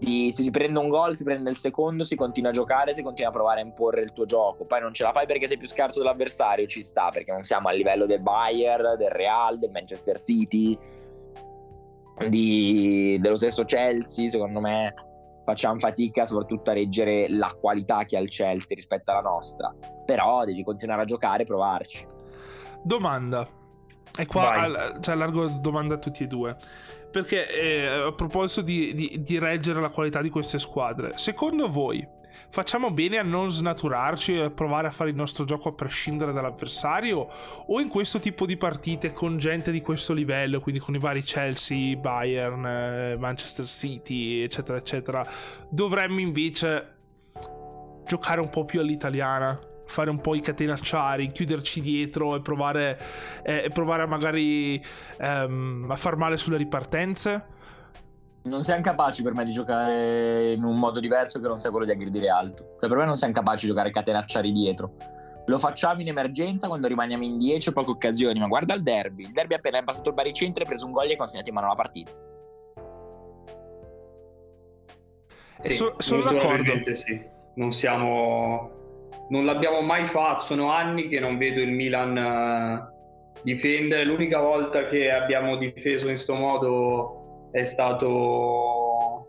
di, 0.00 0.32
se 0.32 0.42
si 0.42 0.50
prende 0.50 0.78
un 0.78 0.88
gol, 0.88 1.14
si 1.14 1.24
prende 1.24 1.50
il 1.50 1.58
secondo, 1.58 2.04
si 2.04 2.16
continua 2.16 2.50
a 2.50 2.52
giocare, 2.52 2.94
si 2.94 3.02
continua 3.02 3.30
a 3.30 3.34
provare 3.34 3.60
a 3.60 3.64
imporre 3.64 4.00
il 4.00 4.12
tuo 4.12 4.24
gioco. 4.24 4.64
Poi 4.64 4.80
non 4.80 4.94
ce 4.94 5.02
la 5.04 5.12
fai 5.12 5.26
perché 5.26 5.46
sei 5.46 5.58
più 5.58 5.68
scarso 5.68 5.98
dell'avversario, 5.98 6.66
ci 6.66 6.82
sta, 6.82 7.10
perché 7.10 7.30
non 7.30 7.42
siamo 7.42 7.68
a 7.68 7.72
livello 7.72 8.06
del 8.06 8.22
Bayern, 8.22 8.96
del 8.96 9.10
Real, 9.10 9.58
del 9.58 9.70
Manchester 9.70 10.18
City, 10.18 10.76
di, 12.28 13.18
dello 13.20 13.36
stesso 13.36 13.64
Chelsea, 13.64 14.30
secondo 14.30 14.60
me 14.60 14.94
facciamo 15.44 15.78
fatica 15.78 16.24
soprattutto 16.24 16.70
a 16.70 16.74
reggere 16.74 17.28
la 17.28 17.54
qualità 17.60 18.04
che 18.04 18.16
ha 18.16 18.20
il 18.20 18.30
Chelsea 18.30 18.74
rispetto 18.74 19.10
alla 19.10 19.20
nostra. 19.20 19.74
Però 20.06 20.44
devi 20.44 20.64
continuare 20.64 21.02
a 21.02 21.06
giocare 21.06 21.42
e 21.42 21.46
provarci. 21.46 22.06
Domanda. 22.82 23.48
E 24.16 24.26
qua 24.26 24.50
al, 24.50 24.98
cioè, 25.00 25.14
allargo 25.14 25.46
domanda 25.46 25.94
a 25.94 25.98
tutti 25.98 26.24
e 26.24 26.26
due. 26.26 26.56
Perché 27.10 27.48
eh, 27.48 27.86
a 27.86 28.12
proposito 28.12 28.62
di, 28.62 28.94
di, 28.94 29.20
di 29.22 29.38
reggere 29.38 29.80
la 29.80 29.90
qualità 29.90 30.22
di 30.22 30.30
queste 30.30 30.58
squadre, 30.58 31.12
secondo 31.16 31.68
voi 31.68 32.06
facciamo 32.50 32.90
bene 32.90 33.18
a 33.18 33.22
non 33.22 33.50
snaturarci 33.50 34.36
e 34.36 34.40
a 34.42 34.50
provare 34.50 34.88
a 34.88 34.90
fare 34.90 35.10
il 35.10 35.16
nostro 35.16 35.44
gioco 35.44 35.68
a 35.68 35.72
prescindere 35.72 36.32
dall'avversario? 36.32 37.28
O 37.66 37.80
in 37.80 37.88
questo 37.88 38.20
tipo 38.20 38.46
di 38.46 38.56
partite 38.56 39.12
con 39.12 39.38
gente 39.38 39.70
di 39.70 39.80
questo 39.80 40.12
livello, 40.12 40.60
quindi 40.60 40.80
con 40.80 40.94
i 40.94 40.98
vari 40.98 41.22
Chelsea, 41.22 41.96
Bayern, 41.96 42.64
eh, 42.64 43.16
Manchester 43.16 43.66
City, 43.66 44.42
eccetera, 44.42 44.78
eccetera, 44.78 45.26
dovremmo 45.68 46.20
invece 46.20 46.96
giocare 48.06 48.40
un 48.40 48.50
po' 48.50 48.64
più 48.64 48.80
all'italiana? 48.80 49.58
Fare 49.90 50.08
un 50.08 50.20
po' 50.20 50.34
i 50.34 50.40
catenacciari, 50.40 51.32
chiuderci 51.32 51.80
dietro 51.80 52.36
e 52.36 52.40
provare, 52.40 52.98
eh, 53.42 53.64
e 53.64 53.68
provare 53.70 54.02
a 54.02 54.06
magari 54.06 54.82
ehm, 55.18 55.86
a 55.88 55.96
far 55.96 56.16
male 56.16 56.36
sulle 56.36 56.56
ripartenze? 56.56 57.58
Non 58.42 58.62
siamo 58.62 58.80
capaci 58.80 59.22
per 59.22 59.34
me 59.34 59.44
di 59.44 59.50
giocare 59.50 60.52
in 60.52 60.62
un 60.62 60.78
modo 60.78 61.00
diverso 61.00 61.40
che 61.40 61.48
non 61.48 61.58
sia 61.58 61.70
quello 61.70 61.84
di 61.84 61.90
aggredire 61.90 62.28
alto. 62.28 62.76
Cioè, 62.78 62.88
per 62.88 62.98
me 62.98 63.04
non 63.04 63.16
siamo 63.16 63.34
capaci 63.34 63.66
di 63.66 63.72
giocare 63.72 63.90
catenacciari 63.90 64.50
dietro. 64.50 64.94
Lo 65.46 65.58
facciamo 65.58 66.00
in 66.00 66.08
emergenza 66.08 66.68
quando 66.68 66.86
rimaniamo 66.86 67.24
in 67.24 67.36
10 67.38 67.68
o 67.70 67.72
poche 67.72 67.90
occasioni, 67.90 68.38
ma 68.38 68.46
guarda 68.46 68.72
il 68.74 68.82
derby. 68.82 69.24
Il 69.24 69.32
derby 69.32 69.54
appena 69.54 69.78
è 69.78 69.82
passato 69.82 70.08
il 70.08 70.14
baricentro, 70.14 70.62
hai 70.62 70.68
preso 70.68 70.86
un 70.86 70.92
gol 70.92 71.08
e 71.08 71.10
hai 71.10 71.16
consegnato 71.16 71.48
in 71.48 71.54
mano 71.54 71.66
la 71.66 71.74
partita. 71.74 72.12
Sì, 75.58 75.72
so, 75.72 75.94
sono 75.98 76.22
d'accordo. 76.22 76.94
Sì. 76.94 77.20
Non 77.56 77.72
siamo 77.72 78.70
non 79.30 79.44
l'abbiamo 79.44 79.80
mai 79.80 80.04
fatto, 80.04 80.42
sono 80.42 80.70
anni 80.70 81.08
che 81.08 81.20
non 81.20 81.38
vedo 81.38 81.60
il 81.60 81.72
Milan 81.72 82.16
uh, 82.16 83.40
difendere, 83.42 84.04
l'unica 84.04 84.40
volta 84.40 84.86
che 84.86 85.10
abbiamo 85.10 85.56
difeso 85.56 86.06
in 86.06 86.14
questo 86.14 86.34
modo 86.34 87.48
è 87.52 87.62
stato 87.64 89.26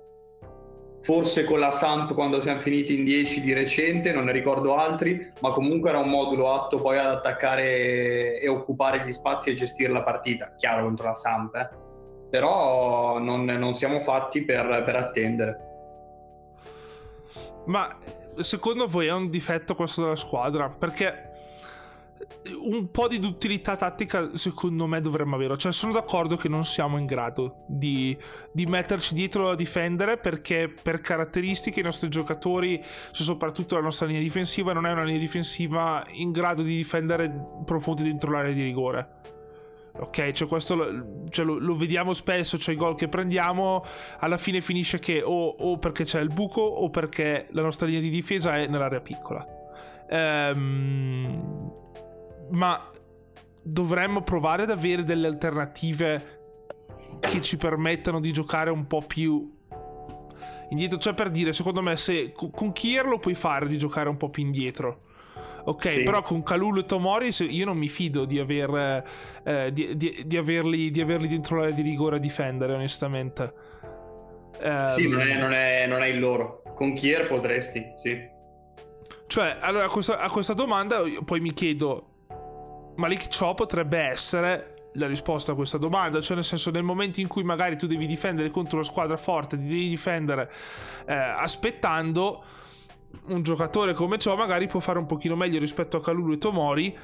forse 1.02 1.44
con 1.46 1.60
la 1.60 1.72
Samp 1.72 2.14
quando 2.14 2.42
siamo 2.42 2.60
finiti 2.60 2.98
in 2.98 3.06
10 3.06 3.42
di 3.42 3.54
recente, 3.54 4.12
non 4.12 4.26
ne 4.26 4.32
ricordo 4.32 4.76
altri, 4.76 5.32
ma 5.40 5.50
comunque 5.50 5.90
era 5.90 6.00
un 6.00 6.10
modulo 6.10 6.52
atto 6.52 6.80
poi 6.80 6.98
ad 6.98 7.08
attaccare 7.08 8.40
e 8.40 8.48
occupare 8.48 9.04
gli 9.06 9.12
spazi 9.12 9.50
e 9.50 9.54
gestire 9.54 9.92
la 9.92 10.04
partita, 10.04 10.54
chiaro 10.58 10.84
contro 10.84 11.08
la 11.08 11.16
Samp, 11.16 11.56
eh? 11.56 11.70
però 12.30 13.20
non, 13.20 13.44
non, 13.46 13.74
siamo 13.74 14.00
fatti 14.02 14.44
per, 14.44 14.84
per 14.86 14.96
attendere. 14.96 15.58
Ma 17.66 17.88
secondo 18.40 18.88
voi 18.88 19.08
è 19.08 19.14
un 19.14 19.30
difetto 19.30 19.76
questo 19.76 20.02
della 20.02 20.16
squadra? 20.16 20.70
Perché 20.70 21.30
un 22.64 22.90
po' 22.90 23.08
di 23.08 23.18
utilità 23.18 23.76
tattica 23.76 24.36
secondo 24.36 24.88
me 24.88 25.00
dovremmo 25.00 25.36
averlo 25.36 25.58
cioè 25.58 25.72
sono 25.72 25.92
d'accordo 25.92 26.36
che 26.36 26.50
non 26.50 26.66
siamo 26.66 26.98
in 26.98 27.06
grado 27.06 27.64
di, 27.68 28.18
di, 28.52 28.66
metterci 28.66 29.14
dietro 29.14 29.50
a 29.50 29.56
difendere 29.56 30.18
perché 30.18 30.68
per 30.70 31.02
caratteristiche 31.02 31.80
i 31.80 31.84
nostri 31.84 32.10
giocatori 32.10 32.84
cioè 33.12 33.26
soprattutto 33.26 33.76
la 33.76 33.82
nostra 33.82 34.08
linea 34.08 34.22
difensiva 34.22 34.74
non 34.74 34.86
è 34.86 34.92
una 34.92 35.04
linea 35.04 35.20
difensiva 35.20 36.04
in 36.10 36.32
grado 36.32 36.64
di 36.64 36.76
difendere 36.76 37.32
profondi 37.66 38.04
dentro 38.04 38.32
l'area 38.32 38.54
di 38.54 38.64
rigore 38.64 39.20
Ok, 40.02 40.32
cioè 40.32 40.48
questo 40.48 40.74
lo, 40.74 41.30
cioè 41.30 41.46
lo, 41.46 41.60
lo, 41.60 41.76
vediamo 41.76 42.14
spesso, 42.14 42.58
cioè 42.58 42.74
i 42.74 42.78
gol 42.78 42.96
che 42.96 43.08
prendiamo 43.08 43.86
alla 44.18 44.38
fine 44.38 44.60
finisce 44.60 44.98
che 44.98 45.22
o, 45.22 45.48
o, 45.48 45.78
perché 45.78 46.06
c'è 46.06 46.20
il 46.20 46.34
buco 46.34 46.62
o 46.62 46.90
perché 46.90 47.48
la 47.52 47.62
nostra 47.62 47.86
linea 47.86 48.02
di 48.02 48.10
difesa 48.10 48.58
è 48.58 48.66
nell'area 48.66 49.00
piccola. 49.00 49.46
Ehm, 50.10 51.72
ma 52.50 52.90
dovremmo 53.62 54.24
provare 54.24 54.64
ad 54.64 54.72
avere 54.72 55.04
delle 55.04 55.28
alternative 55.28 56.40
che 57.20 57.40
ci 57.42 57.58
permettano 57.58 58.20
di 58.20 58.34
giocare 58.34 58.72
un 58.72 58.88
po' 58.88 59.04
più 59.04 59.56
indietro. 60.72 60.98
Cioè 60.98 61.14
per 61.14 61.30
dire, 61.30 61.54
secondo 61.54 61.84
me 61.84 61.96
se 61.96 62.34
con 62.34 62.72
Kier 62.72 63.06
lo 63.06 63.20
puoi 63.20 63.36
fare 63.36 63.68
di 63.68 63.78
giocare 63.78 64.10
un 64.10 64.18
po' 64.18 64.30
più 64.30 64.42
indietro 64.42 65.10
Ok, 65.64 65.92
sì. 65.92 66.04
però 66.04 66.22
con 66.22 66.44
Kalulu 66.44 66.80
e 66.80 66.86
Tomori 66.86 67.32
io 67.50 67.66
non 67.66 67.78
mi 67.78 67.90
fido 67.90 68.26
di, 68.26 68.40
aver, 68.40 69.04
eh, 69.44 69.72
di, 69.72 69.96
di, 69.96 70.24
di, 70.26 70.38
averli, 70.38 70.92
di 70.92 71.02
averli 71.02 71.28
dentro 71.28 71.58
l'area 71.58 71.76
di 71.76 71.82
rigore 71.82 72.16
a 72.16 72.20
difendere, 72.20 72.74
onestamente. 72.74 73.54
Um, 74.64 74.88
sì, 74.88 75.08
non 75.08 75.22
è, 75.22 75.38
non, 75.38 75.54
è, 75.54 75.86
non 75.88 76.02
è, 76.02 76.08
il 76.08 76.20
loro. 76.20 76.62
Con 76.76 76.94
Kier 76.94 77.28
potresti, 77.28 77.84
sì. 77.98 78.30
Cioè, 79.28 79.58
allora 79.60 79.86
a 79.86 79.90
questa, 79.90 80.20
a 80.20 80.30
questa 80.30 80.54
domanda 80.54 81.02
poi 81.26 81.40
mi 81.40 81.54
chiedo, 81.54 82.26
Malik 82.96 83.28
Cho 83.30 83.54
potrebbe 83.54 83.98
essere 83.98 84.72
la 84.96 85.08
risposta 85.08 85.54
a 85.54 85.56
questa 85.56 85.78
domanda, 85.78 86.20
cioè 86.22 86.36
nel 86.36 86.44
senso 86.44 86.70
nel 86.70 86.84
momento 86.84 87.22
in 87.22 87.28
cui 87.28 87.44
magari 87.44 87.78
tu 87.78 87.88
devi 87.88 88.06
difendere 88.06 88.50
contro 88.50 88.78
una 88.78 88.86
squadra 88.86 89.16
forte, 89.16 89.58
ti 89.58 89.64
devi 89.64 89.90
difendere 89.90 90.52
eh, 91.06 91.14
aspettando 91.14 92.44
un 93.28 93.44
giocatore 93.44 93.94
come 93.94 94.18
ciò 94.18 94.36
magari 94.36 94.68
può 94.68 94.80
fare 94.80 95.00
un 95.00 95.06
pochino 95.06 95.36
meglio 95.36 95.60
rispetto 95.60 95.98
a 95.98 96.02
Kalulu 96.02 96.34
e 96.34 96.38
Tomori 96.38 96.98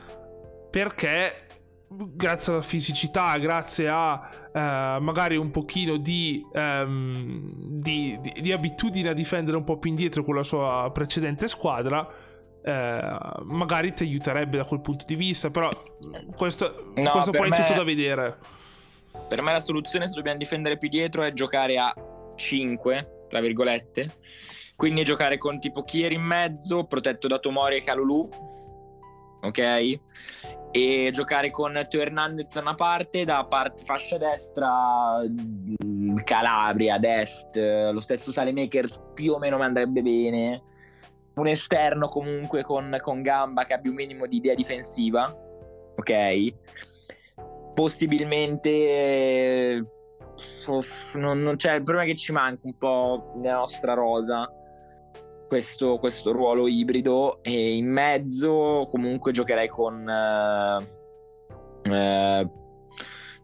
perché 0.70 1.48
grazie 1.90 2.54
alla 2.54 2.62
fisicità, 2.62 3.38
grazie 3.38 3.88
a 3.88 4.30
eh, 4.54 4.98
magari 5.00 5.38
un 5.38 5.52
pochino 5.52 5.98
di, 5.98 6.46
um, 6.54 7.48
di, 7.50 8.18
di, 8.22 8.42
di, 8.42 8.52
abitudine 8.52 9.10
a 9.10 9.14
difendere 9.14 9.56
un 9.58 9.64
po' 9.64 9.78
più 9.78 9.90
indietro 9.90 10.24
con 10.24 10.36
la 10.36 10.44
sua 10.44 10.90
precedente 10.94 11.48
squadra, 11.48 12.06
eh, 12.64 13.18
magari 13.44 13.94
ti 13.94 14.04
aiuterebbe 14.04 14.58
da 14.58 14.66
quel 14.66 14.82
punto 14.82 15.06
di 15.08 15.16
vista, 15.16 15.50
però 15.50 15.70
questo, 16.36 16.92
no, 16.96 17.10
questo 17.10 17.32
poi 17.32 17.50
me, 17.50 17.56
è 17.56 17.62
tutto 17.62 17.78
da 17.78 17.84
vedere. 17.84 18.38
Per 19.28 19.42
me 19.42 19.54
la 19.54 19.62
soluzione 19.62 20.08
se 20.08 20.16
dobbiamo 20.16 20.38
difendere 20.38 20.78
più 20.78 20.90
dietro 20.90 21.24
è 21.24 21.32
giocare 21.32 21.78
a 21.78 21.94
5, 22.36 23.26
tra 23.30 23.40
virgolette, 23.40 24.12
quindi 24.78 25.04
giocare 25.04 25.38
con 25.38 25.60
tipo 25.60 25.84
Kier 25.84 26.14
in 26.14 26.22
mezzo, 26.22 26.86
protetto 26.86 27.28
da 27.28 27.40
Tomori 27.40 27.78
e 27.78 27.84
Kalulu. 27.84 28.30
Ok? 29.42 30.00
e 30.72 31.10
giocare 31.12 31.50
con 31.50 31.86
Teo 31.90 32.02
Hernandez 32.02 32.54
da 32.54 32.62
una 32.62 32.76
parte, 32.76 33.26
da 33.26 33.46
parte 33.46 33.84
fascia 33.84 34.18
destra 34.18 35.22
mm, 35.26 36.18
Calabria 36.24 36.96
ad 36.96 37.04
est, 37.04 37.56
lo 37.56 38.00
stesso 38.00 38.32
Salemakers 38.32 39.02
più 39.14 39.34
o 39.34 39.40
meno 39.40 39.58
mi 39.58 39.64
andrebbe 39.64 40.02
bene. 40.02 40.62
Un 41.36 41.48
esterno 41.48 42.08
comunque 42.08 42.64
con, 42.64 42.98
con 43.00 43.22
gamba 43.22 43.64
che 43.64 43.74
abbia 43.74 43.92
un 43.92 43.96
minimo 43.96 44.26
di 44.26 44.38
idea 44.38 44.56
difensiva, 44.56 45.34
ok? 45.96 46.54
Possibilmente 47.74 49.84
non, 51.14 51.42
non 51.42 51.56
c'è 51.56 51.76
il 51.76 51.84
problema 51.84 52.04
è 52.04 52.12
che 52.12 52.16
ci 52.16 52.32
manca 52.32 52.62
un 52.64 52.78
po' 52.78 53.34
nella 53.36 53.58
nostra 53.58 53.94
rosa 53.94 54.52
questo, 55.48 55.98
questo 55.98 56.32
ruolo 56.32 56.68
ibrido 56.68 57.40
e 57.42 57.76
in 57.76 57.90
mezzo 57.90 58.86
comunque 58.90 59.32
giocherei 59.32 59.68
con 59.68 60.08
eh, 60.08 60.88
eh, 61.84 62.48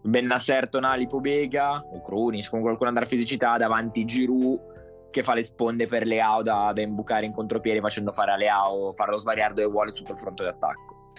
Bennasser, 0.02 0.70
Tonali, 0.70 1.08
Pobega 1.08 1.80
o 1.80 2.02
Krunic, 2.02 2.50
con 2.50 2.62
qualcuno 2.62 2.90
andare 2.90 3.06
a 3.06 3.10
fisicità 3.10 3.58
davanti 3.58 4.06
Giroud 4.06 4.72
che 5.10 5.24
fa 5.24 5.34
le 5.36 5.44
sponde 5.44 5.86
per 5.86 6.06
Leao 6.06 6.42
da, 6.42 6.72
da 6.74 6.82
imbucare 6.82 7.26
in 7.26 7.32
contropiede 7.32 7.80
facendo 7.80 8.12
fare 8.12 8.32
a 8.32 8.36
Leao 8.36 8.92
farlo 8.92 9.18
svariare 9.18 9.54
dove 9.54 9.70
vuole 9.70 9.92
sotto 9.92 10.12
il 10.12 10.18
fronte 10.18 10.44
d'attacco. 10.44 11.12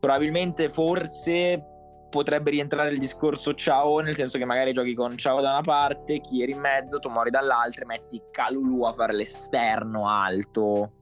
Probabilmente 0.00 0.68
forse 0.68 1.71
potrebbe 2.12 2.50
rientrare 2.50 2.90
il 2.90 2.98
discorso 2.98 3.54
Ciao, 3.54 4.00
nel 4.00 4.14
senso 4.14 4.36
che 4.36 4.44
magari 4.44 4.72
giochi 4.72 4.94
con 4.94 5.16
Ciao 5.16 5.40
da 5.40 5.50
una 5.52 5.62
parte, 5.62 6.20
Kier 6.20 6.50
in 6.50 6.60
mezzo, 6.60 6.98
Tomori 6.98 7.30
dall'altra 7.30 7.84
e 7.84 7.86
metti 7.86 8.22
Calulu 8.30 8.82
a 8.82 8.92
fare 8.92 9.16
l'esterno 9.16 10.06
alto. 10.06 10.92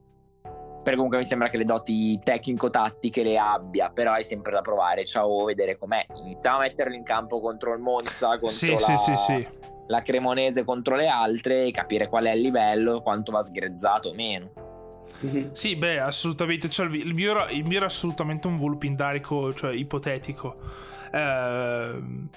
Perché 0.41 0.95
comunque 0.95 1.17
mi 1.17 1.25
sembra 1.25 1.49
che 1.49 1.57
le 1.57 1.65
doti 1.65 2.17
tecnico-tattiche 2.17 3.23
le 3.23 3.37
abbia, 3.37 3.89
però 3.89 4.13
è 4.13 4.23
sempre 4.23 4.53
da 4.53 4.61
provare. 4.61 5.03
Ciao, 5.03 5.43
vedere 5.43 5.77
com'è. 5.77 6.03
Iniziamo 6.21 6.57
a 6.57 6.61
metterlo 6.61 6.95
in 6.95 7.03
campo 7.03 7.41
contro 7.41 7.73
il 7.73 7.81
Monza, 7.81 8.29
contro 8.29 8.49
sì, 8.49 8.71
la, 8.71 8.79
sì, 8.79 8.95
sì, 8.95 9.15
sì. 9.15 9.47
la 9.87 10.01
Cremonese 10.01 10.63
contro 10.63 10.95
le 10.95 11.07
altre 11.07 11.65
e 11.65 11.71
capire 11.71 12.07
qual 12.07 12.23
è 12.23 12.31
il 12.31 12.41
livello, 12.41 13.01
quanto 13.01 13.33
va 13.33 13.43
sgrezzato 13.43 14.09
o 14.09 14.13
meno. 14.13 14.70
Sì, 15.51 15.75
beh, 15.75 15.99
assolutamente. 15.99 16.69
Cioè, 16.69 16.87
il, 16.87 17.13
mio 17.13 17.31
era, 17.31 17.49
il 17.49 17.63
mio 17.63 17.77
era 17.77 17.85
assolutamente 17.85 18.47
un 18.47 18.55
Vulpindarico, 18.55 19.53
cioè 19.53 19.73
ipotetico 19.73 20.89
Ehm, 21.11 22.29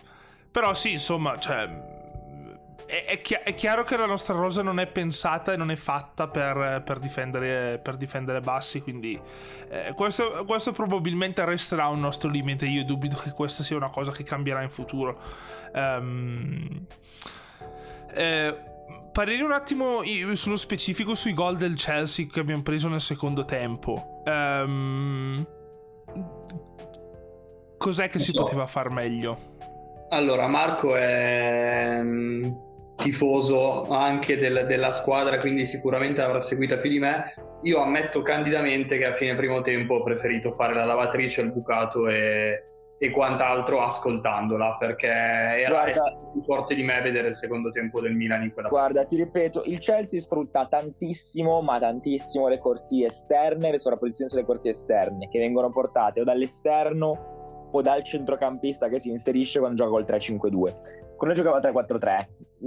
però 0.50 0.74
sì, 0.74 0.92
insomma, 0.92 1.38
cioè, 1.38 1.68
è, 2.86 3.04
è, 3.06 3.20
chi- 3.20 3.38
è, 3.42 3.54
chiaro 3.54 3.84
che 3.84 3.96
la 3.96 4.06
nostra 4.06 4.34
rosa 4.34 4.62
non 4.62 4.78
è 4.78 4.86
pensata 4.86 5.52
e 5.52 5.56
non 5.56 5.70
è 5.70 5.76
fatta 5.76 6.28
per, 6.28 6.82
per, 6.84 6.98
difendere, 6.98 7.78
per 7.78 7.96
difendere, 7.96 8.40
bassi, 8.40 8.80
quindi 8.80 9.18
eh, 9.68 9.92
questo, 9.94 10.44
questo, 10.46 10.72
probabilmente 10.72 11.44
resterà 11.44 11.88
un 11.88 12.00
nostro 12.00 12.28
limite. 12.28 12.66
Io 12.66 12.84
dubito 12.84 13.16
che 13.16 13.30
questa 13.30 13.62
sia 13.62 13.76
una 13.76 13.90
cosa 13.90 14.12
che 14.12 14.22
cambierà 14.22 14.62
in 14.62 14.70
futuro. 14.70 15.18
Um, 15.72 16.86
eh, 18.12 18.72
parere 19.14 19.44
un 19.44 19.52
attimo 19.52 20.02
sullo 20.34 20.56
specifico 20.56 21.14
sui 21.14 21.34
gol 21.34 21.56
del 21.56 21.76
Chelsea 21.76 22.26
che 22.26 22.40
abbiamo 22.40 22.62
preso 22.62 22.88
nel 22.88 23.00
secondo 23.00 23.44
tempo. 23.44 24.22
Um, 24.26 25.46
cos'è 27.78 28.08
che 28.08 28.18
si 28.18 28.32
so. 28.32 28.42
poteva 28.42 28.66
far 28.66 28.90
meglio? 28.90 29.52
Allora, 30.10 30.48
Marco 30.48 30.96
è 30.96 32.00
mm, 32.02 32.50
tifoso 32.96 33.86
anche 33.88 34.36
del, 34.36 34.66
della 34.66 34.92
squadra, 34.92 35.38
quindi 35.38 35.64
sicuramente 35.64 36.20
avrà 36.20 36.40
seguito 36.40 36.80
più 36.80 36.90
di 36.90 36.98
me. 36.98 37.34
Io 37.62 37.80
ammetto 37.80 38.20
candidamente 38.20 38.98
che 38.98 39.06
a 39.06 39.14
fine 39.14 39.36
primo 39.36 39.62
tempo 39.62 39.94
ho 39.94 40.02
preferito 40.02 40.50
fare 40.50 40.74
la 40.74 40.84
lavatrice, 40.84 41.40
il 41.40 41.52
bucato 41.52 42.08
e, 42.08 42.64
e 42.98 43.10
quant'altro 43.10 43.82
ascoltandola 43.82 44.76
perché 44.78 45.08
era 45.08 45.82
guarda, 45.82 46.16
più 46.32 46.42
forte 46.42 46.74
di 46.74 46.84
me 46.84 47.00
vedere 47.02 47.28
il 47.28 47.34
secondo 47.34 47.70
tempo 47.70 48.00
del 48.00 48.14
Milan 48.14 48.42
in 48.42 48.52
quella 48.52 48.68
Guarda, 48.68 49.00
partita. 49.00 49.16
ti 49.16 49.22
ripeto, 49.24 49.62
il 49.64 49.78
Chelsea 49.78 50.20
sfrutta 50.20 50.66
tantissimo, 50.66 51.60
ma 51.60 51.78
tantissimo 51.78 52.48
le 52.48 52.58
corsie 52.58 53.06
esterne, 53.06 53.72
le 53.72 53.78
sovrapposizioni 53.78 54.30
sulle 54.30 54.44
corsie 54.44 54.70
esterne 54.70 55.28
che 55.28 55.38
vengono 55.38 55.68
portate 55.68 56.20
o 56.20 56.24
dall'esterno 56.24 57.68
o 57.72 57.82
dal 57.82 58.04
centrocampista 58.04 58.88
che 58.88 59.00
si 59.00 59.10
inserisce 59.10 59.58
quando 59.58 59.76
gioca 59.76 59.90
col 59.90 60.04
3-5-2. 60.04 61.16
Quello 61.16 61.32
giocava 61.32 61.58
3-4-3, 61.58 62.26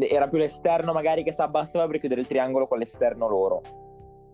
era 0.10 0.28
più 0.28 0.38
l'esterno 0.38 0.92
magari 0.92 1.24
che 1.24 1.32
si 1.32 1.42
abbassava 1.42 1.88
per 1.88 2.00
chiudere 2.00 2.22
il 2.22 2.28
triangolo 2.28 2.68
con 2.68 2.78
l'esterno 2.78 3.28
loro. 3.30 3.62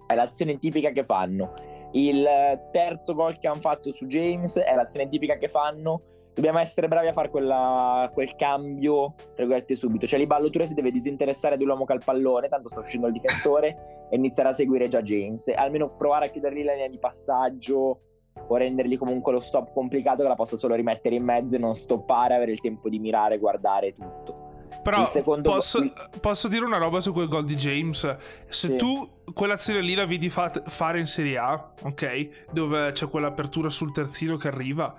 È 0.07 0.15
l'azione 0.15 0.57
tipica 0.57 0.89
che 0.89 1.03
fanno. 1.03 1.53
Il 1.93 2.27
terzo 2.71 3.13
gol 3.13 3.37
che 3.37 3.47
hanno 3.47 3.59
fatto 3.59 3.91
su 3.91 4.05
James 4.05 4.57
è 4.57 4.75
l'azione 4.75 5.07
tipica 5.07 5.37
che 5.37 5.47
fanno. 5.47 5.99
Dobbiamo 6.33 6.57
essere 6.57 6.87
bravi 6.87 7.07
a 7.07 7.13
fare 7.13 7.29
quella, 7.29 8.09
quel 8.11 8.35
cambio, 8.35 9.13
tra 9.15 9.45
virgolette, 9.45 9.75
subito. 9.75 10.07
Cioè, 10.07 10.17
Liballo 10.17 10.49
si 10.51 10.73
deve 10.73 10.89
disinteressare 10.89 11.57
dell'uomo 11.57 11.85
che 11.85 11.93
ha 11.93 11.95
il 11.95 12.01
pallone, 12.03 12.49
tanto 12.49 12.69
sta 12.69 12.79
uscendo 12.79 13.05
il 13.05 13.13
difensore, 13.13 14.07
e 14.09 14.15
iniziare 14.15 14.49
a 14.49 14.53
seguire 14.53 14.87
già 14.87 15.03
James. 15.03 15.51
Almeno 15.53 15.95
provare 15.95 16.25
a 16.25 16.29
chiudergli 16.29 16.63
la 16.63 16.71
linea 16.71 16.87
di 16.87 16.97
passaggio, 16.97 17.99
o 18.47 18.55
rendergli 18.55 18.97
comunque 18.97 19.31
lo 19.31 19.39
stop 19.39 19.71
complicato 19.73 20.23
che 20.23 20.27
la 20.27 20.35
possa 20.35 20.57
solo 20.57 20.73
rimettere 20.73 21.13
in 21.13 21.23
mezzo 21.23 21.55
e 21.55 21.59
non 21.59 21.75
stoppare, 21.75 22.33
avere 22.33 22.51
il 22.51 22.59
tempo 22.59 22.89
di 22.89 22.97
mirare, 22.97 23.37
guardare 23.37 23.93
tutto. 23.93 24.52
Però 24.83 25.09
posso, 25.41 25.79
go- 25.79 25.93
posso, 26.19 26.47
dire 26.47 26.65
una 26.65 26.77
roba 26.77 26.99
su 26.99 27.13
quel 27.13 27.27
gol 27.27 27.45
di 27.45 27.55
James. 27.55 28.17
Se 28.47 28.67
sì. 28.67 28.75
tu 28.75 29.21
quell'azione 29.33 29.81
lì 29.81 29.95
la 29.95 30.05
vedi 30.05 30.29
fa- 30.29 30.51
fare 30.67 30.99
in 30.99 31.07
Serie 31.07 31.37
A, 31.37 31.71
ok? 31.81 32.47
Dove 32.51 32.91
c'è 32.91 33.07
quell'apertura 33.07 33.69
sul 33.69 33.93
terzino 33.93 34.35
che 34.35 34.49
arriva, 34.49 34.93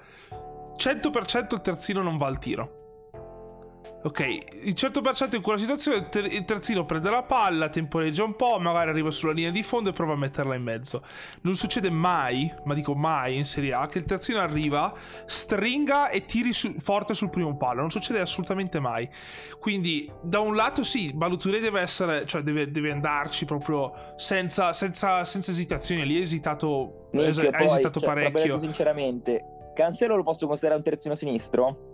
100% 0.77 1.55
il 1.55 1.61
terzino 1.61 2.03
non 2.03 2.17
va 2.17 2.27
al 2.27 2.39
tiro. 2.39 2.84
Ok, 4.05 4.21
il 4.21 4.75
100% 4.77 5.35
in 5.35 5.41
quella 5.41 5.59
situazione 5.59 6.07
il 6.13 6.45
terzino 6.45 6.85
prende 6.85 7.09
la 7.09 7.23
palla, 7.23 7.71
temporeggia 7.71 8.23
un 8.23 8.37
po', 8.37 8.59
magari 8.59 8.91
arriva 8.91 9.11
sulla 9.11 9.33
linea 9.33 9.51
di 9.51 9.63
fondo 9.63 9.89
e 9.89 9.93
prova 9.95 10.13
a 10.13 10.17
metterla 10.17 10.55
in 10.55 10.63
mezzo. 10.63 11.03
Non 11.41 11.57
succede 11.57 11.89
mai, 11.89 12.53
ma 12.65 12.75
dico 12.75 12.95
mai 12.95 13.39
in 13.39 13.47
Serie 13.47 13.73
A, 13.73 13.87
che 13.87 14.01
il 14.01 14.05
terzino 14.05 14.41
arriva, 14.41 14.93
stringa 15.25 16.11
e 16.11 16.27
tiri 16.27 16.53
su, 16.53 16.75
forte 16.81 17.15
sul 17.15 17.31
primo 17.31 17.57
palo. 17.57 17.81
Non 17.81 17.91
succede 17.91 18.21
assolutamente 18.21 18.79
mai. 18.79 19.09
Quindi, 19.59 20.13
da 20.21 20.41
un 20.41 20.55
lato 20.55 20.85
sì, 20.85 21.11
Baluture 21.15 21.59
deve 21.59 21.81
essere, 21.81 22.27
cioè 22.27 22.43
deve, 22.43 22.71
deve 22.71 22.91
andarci 22.91 23.47
proprio 23.47 24.13
senza, 24.17 24.75
senza, 24.75 25.25
senza 25.25 25.51
esitazioni. 25.51 26.05
Lì 26.05 26.19
ha 26.19 26.21
esitato, 26.21 27.09
Minchia, 27.13 27.51
ha 27.51 27.63
esitato 27.63 28.01
cioè, 28.01 28.09
parecchio. 28.11 28.59
Sinceramente, 28.59 29.71
Cancelo 29.73 30.15
lo 30.15 30.23
posso 30.23 30.47
considerare 30.47 30.79
un 30.79 30.85
terzino 30.85 31.15
sinistro? 31.15 31.93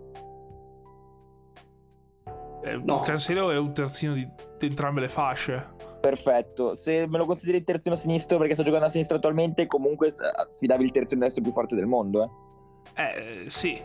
No. 2.83 3.01
Cancelo 3.01 3.49
è 3.51 3.57
un 3.57 3.73
terzino 3.73 4.13
di, 4.13 4.27
di, 4.57 4.65
entrambe 4.67 5.01
le 5.01 5.09
fasce. 5.09 5.79
Perfetto, 5.99 6.73
se 6.73 7.05
me 7.07 7.17
lo 7.17 7.25
consideri 7.25 7.57
il 7.59 7.63
terzino 7.63 7.95
sinistro 7.95 8.37
perché 8.37 8.53
sto 8.53 8.63
giocando 8.63 8.85
a 8.85 8.89
sinistra 8.89 9.17
attualmente, 9.17 9.67
comunque 9.67 10.11
sfidavi 10.47 10.83
il 10.83 10.91
terzino 10.91 11.21
destro 11.21 11.43
più 11.43 11.51
forte 11.51 11.75
del 11.75 11.85
mondo, 11.85 12.23
eh? 12.23 13.03
Eh, 13.03 13.49
sì. 13.49 13.79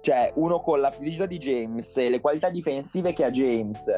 Cioè, 0.00 0.32
uno 0.36 0.60
con 0.60 0.80
la 0.80 0.90
fisicità 0.90 1.26
di 1.26 1.38
James 1.38 1.96
le 1.96 2.20
qualità 2.20 2.50
difensive 2.50 3.12
che 3.14 3.24
ha 3.24 3.30
James 3.30 3.88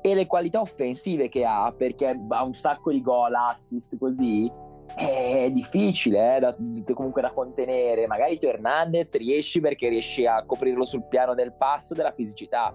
e 0.00 0.14
le 0.14 0.26
qualità 0.26 0.60
offensive 0.60 1.28
che 1.28 1.44
ha, 1.44 1.72
perché 1.76 2.08
ha 2.28 2.44
un 2.44 2.54
sacco 2.54 2.90
di 2.90 3.00
gol, 3.00 3.34
assist, 3.34 3.96
così, 3.96 4.50
è 4.96 5.50
difficile 5.50 6.36
eh, 6.36 6.40
da, 6.40 6.56
comunque 6.94 7.22
da 7.22 7.30
contenere. 7.32 8.06
Magari 8.06 8.38
tu 8.38 8.46
Hernandez 8.46 9.14
riesci 9.16 9.60
perché 9.60 9.88
riesci 9.88 10.26
a 10.26 10.44
coprirlo 10.44 10.84
sul 10.84 11.04
piano 11.08 11.34
del 11.34 11.52
passo 11.52 11.94
della 11.94 12.12
fisicità. 12.12 12.74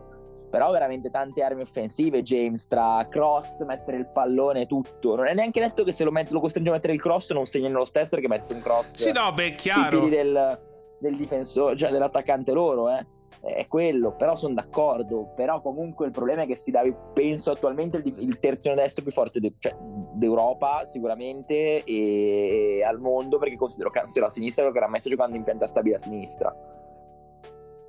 Però 0.49 0.71
veramente 0.71 1.11
tante 1.11 1.43
armi 1.43 1.61
offensive, 1.61 2.23
James, 2.23 2.67
tra 2.67 3.05
cross, 3.07 3.63
mettere 3.65 3.97
il 3.97 4.07
pallone, 4.07 4.65
tutto. 4.65 5.15
Non 5.15 5.27
è 5.27 5.33
neanche 5.35 5.59
detto 5.59 5.83
che 5.83 5.91
se 5.91 6.03
lo, 6.03 6.11
met- 6.11 6.31
lo 6.31 6.39
costringe 6.39 6.69
a 6.69 6.73
mettere 6.73 6.93
il 6.93 6.99
cross 6.99 7.31
non 7.31 7.45
segnano 7.45 7.77
lo 7.77 7.85
stesso 7.85 8.15
perché 8.15 8.27
mette 8.27 8.53
un 8.53 8.61
cross. 8.61 8.95
Sì, 8.95 9.11
no, 9.11 9.31
beh, 9.31 9.51
chiaro. 9.51 10.07
Del, 10.07 10.59
del 10.99 11.15
difensore, 11.15 11.75
cioè 11.75 11.91
dell'attaccante 11.91 12.51
loro, 12.51 12.89
eh 12.89 13.05
è 13.41 13.67
quello, 13.67 14.15
però 14.15 14.35
sono 14.35 14.53
d'accordo. 14.53 15.31
Però 15.35 15.61
comunque 15.61 16.05
il 16.05 16.11
problema 16.11 16.43
è 16.43 16.45
che 16.45 16.55
sfidavi, 16.55 16.93
penso 17.13 17.51
attualmente, 17.51 17.97
il, 17.97 18.13
il 18.17 18.39
terzino 18.39 18.75
destro 18.75 19.03
più 19.03 19.11
forte 19.11 19.39
de, 19.39 19.53
cioè, 19.59 19.75
d'Europa 20.13 20.85
sicuramente 20.85 21.83
e, 21.83 22.77
e, 22.77 22.83
al 22.83 22.99
mondo 22.99 23.37
perché 23.37 23.57
considero 23.57 23.89
Cancelo 23.89 24.25
a 24.25 24.29
sinistra 24.29 24.63
perché 24.63 24.79
oramai 24.79 24.99
sta 24.99 25.09
giocando 25.09 25.35
in 25.35 25.43
pianta 25.43 25.67
stabile 25.67 25.95
a 25.95 25.99
sinistra. 25.99 26.55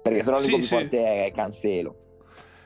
Perché 0.02 0.22
se 0.22 0.30
no 0.30 0.36
l'unico 0.36 0.52
sì, 0.52 0.58
più 0.58 0.66
sì. 0.66 0.74
forte 0.74 1.26
è 1.26 1.30
Cancelo. 1.32 1.96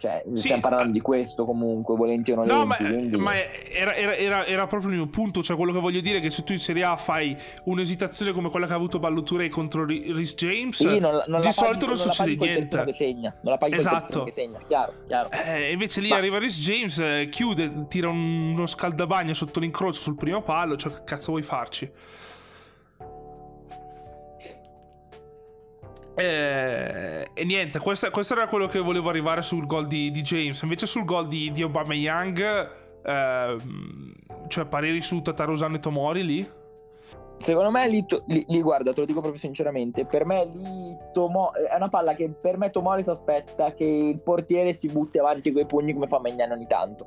Cioè, 0.04 0.22
sì, 0.34 0.36
stiamo 0.36 0.60
parlando 0.60 0.90
uh, 0.90 0.92
di 0.92 1.00
questo 1.00 1.46
comunque, 1.46 1.96
volenti 1.96 2.30
o 2.32 2.34
non 2.34 2.46
no, 2.46 2.66
volenti. 2.66 3.16
Ma, 3.16 3.22
ma 3.22 3.34
era, 3.72 3.94
era, 3.94 4.14
era, 4.14 4.44
era, 4.44 4.66
proprio 4.66 4.90
il 4.90 4.96
mio 4.96 5.06
punto. 5.06 5.42
Cioè, 5.42 5.56
quello 5.56 5.72
che 5.72 5.78
voglio 5.78 6.02
dire 6.02 6.18
è 6.18 6.20
che 6.20 6.28
se 6.28 6.44
tu 6.44 6.52
in 6.52 6.58
Serie 6.58 6.84
A 6.84 6.94
fai 6.96 7.34
un'esitazione 7.64 8.32
come 8.32 8.50
quella 8.50 8.66
che 8.66 8.74
ha 8.74 8.76
avuto 8.76 8.98
Balloture 8.98 9.48
contro 9.48 9.86
Rhys 9.86 10.34
James, 10.34 10.76
sì, 10.76 10.98
non, 10.98 11.24
non 11.26 11.40
di 11.40 11.50
solito 11.52 11.86
non, 11.86 11.94
non 11.94 11.96
succede 11.96 12.36
niente. 12.36 12.84
Che 12.84 12.92
segna, 12.92 13.34
non 13.40 13.52
la 13.52 13.58
paghi 13.58 13.76
esatto. 13.76 14.24
che 14.24 14.32
segna, 14.32 14.60
chiaro, 14.66 14.92
chiaro. 15.06 15.30
Eh, 15.30 15.72
invece 15.72 16.02
lì 16.02 16.10
ma... 16.10 16.16
arriva 16.16 16.38
Rhys 16.38 16.60
James, 16.60 16.98
eh, 16.98 17.28
chiude, 17.30 17.86
tira 17.88 18.10
un, 18.10 18.52
uno 18.52 18.66
scaldabagno 18.66 19.32
sotto 19.32 19.58
l'incrocio 19.58 20.02
sul 20.02 20.16
primo 20.16 20.42
palo. 20.42 20.76
Cioè, 20.76 20.92
che 20.92 21.00
cazzo 21.04 21.30
vuoi 21.30 21.42
farci? 21.42 21.90
E, 26.16 27.28
e 27.34 27.44
niente, 27.44 27.78
questo, 27.80 28.10
questo, 28.10 28.34
era 28.34 28.46
quello 28.46 28.68
che 28.68 28.78
volevo 28.78 29.08
arrivare 29.08 29.42
sul 29.42 29.66
gol 29.66 29.86
di, 29.86 30.10
di 30.10 30.22
James. 30.22 30.60
Invece 30.62 30.86
sul 30.86 31.04
gol 31.04 31.26
di, 31.26 31.52
di 31.52 31.62
Obama 31.62 31.94
Young, 31.94 32.40
eh, 33.04 33.56
cioè 34.48 34.64
pareri 34.66 35.00
su 35.00 35.20
Tatarusano 35.20 35.76
e 35.76 35.80
Tomori 35.80 36.24
lì? 36.24 36.50
Secondo 37.38 37.70
me 37.70 37.88
lì, 37.88 38.04
lì, 38.26 38.44
lì, 38.48 38.62
guarda, 38.62 38.92
te 38.92 39.00
lo 39.00 39.06
dico 39.06 39.20
proprio 39.20 39.40
sinceramente, 39.40 40.06
per 40.06 40.24
me 40.24 40.46
lì 40.46 40.96
Tomo, 41.12 41.52
è 41.52 41.74
una 41.74 41.88
palla 41.88 42.14
che 42.14 42.30
per 42.30 42.56
me 42.56 42.70
Tomori 42.70 43.02
si 43.02 43.10
aspetta 43.10 43.74
che 43.74 43.84
il 43.84 44.22
portiere 44.22 44.72
si 44.72 44.88
butti 44.88 45.18
avanti 45.18 45.52
coi 45.52 45.66
pugni 45.66 45.92
come 45.92 46.06
fa 46.06 46.20
Magnano 46.20 46.54
ogni 46.54 46.66
tanto. 46.66 47.06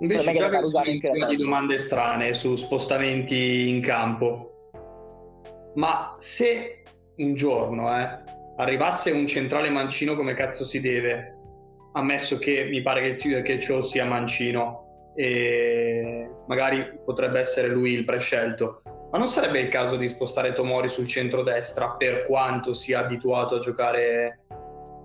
Invece 0.00 0.32
già 0.34 0.46
avevo 0.46 0.68
un 0.68 1.28
di 1.28 1.36
domande 1.36 1.78
strane 1.78 2.34
su 2.34 2.56
spostamenti 2.56 3.68
in 3.68 3.80
campo. 3.80 4.51
Ma 5.74 6.14
se 6.18 6.82
un 7.16 7.34
giorno 7.34 7.88
eh, 7.98 8.18
arrivasse 8.56 9.10
un 9.10 9.26
centrale 9.26 9.70
mancino 9.70 10.14
come 10.14 10.34
cazzo 10.34 10.64
si 10.64 10.80
deve, 10.80 11.38
ammesso 11.92 12.38
che 12.38 12.64
mi 12.64 12.82
pare 12.82 13.14
che, 13.14 13.42
che 13.42 13.60
ciò 13.60 13.82
sia 13.82 14.04
mancino 14.04 15.12
e 15.14 16.28
magari 16.46 17.00
potrebbe 17.04 17.40
essere 17.40 17.68
lui 17.68 17.92
il 17.92 18.04
prescelto, 18.04 18.82
ma 19.10 19.18
non 19.18 19.28
sarebbe 19.28 19.60
il 19.60 19.68
caso 19.68 19.96
di 19.96 20.08
spostare 20.08 20.52
Tomori 20.52 20.88
sul 20.88 21.06
centro-destra 21.06 21.90
per 21.90 22.24
quanto 22.24 22.72
sia 22.72 23.00
abituato 23.00 23.56
a 23.56 23.58
giocare 23.58 24.40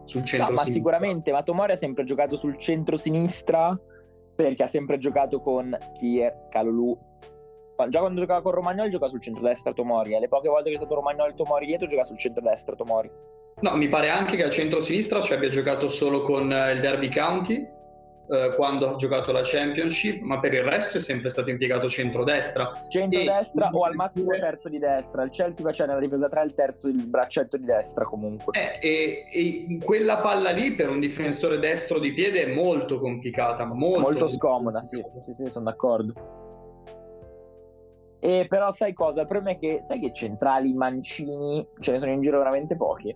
sul 0.06 0.24
centro-sinistra? 0.24 0.48
No, 0.48 0.54
ma 0.54 0.66
sicuramente, 0.66 1.32
ma 1.32 1.44
Tomori 1.44 1.74
ha 1.74 1.78
sempre 1.78 2.06
giocato 2.06 2.36
sul 2.36 2.58
centro-sinistra 2.58 3.78
perché 4.36 4.64
ha 4.64 4.68
sempre 4.68 4.98
giocato 4.98 5.42
con 5.42 5.76
Kier, 5.94 6.48
Calulu 6.50 6.98
Già 7.88 8.00
quando 8.00 8.20
giocava 8.20 8.42
con 8.42 8.54
Romagnoli 8.54 8.90
gioca 8.90 9.08
sul 9.08 9.22
centro-destra 9.22 9.74
Tomori. 9.74 10.16
E 10.16 10.20
le 10.20 10.28
poche 10.28 10.50
volte 10.50 10.70
che 10.70 10.76
è 10.76 10.78
stato 10.78 10.96
Romagnoli 10.96 11.34
Tomori 11.36 11.66
dietro 11.66 11.88
gioca 11.88 12.04
sul 12.04 12.18
centro-destra 12.18 12.76
Tomori. 12.76 13.10
No, 13.62 13.76
mi 13.76 13.88
pare 13.88 14.10
anche 14.10 14.36
che 14.36 14.44
al 14.44 14.52
centro-sinistra 14.52 15.22
ci 15.22 15.34
abbia 15.34 15.50
giocato 15.50 15.88
solo 15.88 16.22
con 16.22 16.52
eh, 16.52 16.72
il 16.74 16.80
Derby 16.80 17.10
County 17.12 17.76
eh, 18.30 18.54
quando 18.56 18.90
ha 18.90 18.96
giocato 18.96 19.32
la 19.32 19.42
Championship, 19.44 20.22
ma 20.22 20.40
per 20.40 20.54
il 20.54 20.64
resto 20.64 20.98
è 20.98 21.00
sempre 21.00 21.30
stato 21.30 21.50
impiegato 21.50 21.88
centro-destra. 21.90 22.72
Centro-destra 22.90 23.70
o 23.72 23.84
al 23.84 23.94
massimo 23.96 24.32
terzo 24.32 24.70
di 24.70 24.80
destra. 24.80 25.24
Il 25.24 25.30
Chelsea 25.30 25.66
faceva 25.66 25.94
nella 25.94 26.06
difesa 26.06 26.28
3 26.28 26.44
il 26.44 26.54
terzo 26.54 26.88
il 26.88 27.08
braccetto 27.08 27.58
di 27.58 27.66
destra 27.66 28.04
comunque. 28.04 28.54
Eh, 28.54 28.86
e, 28.86 29.26
e, 29.32 29.80
quella 29.82 30.18
palla 30.18 30.52
lì 30.52 30.74
per 30.74 30.90
un 30.90 31.00
difensore 31.00 31.58
destro 31.58 32.00
di 32.00 32.14
piede 32.14 32.44
è 32.44 32.54
molto 32.54 33.00
complicata, 33.00 33.66
molto, 33.66 34.00
molto 34.00 34.28
scomoda, 34.28 34.84
sì, 34.84 35.02
sì, 35.22 35.34
sì, 35.34 35.50
sono 35.50 35.66
d'accordo. 35.66 36.47
E 38.20 38.48
però 38.50 38.72
sai 38.72 38.94
cosa? 38.94 39.22
Il 39.22 39.28
problema 39.28 39.56
è 39.56 39.60
che 39.60 39.80
sai 39.84 40.00
che 40.00 40.12
centrali 40.12 40.74
mancini 40.74 41.66
ce 41.80 41.92
ne 41.92 42.00
sono 42.00 42.12
in 42.12 42.22
giro 42.22 42.40
veramente 42.40 42.76
pochi. 42.76 43.16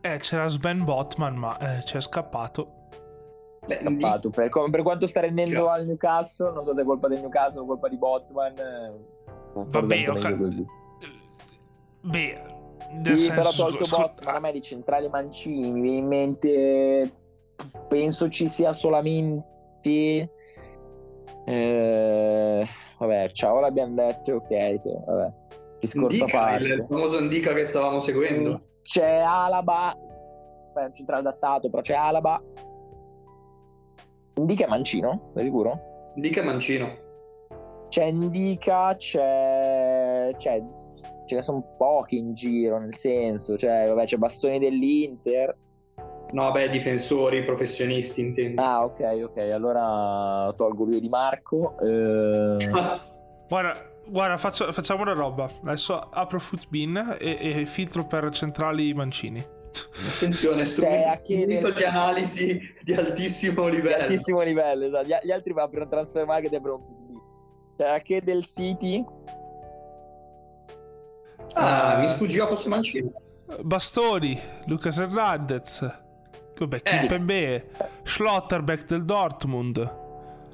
Eh, 0.00 0.18
c'era 0.18 0.48
Sven 0.48 0.84
Botman, 0.84 1.34
ma 1.34 1.56
eh, 1.58 1.82
c'è 1.82 2.00
scappato. 2.00 2.82
Beh, 3.66 3.76
scappato. 3.76 4.30
Per, 4.30 4.50
per, 4.50 4.82
quanto 4.82 5.06
sta 5.06 5.20
rendendo 5.20 5.68
al 5.68 5.86
Newcastle, 5.86 6.52
non 6.52 6.62
so 6.62 6.74
se 6.74 6.82
è 6.82 6.84
colpa 6.84 7.08
del 7.08 7.20
Newcastle 7.20 7.62
o 7.62 7.66
colpa 7.66 7.88
di 7.88 7.96
Botman. 7.96 8.58
Eh, 8.58 9.14
Vabbè, 9.54 10.10
ok. 10.10 10.36
Così. 10.36 10.64
Beh, 12.02 12.40
nel 12.92 13.18
sì, 13.18 13.24
senso, 13.24 13.34
però 13.34 13.68
tolto 13.68 13.84
scu- 13.84 14.00
Botman, 14.00 14.34
a 14.34 14.38
me 14.40 14.52
di 14.52 14.60
centrali 14.60 15.08
mancini 15.08 15.70
mi 15.70 15.80
viene 15.80 15.96
in 15.98 16.06
mente. 16.06 17.12
Penso 17.88 18.28
ci 18.28 18.48
sia 18.48 18.72
solamente. 18.72 20.30
Eh 21.44 22.66
vabbè, 22.98 23.30
ciao 23.32 23.60
l'abbiamo 23.60 23.94
detto, 23.94 24.34
ok, 24.34 25.04
vabbè. 25.04 25.32
Discorso 25.80 26.16
Indica, 26.18 26.38
parte. 26.38 26.64
il 26.64 26.86
famoso 26.88 27.18
Indica 27.18 27.52
che 27.52 27.64
stavamo 27.64 28.00
seguendo. 28.00 28.56
C'è 28.82 29.18
Alaba, 29.18 29.94
beh, 30.72 30.84
un 30.84 30.94
centrale 30.94 31.20
adattato, 31.20 31.68
però 31.68 31.82
c'è 31.82 31.94
Alaba. 31.94 32.42
Indica 34.36 34.64
è 34.64 34.68
Mancino, 34.68 35.30
sei 35.34 35.44
sicuro? 35.44 36.10
Indica 36.14 36.40
è 36.40 36.44
Mancino. 36.44 37.02
C'è 37.88 38.04
Indica, 38.04 38.94
c'è... 38.96 40.30
c'è... 40.36 40.62
Ce 41.26 41.34
ne 41.34 41.42
sono 41.42 41.64
pochi 41.76 42.18
in 42.18 42.34
giro, 42.34 42.78
nel 42.78 42.94
senso, 42.94 43.56
cioè, 43.56 43.86
vabbè, 43.88 44.04
c'è 44.04 44.16
Bastoni 44.16 44.58
dell'Inter. 44.58 45.56
No, 46.32 46.50
beh, 46.50 46.68
difensori, 46.68 47.44
professionisti 47.44 48.20
intendo. 48.20 48.60
Ah, 48.60 48.84
ok, 48.84 49.20
ok, 49.24 49.36
allora 49.52 50.52
tolgo 50.56 50.84
lui 50.84 51.00
di 51.00 51.08
Marco. 51.08 51.76
Eh... 51.80 52.56
guarda, 53.48 53.84
guarda 54.06 54.36
faccio, 54.36 54.72
facciamo 54.72 55.02
una 55.02 55.12
roba. 55.12 55.48
Adesso 55.62 55.94
apro 56.10 56.40
Footbin 56.40 57.16
e, 57.18 57.38
e 57.40 57.66
filtro 57.66 58.04
per 58.06 58.30
centrali 58.30 58.92
mancini. 58.94 59.44
Attenzione, 60.16 60.64
strumento, 60.64 61.18
strumento 61.18 61.70
di 61.70 61.84
analisi 61.84 62.74
di 62.82 62.94
altissimo 62.94 63.66
livello. 63.68 63.96
Di 63.96 64.02
altissimo 64.02 64.40
livello, 64.42 64.86
esatto. 64.86 65.06
Gli, 65.06 65.14
gli 65.22 65.30
altri 65.30 65.52
aprono 65.56 65.88
transfer 65.88 66.24
market 66.24 66.52
e 66.52 66.56
aprono 66.56 66.78
Footbin. 66.78 67.20
C'è 67.76 67.88
anche 67.88 68.20
del 68.22 68.44
City. 68.44 69.04
Ah, 71.54 71.96
uh, 71.96 72.00
mi 72.00 72.08
sfuggiva 72.08 72.46
fosse 72.46 72.68
mancino. 72.68 73.12
Bastoni, 73.62 74.40
Lucas 74.66 74.98
Hernandez. 74.98 76.02
Vabbè, 76.58 76.82
Kimpembe, 76.82 77.54
eh. 77.54 77.64
Schlotterbeck 78.02 78.86
del 78.86 79.04
Dortmund. 79.04 80.02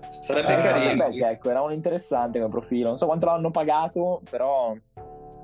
Sarebbe 0.08 0.58
eh, 0.58 0.62
carino. 0.62 1.08
Beh, 1.08 1.28
ecco, 1.30 1.50
era 1.50 1.62
un 1.62 1.72
interessante 1.72 2.38
come 2.38 2.50
profilo. 2.50 2.88
Non 2.88 2.96
so 2.98 3.06
quanto 3.06 3.26
l'hanno 3.26 3.50
pagato, 3.50 4.20
però... 4.28 4.74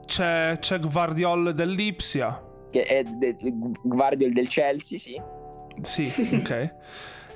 C'è, 0.07 0.57
c'è 0.59 0.79
Guardiol 0.81 1.55
dell'Ipsia. 1.55 2.43
Che 2.71 2.83
è 2.83 3.03
de- 3.03 3.37
Guardiol 3.83 4.33
del 4.33 4.49
Chelsea, 4.49 4.99
sì. 4.99 5.21
Sì, 5.81 6.11
ok. 6.41 6.75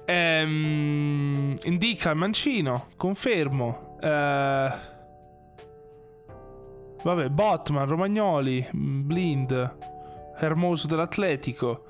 ehm, 0.06 1.56
indica 1.64 2.14
Mancino, 2.14 2.86
confermo. 2.96 3.96
Eh, 4.00 4.70
vabbè, 7.02 7.28
Botman, 7.28 7.86
Romagnoli, 7.88 8.66
Blind, 8.72 9.76
Hermoso 10.38 10.86
dell'Atletico. 10.86 11.84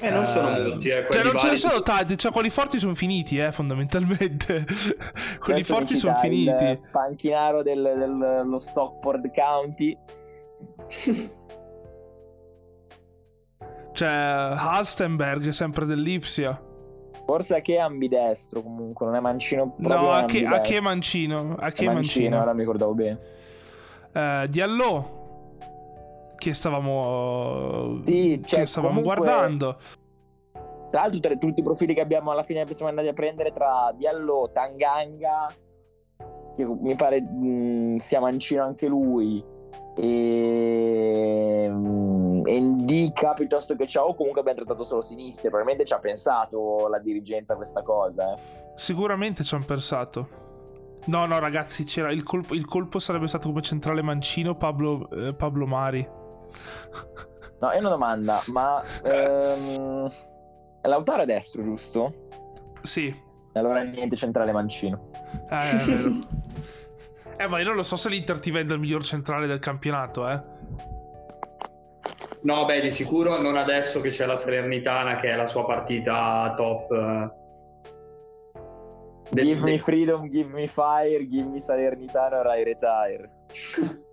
Eh, 0.00 0.10
non 0.10 0.26
sono 0.26 0.48
uh, 0.48 0.62
molti, 0.62 0.88
eh, 0.88 1.06
cioè, 1.10 1.22
non 1.22 1.38
ce 1.38 1.48
ne 1.48 1.56
sono 1.56 1.80
tanti, 1.80 2.18
cioè 2.18 2.30
quelli 2.30 2.50
forti 2.50 2.78
sono 2.78 2.94
finiti, 2.94 3.38
eh, 3.38 3.50
fondamentalmente. 3.50 4.64
quelli 5.40 5.60
Adesso 5.60 5.74
forti 5.74 5.96
sono 5.96 6.14
finiti. 6.16 6.64
Il 6.64 6.80
panchinaro 6.90 7.62
del, 7.62 7.82
dello 7.82 8.58
Stockport 8.58 9.30
County. 9.32 9.96
cioè, 13.92 14.08
Halstenberg, 14.08 15.48
sempre 15.48 15.86
dell'Ipsia. 15.86 16.60
Forse 17.24 17.56
a 17.56 17.60
che 17.60 17.76
è 17.76 17.78
ambidestro 17.78 18.62
comunque, 18.62 19.06
non 19.06 19.16
è 19.16 19.20
mancino 19.20 19.74
No, 19.78 20.12
a 20.12 20.26
che, 20.26 20.44
a 20.44 20.60
che 20.60 20.80
mancino? 20.80 21.56
A 21.58 21.70
che 21.72 21.86
mancino, 21.86 21.92
mancino? 21.92 22.40
Ora 22.40 22.52
mi 22.52 22.60
ricordavo 22.60 22.94
bene. 22.94 23.18
Uh, 24.12 24.46
Diallo 24.46 25.15
che 26.36 26.54
stavamo, 26.54 28.00
sì, 28.04 28.42
cioè, 28.44 28.60
che 28.60 28.66
stavamo 28.66 29.00
comunque... 29.00 29.16
guardando. 29.16 29.76
Tra 30.90 31.00
l'altro, 31.00 31.20
tra 31.20 31.36
tutti 31.36 31.60
i 31.60 31.62
profili 31.62 31.94
che 31.94 32.00
abbiamo 32.00 32.30
alla 32.30 32.42
fine 32.42 32.64
siamo 32.72 32.88
andati 32.88 33.08
a 33.08 33.12
prendere 33.12 33.52
tra 33.52 33.92
Diallo, 33.96 34.50
Tanganga, 34.52 35.52
che 36.54 36.64
mi 36.64 36.94
pare 36.94 37.20
mh, 37.20 37.96
sia 37.96 38.20
mancino 38.20 38.62
anche 38.62 38.86
lui, 38.86 39.44
e, 39.98 41.72
Indica 42.46 43.32
piuttosto 43.32 43.74
che 43.76 43.86
ciao. 43.86 44.14
Comunque 44.14 44.40
abbiamo 44.40 44.60
trattato 44.60 44.84
solo 44.84 45.00
sinistre. 45.00 45.48
Probabilmente 45.48 45.84
ci 45.84 45.94
ha 45.94 45.98
pensato 45.98 46.86
la 46.88 46.98
dirigenza 46.98 47.54
a 47.54 47.56
questa 47.56 47.82
cosa. 47.82 48.34
Eh. 48.34 48.38
Sicuramente 48.76 49.42
ci 49.42 49.54
hanno 49.54 49.64
pensato. 49.64 50.44
No, 51.06 51.24
no, 51.24 51.38
ragazzi, 51.38 51.84
c'era 51.84 52.10
il 52.10 52.22
colpo, 52.22 52.54
il 52.54 52.66
colpo 52.66 52.98
sarebbe 52.98 53.28
stato 53.28 53.48
come 53.48 53.62
centrale 53.62 54.02
mancino 54.02 54.54
Pablo, 54.54 55.08
eh, 55.10 55.34
Pablo 55.34 55.66
Mari. 55.66 56.06
No, 57.58 57.70
è 57.70 57.78
una 57.78 57.88
domanda, 57.88 58.42
ma 58.48 58.82
ehm, 59.02 60.10
Lautaro 60.82 61.22
è 61.22 61.26
destro, 61.26 61.62
giusto? 61.62 62.28
Sì. 62.82 63.14
Allora 63.54 63.80
niente 63.82 64.14
centrale 64.16 64.52
mancino. 64.52 65.10
Eh, 65.50 65.70
è 65.70 65.84
vero. 65.84 66.18
eh, 67.38 67.46
ma 67.46 67.58
io 67.58 67.64
non 67.64 67.76
lo 67.76 67.82
so 67.82 67.96
se 67.96 68.10
l'Inter 68.10 68.40
ti 68.40 68.50
vende 68.50 68.74
il 68.74 68.80
miglior 68.80 69.02
centrale 69.02 69.46
del 69.46 69.58
campionato, 69.58 70.28
eh. 70.28 70.40
No, 72.42 72.64
beh, 72.66 72.80
di 72.80 72.90
sicuro 72.90 73.40
non 73.40 73.56
adesso 73.56 74.00
che 74.02 74.10
c'è 74.10 74.26
la 74.26 74.36
Salernitana 74.36 75.16
che 75.16 75.30
è 75.30 75.36
la 75.36 75.46
sua 75.46 75.64
partita 75.64 76.52
top. 76.56 76.92
Eh. 76.92 77.44
Give 79.30 79.62
me 79.62 79.78
freedom, 79.78 80.28
give 80.28 80.50
me 80.52 80.68
fire, 80.68 81.26
give 81.26 81.48
me 81.48 81.58
Salernitana 81.58 82.38
or 82.38 82.46
I 82.54 82.62
retire. 82.62 83.30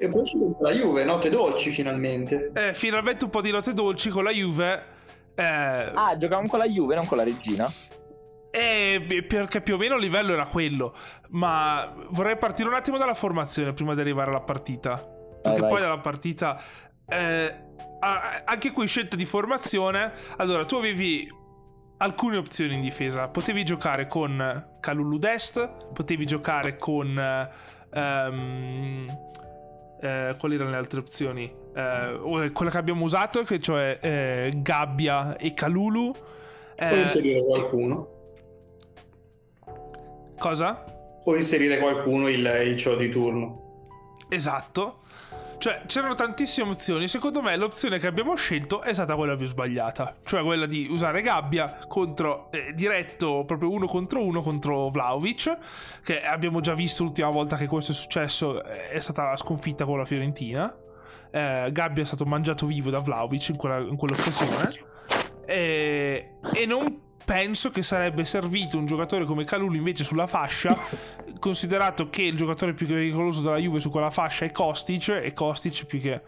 E 0.00 0.08
poi 0.08 0.22
c'è 0.22 0.36
la 0.60 0.70
Juve, 0.70 1.04
note 1.04 1.28
dolci 1.28 1.70
finalmente. 1.70 2.52
Eh, 2.54 2.72
finalmente 2.72 3.24
un 3.24 3.30
po' 3.30 3.40
di 3.40 3.50
note 3.50 3.74
dolci 3.74 4.10
con 4.10 4.22
la 4.22 4.30
Juve. 4.30 4.84
Eh... 5.34 5.42
Ah, 5.42 6.16
giocavamo 6.16 6.46
con 6.46 6.60
la 6.60 6.68
Juve, 6.68 6.94
non 6.94 7.04
con 7.04 7.16
la 7.16 7.24
Regina? 7.24 7.70
Eh, 8.50 9.24
perché 9.28 9.60
più 9.60 9.74
o 9.74 9.76
meno 9.76 9.96
il 9.96 10.00
livello 10.00 10.32
era 10.32 10.46
quello. 10.46 10.94
Ma 11.30 11.92
vorrei 12.10 12.36
partire 12.36 12.68
un 12.68 12.74
attimo 12.74 12.96
dalla 12.96 13.14
formazione 13.14 13.72
prima 13.72 13.94
di 13.94 14.00
arrivare 14.00 14.30
alla 14.30 14.40
partita. 14.40 15.04
perché 15.42 15.60
vai, 15.60 15.70
poi 15.70 15.80
dalla 15.80 15.98
partita... 15.98 16.62
Eh, 17.08 17.66
anche 18.00 18.70
qui 18.70 18.86
scelta 18.86 19.16
di 19.16 19.24
formazione. 19.24 20.12
Allora, 20.36 20.64
tu 20.64 20.76
avevi 20.76 21.28
alcune 21.98 22.36
opzioni 22.36 22.74
in 22.74 22.80
difesa. 22.80 23.26
Potevi 23.26 23.64
giocare 23.64 24.06
con 24.06 24.76
Kalulu 24.80 25.18
Dest, 25.18 25.92
potevi 25.92 26.24
giocare 26.24 26.76
con... 26.76 27.48
Um, 27.90 29.06
eh, 30.00 30.36
quali 30.38 30.54
erano 30.54 30.70
le 30.70 30.76
altre 30.76 30.98
opzioni? 30.98 31.52
Eh, 31.74 32.50
quella 32.52 32.70
che 32.70 32.78
abbiamo 32.78 33.04
usato, 33.04 33.42
che 33.42 33.60
cioè 33.60 33.98
eh, 34.00 34.52
Gabbia 34.56 35.36
e 35.36 35.54
Kalulu. 35.54 36.14
Eh, 36.76 36.88
Puoi 36.88 36.98
inserire 37.00 37.44
qualcuno. 37.44 38.08
Cosa? 40.38 40.84
Puoi 41.24 41.38
inserire 41.38 41.78
qualcuno 41.78 42.28
il, 42.28 42.62
il 42.64 42.78
show 42.78 42.96
di 42.96 43.10
turno. 43.10 43.86
Esatto. 44.28 45.00
Cioè, 45.58 45.82
c'erano 45.86 46.14
tantissime 46.14 46.70
opzioni. 46.70 47.08
Secondo 47.08 47.42
me, 47.42 47.56
l'opzione 47.56 47.98
che 47.98 48.06
abbiamo 48.06 48.36
scelto 48.36 48.80
è 48.82 48.92
stata 48.94 49.16
quella 49.16 49.36
più 49.36 49.46
sbagliata. 49.46 50.16
Cioè, 50.22 50.42
quella 50.42 50.66
di 50.66 50.86
usare 50.88 51.20
Gabbia 51.20 51.80
contro 51.88 52.50
eh, 52.52 52.72
diretto 52.74 53.44
proprio 53.44 53.70
uno 53.70 53.86
contro 53.86 54.22
uno 54.22 54.40
contro 54.40 54.88
Vlaovic. 54.90 55.58
Che 56.04 56.22
abbiamo 56.22 56.60
già 56.60 56.74
visto 56.74 57.02
l'ultima 57.02 57.30
volta 57.30 57.56
che 57.56 57.66
questo 57.66 57.92
è 57.92 57.94
successo. 57.94 58.62
Eh, 58.62 58.90
è 58.90 58.98
stata 59.00 59.36
sconfitta 59.36 59.84
con 59.84 59.98
la 59.98 60.04
Fiorentina. 60.04 60.72
Eh, 61.30 61.68
Gabbia 61.72 62.02
è 62.04 62.06
stato 62.06 62.24
mangiato 62.24 62.64
vivo 62.66 62.90
da 62.90 63.00
Vlaovic 63.00 63.48
in, 63.48 63.56
quella, 63.56 63.78
in 63.78 63.96
quell'occasione. 63.96 64.86
E, 65.44 66.34
e 66.54 66.66
non 66.66 67.06
penso 67.28 67.68
che 67.68 67.82
sarebbe 67.82 68.24
servito 68.24 68.78
un 68.78 68.86
giocatore 68.86 69.26
come 69.26 69.44
Calulu 69.44 69.74
invece 69.74 70.02
sulla 70.02 70.26
fascia, 70.26 70.74
considerato 71.38 72.08
che 72.08 72.22
il 72.22 72.38
giocatore 72.38 72.72
più 72.72 72.86
pericoloso 72.86 73.42
della 73.42 73.58
Juve 73.58 73.80
su 73.80 73.90
quella 73.90 74.08
fascia 74.08 74.46
è 74.46 74.50
Kostic, 74.50 75.08
e 75.10 75.34
Kostic 75.34 75.84
più 75.84 76.00
che... 76.00 76.22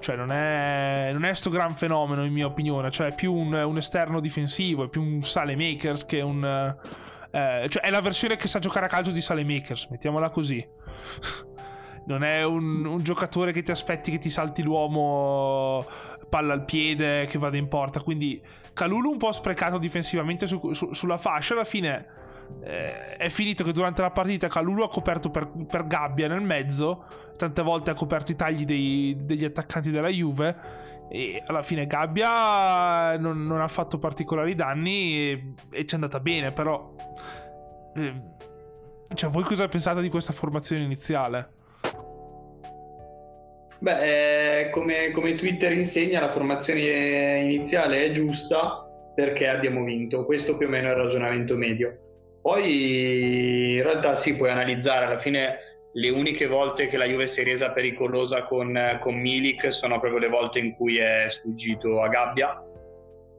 Cioè 0.00 0.16
non 0.16 0.32
è, 0.32 1.10
non 1.12 1.26
è 1.26 1.34
sto 1.34 1.50
gran 1.50 1.76
fenomeno 1.76 2.24
in 2.24 2.32
mia 2.32 2.46
opinione, 2.46 2.90
cioè 2.90 3.08
è 3.08 3.14
più 3.14 3.34
un, 3.34 3.52
un 3.52 3.76
esterno 3.76 4.20
difensivo, 4.20 4.84
è 4.84 4.88
più 4.88 5.02
un 5.02 5.22
Sale 5.22 5.54
Makers 5.54 6.06
che 6.06 6.22
un... 6.22 6.42
Eh, 7.30 7.66
cioè 7.68 7.82
è 7.82 7.90
la 7.90 8.00
versione 8.00 8.36
che 8.36 8.48
sa 8.48 8.58
giocare 8.58 8.86
a 8.86 8.88
calcio 8.88 9.10
di 9.10 9.20
Sale 9.20 9.44
Makers, 9.44 9.88
mettiamola 9.90 10.30
così. 10.30 10.66
non 12.08 12.24
è 12.24 12.42
un, 12.42 12.86
un, 12.86 13.02
giocatore 13.02 13.52
che 13.52 13.62
ti 13.62 13.70
aspetti 13.70 14.10
che 14.10 14.18
ti 14.18 14.30
salti 14.30 14.62
l'uomo 14.62 15.86
palla 16.28 16.52
al 16.52 16.64
piede 16.64 17.26
che 17.26 17.38
vada 17.38 17.56
in 17.56 17.68
porta 17.68 18.00
quindi 18.00 18.40
Calulu 18.78 19.10
un 19.10 19.16
po' 19.18 19.32
sprecato 19.32 19.76
difensivamente 19.76 20.46
su, 20.46 20.72
su, 20.72 20.92
sulla 20.92 21.18
fascia. 21.18 21.54
Alla 21.54 21.64
fine 21.64 22.06
eh, 22.62 23.16
è 23.16 23.28
finito 23.28 23.64
che 23.64 23.72
durante 23.72 24.02
la 24.02 24.12
partita 24.12 24.46
Calulu 24.46 24.84
ha 24.84 24.88
coperto 24.88 25.30
per, 25.30 25.50
per, 25.66 25.88
gabbia 25.88 26.28
nel 26.28 26.42
mezzo. 26.42 27.04
Tante 27.36 27.60
volte 27.62 27.90
ha 27.90 27.94
coperto 27.94 28.30
i 28.30 28.36
tagli 28.36 28.64
dei, 28.64 29.16
degli 29.18 29.44
attaccanti 29.44 29.90
della 29.90 30.06
Juve. 30.06 30.86
E 31.10 31.42
alla 31.44 31.64
fine 31.64 31.88
Gabbia 31.88 33.18
non, 33.18 33.44
non 33.44 33.60
ha 33.60 33.68
fatto 33.68 33.98
particolari 33.98 34.54
danni 34.54 35.12
e, 35.14 35.54
e 35.70 35.84
ci 35.84 35.92
è 35.92 35.94
andata 35.94 36.20
bene, 36.20 36.52
però... 36.52 36.94
Eh, 37.96 38.22
cioè, 39.12 39.28
voi 39.28 39.42
cosa 39.42 39.66
pensate 39.66 40.02
di 40.02 40.08
questa 40.08 40.32
formazione 40.32 40.84
iniziale? 40.84 41.50
Beh, 43.80 44.62
eh, 44.62 44.70
come, 44.70 45.12
come, 45.12 45.36
Twitter 45.36 45.72
insegna, 45.72 46.20
la 46.20 46.30
formazione 46.30 47.42
iniziale 47.42 48.04
è 48.04 48.10
giusta 48.10 48.84
perché 49.14 49.46
abbiamo 49.46 49.84
vinto. 49.84 50.24
Questo 50.24 50.56
più 50.56 50.66
o 50.66 50.70
meno 50.70 50.88
è 50.88 50.90
il 50.90 50.96
ragionamento 50.96 51.54
medio. 51.54 51.96
Poi 52.42 53.76
in 53.76 53.82
realtà 53.82 54.16
si 54.16 54.34
può 54.36 54.48
analizzare 54.48 55.04
alla 55.04 55.18
fine 55.18 55.56
le 55.92 56.10
uniche 56.10 56.46
volte 56.46 56.88
che 56.88 56.96
la 56.96 57.04
Juve 57.04 57.26
si 57.26 57.40
è 57.40 57.44
resa 57.44 57.70
pericolosa 57.70 58.44
con, 58.44 58.98
con 59.00 59.14
Milik 59.14 59.72
sono 59.72 59.98
proprio 60.00 60.20
le 60.20 60.28
volte 60.28 60.58
in 60.58 60.74
cui 60.74 60.98
è 60.98 61.26
sfuggito 61.28 62.00
a 62.00 62.08
gabbia. 62.08 62.60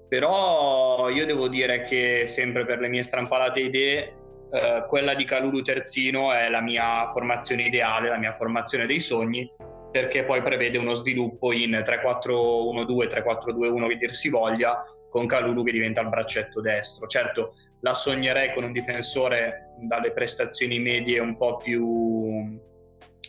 Però 0.07 1.09
io 1.09 1.25
devo 1.25 1.49
dire 1.49 1.83
che 1.83 2.25
sempre 2.25 2.65
per 2.65 2.79
le 2.79 2.87
mie 2.87 3.03
strampalate 3.03 3.59
idee, 3.59 4.13
eh, 4.51 4.85
quella 4.87 5.13
di 5.13 5.25
Calulu 5.25 5.61
terzino 5.61 6.33
è 6.33 6.49
la 6.49 6.61
mia 6.61 7.07
formazione 7.09 7.63
ideale, 7.63 8.09
la 8.09 8.17
mia 8.17 8.33
formazione 8.33 8.85
dei 8.85 8.99
sogni 8.99 9.51
perché 9.91 10.23
poi 10.23 10.41
prevede 10.41 10.77
uno 10.77 10.93
sviluppo 10.93 11.51
in 11.51 11.71
3-4-1-2, 11.71 13.07
3-4-2-1 13.07 13.87
che 13.87 13.97
dir 13.97 14.11
si 14.11 14.29
voglia, 14.29 14.83
con 15.09 15.25
Calulu 15.25 15.63
che 15.63 15.71
diventa 15.71 16.01
il 16.01 16.09
braccetto 16.09 16.61
destro. 16.61 17.07
Certo, 17.07 17.55
la 17.81 17.93
sognerei 17.93 18.53
con 18.53 18.63
un 18.63 18.71
difensore 18.71 19.73
dalle 19.79 20.11
prestazioni 20.11 20.79
medie 20.79 21.19
un 21.19 21.37
po' 21.37 21.57
più 21.57 22.59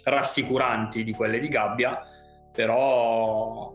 rassicuranti 0.04 1.04
di 1.04 1.12
quelle 1.12 1.40
di 1.40 1.48
Gabbia, 1.48 2.00
però 2.52 3.72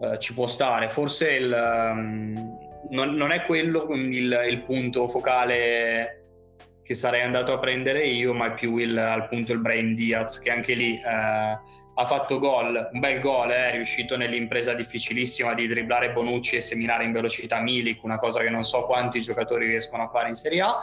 eh, 0.00 0.18
ci 0.18 0.34
può 0.34 0.46
stare. 0.46 0.88
Forse 0.88 1.30
il, 1.30 1.52
um, 1.52 2.58
non, 2.90 3.14
non, 3.14 3.32
è 3.32 3.42
quello 3.42 3.86
il, 3.90 4.40
il, 4.48 4.62
punto 4.62 5.08
focale 5.08 6.22
che 6.82 6.94
sarei 6.94 7.22
andato 7.22 7.52
a 7.52 7.58
prendere 7.58 8.04
io, 8.04 8.32
ma 8.32 8.46
è 8.46 8.54
più 8.54 8.76
il, 8.76 8.96
al 8.96 9.28
punto 9.28 9.52
il 9.52 9.60
Brain 9.60 9.94
Diaz, 9.94 10.40
che 10.40 10.50
anche 10.50 10.74
lì... 10.74 10.94
Eh, 10.94 11.76
ha 12.00 12.04
fatto 12.04 12.38
gol, 12.38 12.90
un 12.92 13.00
bel 13.00 13.18
gol, 13.18 13.50
eh, 13.50 13.70
è 13.70 13.72
riuscito 13.72 14.16
nell'impresa 14.16 14.72
difficilissima 14.72 15.52
di 15.52 15.66
dribblare 15.66 16.12
Bonucci 16.12 16.54
e 16.54 16.60
seminare 16.60 17.02
in 17.02 17.10
velocità 17.10 17.58
Milik, 17.58 18.04
una 18.04 18.20
cosa 18.20 18.40
che 18.40 18.50
non 18.50 18.62
so 18.62 18.84
quanti 18.86 19.20
giocatori 19.20 19.66
riescono 19.66 20.04
a 20.04 20.08
fare 20.08 20.28
in 20.28 20.36
Serie 20.36 20.60
A, 20.60 20.78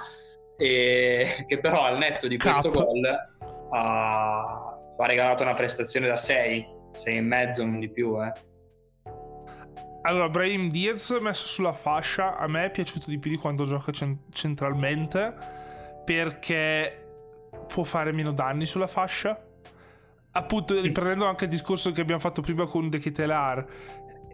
e 0.57 1.45
che 1.47 1.59
però 1.59 1.83
al 1.83 1.97
netto 1.97 2.27
di 2.27 2.37
questo 2.37 2.69
Cap. 2.69 2.83
gol 2.83 3.05
ha, 3.05 4.77
ha, 4.97 5.05
regalato 5.05 5.43
una 5.43 5.53
prestazione 5.53 6.07
da 6.07 6.17
6, 6.17 6.67
6 6.97 7.15
e 7.15 7.21
mezzo, 7.21 7.63
non 7.63 7.79
di 7.79 7.89
più. 7.89 8.21
Eh. 8.21 8.33
Allora, 10.01 10.27
Brahim 10.27 10.69
Diaz 10.69 11.17
messo 11.21 11.47
sulla 11.47 11.71
fascia 11.71 12.35
a 12.35 12.45
me 12.47 12.65
è 12.65 12.71
piaciuto 12.71 13.09
di 13.09 13.19
più 13.19 13.31
di 13.31 13.37
quando 13.37 13.65
gioca 13.65 13.93
centralmente 14.33 15.33
perché 16.03 17.05
può 17.67 17.83
fare 17.83 18.11
meno 18.11 18.33
danni 18.33 18.65
sulla 18.65 18.87
fascia 18.87 19.39
appunto 20.37 20.79
riprendendo 20.79 21.25
anche 21.25 21.45
il 21.45 21.49
discorso 21.49 21.91
che 21.91 22.01
abbiamo 22.01 22.21
fatto 22.21 22.41
prima 22.41 22.65
con 22.65 22.89
De 22.89 22.99
Ketelar 22.99 23.65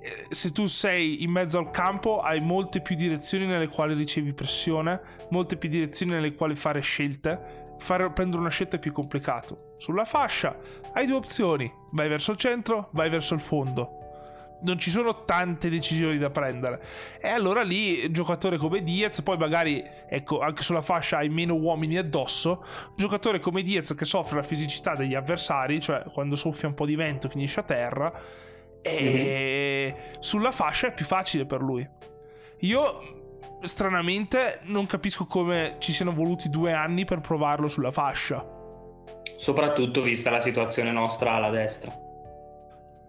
eh, 0.03 0.25
se 0.31 0.51
tu 0.51 0.65
sei 0.65 1.21
in 1.21 1.29
mezzo 1.29 1.59
al 1.59 1.69
campo 1.69 2.21
hai 2.21 2.41
molte 2.41 2.81
più 2.81 2.95
direzioni 2.95 3.45
nelle 3.45 3.67
quali 3.67 3.93
ricevi 3.93 4.33
pressione 4.33 4.99
molte 5.29 5.57
più 5.57 5.69
direzioni 5.69 6.13
nelle 6.13 6.33
quali 6.33 6.55
fare 6.55 6.81
scelte. 6.81 7.59
Fare, 7.77 8.11
prendere 8.11 8.41
una 8.41 8.49
scelta 8.49 8.75
è 8.75 8.79
più 8.79 8.91
complicato. 8.91 9.75
Sulla 9.77 10.05
fascia 10.05 10.55
hai 10.93 11.05
due 11.05 11.15
opzioni. 11.15 11.71
Vai 11.91 12.09
verso 12.09 12.31
il 12.31 12.37
centro 12.37 12.89
vai 12.93 13.09
verso 13.09 13.33
il 13.33 13.39
fondo 13.39 14.00
non 14.61 14.79
ci 14.79 14.89
sono 14.89 15.23
tante 15.25 15.69
decisioni 15.69 16.17
da 16.17 16.29
prendere. 16.29 16.81
E 17.19 17.29
allora 17.29 17.61
lì, 17.61 18.11
giocatore 18.11 18.57
come 18.57 18.83
Diaz, 18.83 19.21
poi 19.21 19.37
magari, 19.37 19.83
ecco, 20.07 20.39
anche 20.39 20.63
sulla 20.63 20.81
fascia 20.81 21.17
hai 21.17 21.29
meno 21.29 21.55
uomini 21.55 21.97
addosso. 21.97 22.63
Giocatore 22.95 23.39
come 23.39 23.63
Diaz 23.63 23.93
che 23.95 24.05
soffre 24.05 24.37
la 24.37 24.43
fisicità 24.43 24.95
degli 24.95 25.15
avversari, 25.15 25.79
cioè 25.79 26.03
quando 26.11 26.35
soffia 26.35 26.67
un 26.67 26.73
po' 26.73 26.85
di 26.85 26.95
vento 26.95 27.29
finisce 27.29 27.59
a 27.59 27.63
terra. 27.63 28.11
E 28.81 29.93
mm-hmm. 29.93 30.13
sulla 30.19 30.51
fascia 30.51 30.87
è 30.87 30.93
più 30.93 31.05
facile 31.05 31.45
per 31.45 31.61
lui. 31.61 31.87
Io 32.59 33.19
stranamente 33.63 34.59
non 34.63 34.85
capisco 34.85 35.25
come 35.25 35.75
ci 35.79 35.93
siano 35.93 36.13
voluti 36.13 36.49
due 36.49 36.73
anni 36.73 37.05
per 37.05 37.21
provarlo 37.21 37.67
sulla 37.67 37.91
fascia. 37.91 38.43
Soprattutto 39.35 40.01
vista 40.01 40.29
la 40.29 40.39
situazione 40.39 40.91
nostra 40.91 41.33
alla 41.33 41.49
destra. 41.49 41.91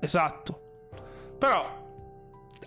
Esatto. 0.01 0.62
Però 1.43 1.81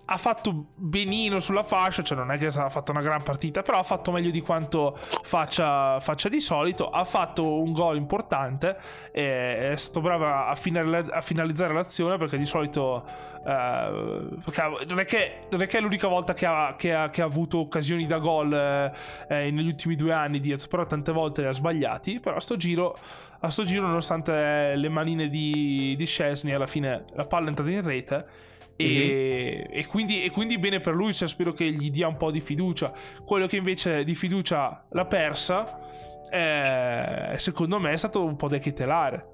ha 0.08 0.18
fatto 0.18 0.66
benino 0.76 1.40
sulla 1.40 1.64
fascia, 1.64 2.04
cioè 2.04 2.18
non 2.18 2.30
è 2.30 2.38
che 2.38 2.48
ha 2.48 2.70
fatto 2.70 2.92
una 2.92 3.00
gran 3.00 3.24
partita, 3.24 3.62
però 3.62 3.80
ha 3.80 3.84
fatto 3.84 4.12
meglio 4.12 4.32
di 4.32 4.42
quanto 4.42 5.00
faccia, 5.24 5.98
faccia 6.02 6.28
di 6.28 6.42
solito, 6.42 6.90
ha 6.90 7.06
fatto 7.06 7.62
un 7.62 7.72
gol 7.72 7.96
importante, 7.96 8.76
è 9.12 9.74
stato 9.78 10.02
bravo 10.02 10.26
a, 10.26 10.54
finalizzare 10.56 11.74
l'azione 11.74 12.18
perché 12.18 12.38
di 12.38 12.44
solito 12.44 13.06
eh, 13.46 13.90
non, 14.86 15.00
è 15.00 15.06
che, 15.06 15.48
non, 15.50 15.62
è 15.62 15.68
che, 15.68 15.78
è 15.78 15.80
l'unica 15.80 16.10
volta 16.10 16.34
che 16.34 16.46
ha, 16.46 16.76
che 16.78 16.94
ha, 16.94 17.10
che 17.10 17.22
ha 17.22 17.26
avuto 17.26 17.60
occasioni 17.60 18.06
da 18.06 18.20
gol 18.20 18.52
eh, 18.52 18.92
eh, 19.30 19.52
negli 19.52 19.68
ultimi 19.68 19.96
due 19.96 20.12
anni 20.12 20.42
Diaz, 20.42 20.68
però 20.68 20.86
tante 20.86 21.14
volte 21.14 21.44
le 21.44 21.48
ha 21.48 21.54
sbagliati, 21.54 22.20
però 22.20 22.36
a 22.36 22.42
sto 22.42 22.58
giro 22.58 22.98
a 23.40 23.50
sto 23.50 23.64
giro 23.64 23.86
nonostante 23.86 24.76
le 24.76 24.90
manine 24.90 25.30
di, 25.30 25.96
di 25.96 26.06
Scesni 26.06 26.54
alla 26.54 26.68
fine 26.68 27.06
la 27.14 27.26
palla 27.26 27.46
è 27.46 27.50
entrata 27.50 27.72
in 27.72 27.82
rete 27.82 28.26
e, 28.78 28.86
mm-hmm. 28.86 29.80
e, 29.80 29.86
quindi, 29.86 30.24
e, 30.24 30.30
quindi, 30.30 30.58
bene 30.58 30.80
per 30.80 30.94
lui, 30.94 31.14
cioè, 31.14 31.28
spero 31.28 31.54
che 31.54 31.72
gli 31.72 31.90
dia 31.90 32.08
un 32.08 32.18
po' 32.18 32.32
di 32.32 32.42
fiducia. 32.42 32.94
Quello 33.26 33.48
che 33.48 33.58
invece 33.58 34.04
di 34.04 34.16
fiducia 34.16 34.86
l'ha 34.90 35.06
persa, 35.06 35.80
eh, 36.30 37.38
secondo 37.38 37.80
me 37.80 37.92
è 37.92 37.98
stato 37.98 38.24
un 38.24 38.36
po' 38.36 38.48
Dechetelare. 38.48 39.34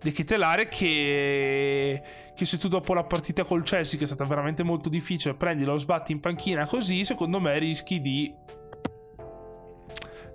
Dechetelare 0.00 0.68
che, 0.68 2.02
che 2.34 2.44
se 2.44 2.58
tu 2.58 2.68
dopo 2.68 2.94
la 2.94 3.04
partita 3.04 3.44
col 3.44 3.64
Chelsea, 3.64 3.98
che 3.98 4.04
è 4.04 4.06
stata 4.06 4.24
veramente 4.24 4.62
molto 4.62 4.88
difficile, 4.88 5.34
prendi 5.34 5.64
lo 5.64 5.78
sbatti 5.78 6.12
in 6.12 6.20
panchina 6.20 6.66
così, 6.66 7.04
secondo 7.04 7.40
me 7.40 7.58
rischi 7.58 8.00
di 8.00 8.32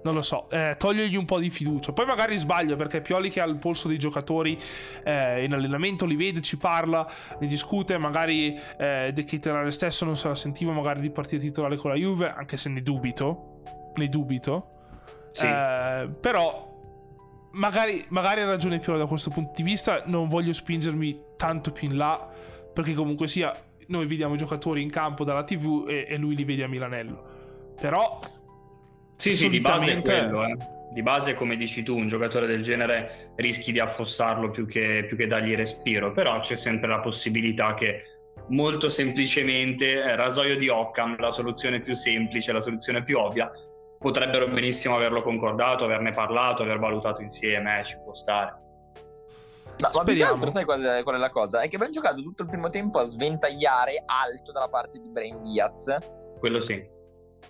non 0.04 0.14
lo 0.14 0.22
so, 0.22 0.49
eh, 0.49 0.76
togliergli 0.78 1.16
un 1.16 1.26
po' 1.26 1.39
di 1.39 1.49
fiducia. 1.49 1.91
Poi 1.91 2.06
magari 2.06 2.38
sbaglio 2.38 2.76
perché 2.76 3.02
Pioli 3.02 3.30
che 3.30 3.41
ha 3.41 3.45
il 3.45 3.58
polso 3.58 3.88
dei 3.88 3.97
giocatori 3.97 4.60
eh, 5.04 5.43
in 5.43 5.54
allenamento 5.54 6.06
li 6.06 6.16
vede, 6.16 6.41
ci 6.41 6.58
parla, 6.58 7.10
ne 7.39 7.47
discute, 7.47 7.97
magari 7.97 8.60
eh, 8.78 9.12
De 9.14 9.24
Ketelare 9.24 9.72
stesso 9.72 10.06
non 10.06 10.16
se 10.16 10.28
la 10.28 10.36
sentiva 10.36 10.72
magari 10.72 11.02
di 11.02 11.10
partire 11.10 11.41
titolare 11.41 11.78
con 11.78 11.91
la 11.91 11.97
Juve, 11.97 12.32
anche 12.32 12.58
se 12.58 12.70
ne 12.70 12.82
dubito, 12.82 13.62
ne 13.95 14.08
dubito. 14.08 14.68
Sì. 15.32 15.45
Eh, 15.45 16.10
però 16.20 16.70
magari, 17.52 18.04
magari 18.10 18.41
ha 18.41 18.45
ragione 18.45 18.80
Pioli 18.80 18.99
da 18.99 19.06
questo 19.06 19.30
punto 19.30 19.54
di 19.56 19.64
vista, 19.64 20.04
non 20.06 20.28
voglio 20.28 20.54
spingermi 20.54 21.20
tanto 21.38 21.72
più 21.72 21.89
in 21.89 21.97
là 21.97 22.30
perché 22.74 22.93
comunque 22.93 23.28
sia 23.28 23.54
noi 23.88 24.06
vediamo 24.06 24.36
i 24.36 24.38
giocatori 24.38 24.82
in 24.82 24.89
campo 24.89 25.24
dalla 25.24 25.43
TV 25.43 25.86
e, 25.88 26.06
e 26.08 26.18
lui 26.18 26.36
li 26.36 26.43
vede 26.43 26.64
a 26.64 26.68
Milanello. 26.68 27.30
Però 27.80 28.20
sì, 29.22 29.38
sì, 29.38 29.49
di 29.49 29.61
base 29.61 29.91
è 29.91 30.01
quello, 30.01 30.43
eh. 30.45 30.57
Di 30.91 31.03
base, 31.03 31.36
come 31.36 31.55
dici 31.55 31.84
tu, 31.84 31.95
un 31.95 32.07
giocatore 32.07 32.47
del 32.47 32.63
genere 32.63 33.34
rischi 33.36 33.72
di 33.72 33.80
affossarlo 33.80 34.49
più 34.49 34.65
che, 34.65 35.05
più 35.07 35.15
che 35.15 35.28
dargli 35.28 35.55
respiro, 35.55 36.11
però 36.11 36.39
c'è 36.39 36.55
sempre 36.55 36.89
la 36.89 36.99
possibilità 36.99 37.76
che 37.76 38.03
molto 38.47 38.89
semplicemente, 38.89 40.01
eh, 40.01 40.15
rasoio 40.15 40.57
di 40.57 40.69
Occam, 40.69 41.19
la 41.19 41.30
soluzione 41.30 41.82
più 41.82 41.93
semplice, 41.93 42.51
la 42.51 42.59
soluzione 42.59 43.03
più 43.03 43.19
ovvia, 43.19 43.49
potrebbero 43.99 44.47
benissimo 44.47 44.95
averlo 44.95 45.22
concordato, 45.22 45.86
averne 45.86 46.11
parlato, 46.11 46.63
aver 46.63 46.80
valutato 46.80 47.22
insieme, 47.22 47.80
eh, 47.80 47.84
ci 47.84 47.97
può 48.03 48.13
stare. 48.13 48.55
Ma, 49.78 49.91
ma 49.93 50.03
più 50.03 50.15
che 50.15 50.24
altro, 50.24 50.49
sai 50.49 50.65
qual 50.65 50.82
è, 50.82 51.03
qual 51.03 51.15
è, 51.15 51.19
la 51.19 51.30
cosa? 51.30 51.61
È 51.61 51.67
che 51.67 51.76
abbiamo 51.76 51.93
giocato 51.93 52.24
tutto 52.24 52.41
il 52.41 52.49
primo 52.49 52.69
tempo 52.69 52.97
a 52.97 53.03
sventagliare 53.03 54.01
alto 54.03 54.51
dalla 54.51 54.67
parte 54.67 54.97
di 54.97 55.07
Brain 55.07 55.43
Diaz. 55.43 55.95
Quello 56.39 56.59
sì 56.59 56.99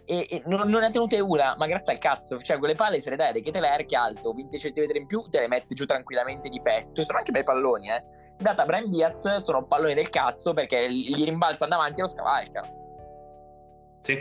e, 0.05 0.25
e 0.27 0.41
non, 0.45 0.69
non, 0.69 0.81
ne 0.81 0.87
ha 0.87 0.89
tenute 0.89 1.19
una, 1.19 1.55
ma 1.57 1.67
grazie 1.67 1.93
al 1.93 1.99
cazzo. 1.99 2.41
Cioè, 2.41 2.57
quelle 2.57 2.75
palle 2.75 2.99
se 2.99 3.09
le 3.09 3.15
dai 3.15 3.41
che 3.41 3.51
te 3.51 3.59
l'hai 3.59 3.85
che 3.85 3.95
alto, 3.95 4.33
20 4.33 4.57
cm 4.57 4.95
in 4.95 5.07
più, 5.07 5.21
te 5.29 5.39
le 5.39 5.47
metti 5.47 5.73
giù 5.73 5.85
tranquillamente 5.85 6.49
di 6.49 6.61
petto. 6.61 7.01
E 7.01 7.03
sono 7.03 7.17
anche 7.17 7.31
bei 7.31 7.43
palloni, 7.43 7.89
eh. 7.89 8.01
Data 8.37 8.65
Brian 8.65 8.89
Diaz 8.89 9.35
sono 9.35 9.65
palloni 9.65 9.93
del 9.93 10.09
cazzo 10.09 10.53
perché 10.53 10.91
gli 10.91 11.23
rimbalzano 11.23 11.71
davanti 11.71 11.99
e 11.99 12.03
lo 12.03 12.09
scavalcano. 12.09 12.79
Sì. 13.99 14.17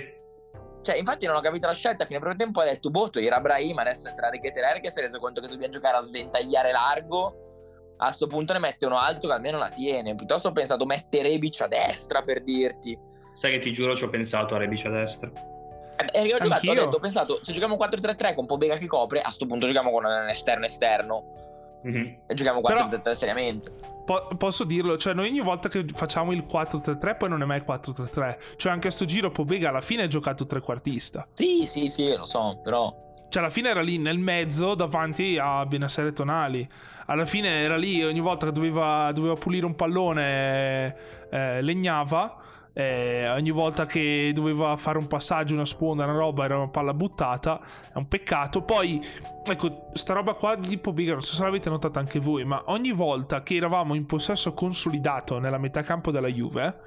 Cioè, 0.82 0.96
infatti 0.96 1.26
non 1.26 1.36
ho 1.36 1.40
capito 1.40 1.66
la 1.66 1.72
scelta. 1.72 2.04
A 2.04 2.06
fine 2.06 2.20
primo 2.20 2.36
tempo 2.36 2.60
ha 2.60 2.64
detto, 2.64 2.90
boh, 2.90 3.10
era 3.14 3.40
Brahim, 3.40 3.78
adesso 3.78 4.08
entra 4.08 4.30
De 4.30 4.38
Keteler 4.38 4.80
che 4.80 4.90
si 4.90 4.98
è 4.98 5.02
reso 5.02 5.18
conto 5.18 5.40
che 5.40 5.46
se 5.46 5.52
dobbiamo 5.52 5.74
giocare 5.74 5.96
a 5.96 6.02
sventagliare 6.02 6.70
largo. 6.70 7.48
A 7.96 8.06
questo 8.06 8.26
punto 8.26 8.54
ne 8.54 8.60
mette 8.60 8.86
uno 8.86 8.98
alto 8.98 9.26
che 9.26 9.34
almeno 9.34 9.58
la 9.58 9.68
tiene. 9.68 10.14
Piuttosto 10.14 10.48
ho 10.48 10.52
pensato 10.52 10.86
mette 10.86 11.22
Rebic 11.22 11.60
a 11.60 11.66
destra 11.66 12.22
per 12.22 12.42
dirti. 12.42 12.98
Sai 13.32 13.52
che 13.52 13.58
ti 13.58 13.72
giuro 13.72 13.94
ci 13.94 14.04
ho 14.04 14.08
pensato 14.08 14.54
a 14.54 14.58
Rebic 14.58 14.86
a 14.86 14.90
destra. 14.90 15.30
Eh, 16.12 16.34
ho, 16.34 16.38
giocato, 16.38 16.70
ho, 16.70 16.74
detto, 16.74 16.96
ho 16.96 17.00
pensato, 17.00 17.38
se 17.42 17.52
giochiamo 17.52 17.76
4-3-3 17.76 18.34
con 18.34 18.46
Pobega 18.46 18.76
che 18.76 18.86
copre, 18.86 19.20
a 19.20 19.24
questo 19.24 19.46
punto 19.46 19.66
giochiamo 19.66 19.90
con 19.90 20.04
un 20.04 20.28
esterno 20.28 20.64
esterno. 20.64 21.24
Mm-hmm. 21.86 22.14
E 22.26 22.34
giochiamo 22.34 22.60
4-3-3 22.60 23.00
Però, 23.00 23.14
seriamente. 23.14 23.72
Po- 24.04 24.28
posso 24.36 24.64
dirlo, 24.64 24.98
cioè 24.98 25.14
noi 25.14 25.28
ogni 25.28 25.40
volta 25.40 25.68
che 25.68 25.84
facciamo 25.94 26.32
il 26.32 26.44
4-3-3 26.50 27.16
poi 27.16 27.28
non 27.28 27.42
è 27.42 27.44
mai 27.44 27.60
4-3-3. 27.60 28.38
Cioè 28.56 28.72
anche 28.72 28.88
a 28.88 28.90
sto 28.90 29.04
giro 29.04 29.30
Pobega 29.30 29.68
alla 29.68 29.80
fine 29.80 30.02
ha 30.02 30.08
giocato 30.08 30.46
trequartista. 30.46 31.26
Sì, 31.32 31.66
sì, 31.66 31.88
sì, 31.88 32.14
lo 32.14 32.24
so, 32.24 32.60
però... 32.62 33.08
Cioè 33.28 33.42
alla 33.42 33.52
fine 33.52 33.68
era 33.68 33.80
lì 33.80 33.98
nel 33.98 34.18
mezzo 34.18 34.74
davanti 34.74 35.38
a 35.38 35.64
Benessere 35.64 36.12
Tonali. 36.12 36.68
Alla 37.06 37.24
fine 37.24 37.62
era 37.62 37.76
lì 37.76 38.02
ogni 38.04 38.20
volta 38.20 38.46
che 38.46 38.52
doveva, 38.52 39.12
doveva 39.12 39.34
pulire 39.34 39.66
un 39.66 39.76
pallone 39.76 40.96
eh, 41.30 41.62
legnava 41.62 42.36
eh, 42.72 43.28
ogni 43.28 43.50
volta 43.50 43.86
che 43.86 44.30
doveva 44.34 44.76
fare 44.76 44.98
un 44.98 45.06
passaggio, 45.06 45.54
una 45.54 45.66
sponda, 45.66 46.04
una 46.04 46.14
roba, 46.14 46.44
era 46.44 46.56
una 46.56 46.68
palla 46.68 46.94
buttata. 46.94 47.60
È 47.92 47.96
un 47.96 48.08
peccato. 48.08 48.62
Poi, 48.62 49.04
ecco, 49.44 49.90
sta 49.94 50.14
roba 50.14 50.34
qua 50.34 50.56
di 50.56 50.78
Pobiga, 50.78 51.12
non 51.12 51.22
so 51.22 51.34
se 51.34 51.42
l'avete 51.42 51.68
notata 51.68 51.98
anche 51.98 52.20
voi, 52.20 52.44
ma 52.44 52.62
ogni 52.66 52.92
volta 52.92 53.42
che 53.42 53.56
eravamo 53.56 53.94
in 53.94 54.06
possesso 54.06 54.52
consolidato 54.52 55.38
nella 55.38 55.58
metà 55.58 55.82
campo 55.82 56.10
della 56.10 56.28
Juve, 56.28 56.78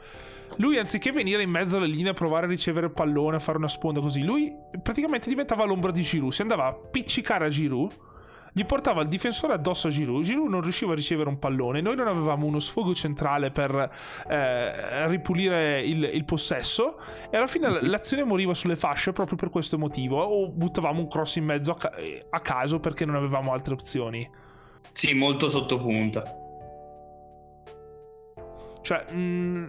lui 0.57 0.77
anziché 0.77 1.11
venire 1.11 1.41
in 1.41 1.49
mezzo 1.49 1.77
alle 1.77 1.87
linee 1.87 2.11
a 2.11 2.13
provare 2.13 2.45
a 2.45 2.49
ricevere 2.49 2.87
il 2.87 2.91
pallone, 2.91 3.37
a 3.37 3.39
fare 3.39 3.57
una 3.57 3.69
sponda 3.69 3.99
così, 3.99 4.23
lui 4.23 4.55
praticamente 4.81 5.27
diventava 5.27 5.65
l'ombra 5.65 5.91
di 5.91 6.03
Giroud. 6.03 6.31
Si 6.31 6.41
andava 6.41 6.65
a 6.65 6.67
appiccicare 6.69 7.45
a 7.45 7.49
Giroud 7.49 7.91
gli 8.55 8.65
portava 8.65 9.01
il 9.01 9.07
difensore 9.07 9.53
addosso 9.53 9.87
a 9.87 9.89
Giroud. 9.89 10.23
Giroud 10.23 10.47
non 10.47 10.61
riusciva 10.61 10.91
a 10.91 10.95
ricevere 10.95 11.27
un 11.27 11.39
pallone. 11.39 11.81
Noi 11.81 11.95
non 11.95 12.07
avevamo 12.07 12.45
uno 12.45 12.59
sfogo 12.59 12.93
centrale 12.93 13.49
per 13.49 13.91
eh, 14.29 15.07
ripulire 15.07 15.81
il, 15.81 16.03
il, 16.03 16.23
possesso. 16.23 16.99
E 17.31 17.37
alla 17.37 17.47
fine 17.47 17.67
mm-hmm. 17.67 17.89
l'azione 17.89 18.23
moriva 18.23 18.53
sulle 18.53 18.75
fasce 18.75 19.11
proprio 19.11 19.37
per 19.37 19.49
questo 19.49 19.79
motivo. 19.79 20.21
O 20.21 20.49
buttavamo 20.49 20.99
un 20.99 21.07
cross 21.07 21.37
in 21.37 21.45
mezzo 21.45 21.71
a, 21.71 21.77
ca- 21.77 21.93
a 22.29 22.39
caso 22.41 22.79
perché 22.79 23.05
non 23.05 23.15
avevamo 23.15 23.53
altre 23.53 23.73
opzioni. 23.73 24.29
Sì, 24.91 25.15
molto 25.15 25.49
sottopunta. 25.49 26.23
Cioè, 28.83 29.11
mh, 29.11 29.17
mm, 29.17 29.65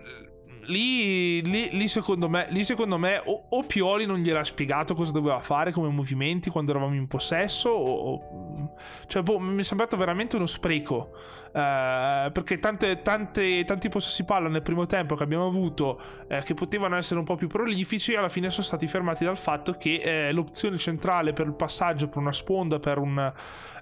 lì, 0.67 1.43
lì, 1.43 1.71
lì, 1.73 1.89
secondo 1.89 2.29
me, 2.29 2.47
lì 2.51 2.65
secondo 2.65 2.99
me 2.99 3.21
o, 3.25 3.45
o, 3.49 3.63
Pioli 3.63 4.07
non 4.07 4.19
gliel'ha 4.19 4.45
spiegato 4.45 4.95
cosa 4.95 5.13
doveva 5.13 5.41
fare 5.41 5.73
come 5.73 5.89
movimenti 5.89 6.51
quando 6.51 6.71
eravamo 6.71 6.95
in 6.95 7.07
possesso, 7.07 7.71
o, 7.71 8.13
o 8.13 8.75
cioè, 9.07 9.23
boh, 9.23 9.39
mi 9.39 9.61
è 9.61 9.63
sembrato 9.63 9.97
veramente 9.97 10.37
uno 10.37 10.47
spreco. 10.47 11.11
Eh, 11.57 12.31
perché 12.33 12.59
tante, 12.59 13.01
tante, 13.03 13.65
tanti 13.65 13.89
possessi 13.89 14.25
palla 14.25 14.49
nel 14.49 14.63
primo 14.63 14.87
tempo 14.87 15.15
che 15.15 15.23
abbiamo 15.23 15.47
avuto, 15.47 16.01
eh, 16.27 16.43
che 16.43 16.53
potevano 16.53 16.97
essere 16.97 17.21
un 17.21 17.25
po' 17.25 17.37
più 17.37 17.47
prolifici, 17.47 18.17
alla 18.17 18.29
fine 18.29 18.51
sono 18.51 18.65
stati 18.65 18.89
fermati 18.89 19.25
dal 19.25 19.39
fatto 19.39 19.75
che 19.75 20.01
eh, 20.03 20.33
l'opzione 20.33 20.79
centrale 20.79 21.33
per 21.33 21.47
il 21.47 21.55
passaggio, 21.55 22.09
per 22.09 22.19
una 22.19 22.33
sponda, 22.33 22.81
per 22.81 22.99
un 22.99 23.33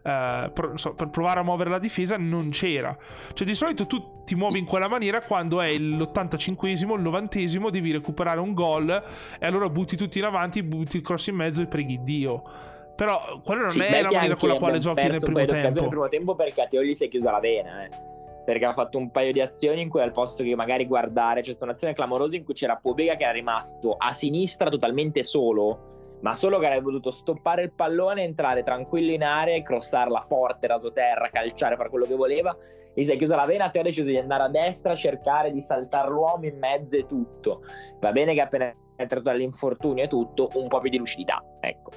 eh, 0.03 0.51
per, 0.53 0.73
so, 0.75 0.95
per, 0.95 1.09
provare 1.09 1.41
a 1.41 1.43
muovere 1.45 1.71
la 1.71 1.79
difesa 1.79 2.19
non 2.19 2.51
c'era. 2.51 2.95
Cioè 3.33 3.47
di 3.47 3.55
solito 3.55 3.87
tu 3.87 4.23
ti 4.25 4.35
muovi 4.35 4.59
in 4.59 4.67
quella 4.67 4.89
maniera 4.89 5.23
quando 5.23 5.63
è 5.63 5.73
l'85esimo, 5.73 6.95
il 6.95 7.03
90esimo, 7.03 7.71
devi 7.71 7.91
recuperare 7.91 8.41
un 8.41 8.53
gol 8.53 8.91
e 9.39 9.47
allora 9.47 9.71
butti 9.71 9.97
tutti 9.97 10.19
in 10.19 10.25
avanti, 10.25 10.63
butti 10.63 10.99
il 10.99 11.03
cross 11.03 11.29
in 11.29 11.37
mezzo 11.37 11.63
e 11.63 11.67
preghi 11.67 12.03
Dio. 12.03 12.72
Però 12.95 13.41
quella 13.43 13.63
non 13.63 13.71
sì, 13.71 13.81
è 13.81 14.03
la 14.03 14.11
maniera 14.11 14.37
con 14.37 14.49
la 14.49 14.55
quale 14.57 14.79
giochi 14.79 15.07
nel 15.07 15.21
primo 15.21 15.45
tempo. 15.45 15.81
nel 15.81 15.89
primo 15.89 16.09
tempo 16.09 16.35
perché 16.35 16.63
a 16.63 16.67
Teo 16.67 16.83
gli 16.83 16.95
si 16.95 17.05
è 17.05 17.09
chiusa 17.09 17.31
la 17.31 17.41
vena, 17.41 17.85
eh 17.85 18.11
perché 18.45 18.65
ha 18.65 18.75
fatto 18.75 18.99
un 18.99 19.13
paio 19.13 19.31
di 19.31 19.41
azioni 19.41 19.83
in 19.83 19.89
cui 19.89 20.01
al 20.01 20.11
posto 20.11 20.43
che 20.43 20.57
magari 20.57 20.87
guardare 20.87 21.43
c'è 21.43 21.51
stata 21.51 21.67
un'azione 21.67 21.95
clamorosa 21.95 22.35
in 22.35 22.45
cui 22.45 22.55
c'era 22.55 22.75
Pobega 22.75 23.15
che 23.15 23.23
era 23.23 23.31
rimasto 23.31 23.95
a 23.97 24.13
sinistra 24.13 24.69
totalmente 24.69 25.23
solo 25.23 25.93
ma 26.23 26.33
solo 26.35 26.59
che 26.59 26.67
avrebbe 26.67 26.85
potuto 26.85 27.11
stoppare 27.11 27.63
il 27.63 27.73
pallone, 27.73 28.23
entrare 28.23 28.63
tranquillo 28.63 29.11
in 29.11 29.25
area 29.25 29.61
crossarla 29.61 30.21
forte, 30.21 30.69
rasoterra, 30.69 31.29
calciare, 31.31 31.77
fare 31.77 31.89
quello 31.89 32.07
che 32.07 32.15
voleva. 32.15 32.57
Gli 32.95 33.03
si 33.03 33.11
è 33.11 33.17
chiusa 33.17 33.35
la 33.35 33.45
vena, 33.45 33.71
te 33.71 33.81
ha 33.81 33.83
deciso 33.83 34.09
di 34.09 34.17
andare 34.17 34.45
a 34.45 34.49
destra, 34.49 34.95
cercare 34.95 35.51
di 35.51 35.61
saltare 35.61 36.11
l'uomo 36.11 36.47
in 36.47 36.59
mezzo 36.59 36.97
e 36.97 37.07
tutto. 37.07 37.63
Va 37.99 38.13
bene 38.13 38.35
che 38.35 38.41
appena 38.41 38.67
è 38.67 38.73
entrato 38.95 39.25
dall'infortunio 39.25 40.05
e 40.05 40.07
tutto, 40.07 40.49
un 40.55 40.69
po' 40.69 40.79
più 40.79 40.91
di 40.91 40.99
lucidità, 40.99 41.43
ecco. 41.59 41.91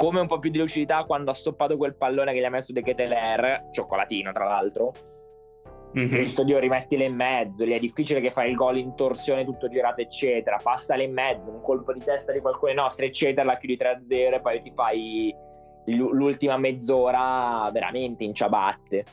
Come 0.00 0.20
un 0.20 0.26
po' 0.26 0.38
più 0.38 0.48
di 0.48 0.56
lucidità 0.56 1.02
quando 1.04 1.30
ha 1.30 1.34
stoppato 1.34 1.76
quel 1.76 1.94
pallone 1.94 2.32
che 2.32 2.40
gli 2.40 2.44
ha 2.44 2.48
messo 2.48 2.72
De 2.72 2.80
Keteler, 2.80 3.68
cioccolatino 3.70 4.32
tra 4.32 4.46
l'altro, 4.46 4.94
Mm-hmm. 5.94 6.08
Cristo 6.08 6.44
Dio, 6.44 6.58
rimettile 6.58 7.04
in 7.04 7.14
mezzo. 7.14 7.64
Lì 7.64 7.72
è 7.72 7.78
difficile 7.78 8.20
che 8.20 8.30
fai 8.30 8.50
il 8.50 8.56
gol 8.56 8.78
in 8.78 8.94
torsione, 8.94 9.44
tutto 9.44 9.68
girato, 9.68 10.00
eccetera. 10.00 10.58
Passale 10.62 11.02
in 11.02 11.12
mezzo, 11.12 11.50
un 11.50 11.60
colpo 11.60 11.92
di 11.92 12.00
testa 12.00 12.32
di 12.32 12.40
qualcuno 12.40 12.72
nostri, 12.72 13.06
eccetera. 13.06 13.44
La 13.44 13.58
chiudi 13.58 13.76
3-0 13.76 14.34
e 14.34 14.40
poi 14.40 14.60
ti 14.60 14.70
fai 14.70 15.34
l'ultima 15.86 16.56
mezz'ora 16.56 17.68
veramente 17.72 18.24
in 18.24 18.32
ciabatte. 18.32 19.04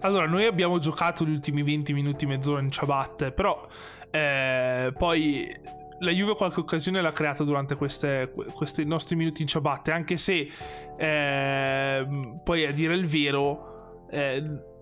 Allora, 0.00 0.26
noi 0.26 0.46
abbiamo 0.46 0.78
giocato 0.78 1.24
gli 1.24 1.32
ultimi 1.32 1.62
20 1.62 1.92
minuti, 1.92 2.26
mezz'ora 2.26 2.60
in 2.60 2.70
ciabatte, 2.70 3.30
però 3.30 3.66
eh, 4.10 4.92
poi 4.96 5.54
la 6.00 6.10
Juve 6.10 6.34
qualche 6.34 6.60
occasione 6.60 7.00
l'ha 7.00 7.12
creata 7.12 7.44
durante 7.44 7.76
queste, 7.76 8.32
questi 8.54 8.84
nostri 8.84 9.16
minuti 9.16 9.42
in 9.42 9.48
ciabatte, 9.48 9.90
anche 9.90 10.16
se 10.16 10.48
eh, 10.96 12.06
poi 12.42 12.66
a 12.66 12.72
dire 12.72 12.94
il 12.94 13.06
vero... 13.06 14.06
Eh, 14.10 14.72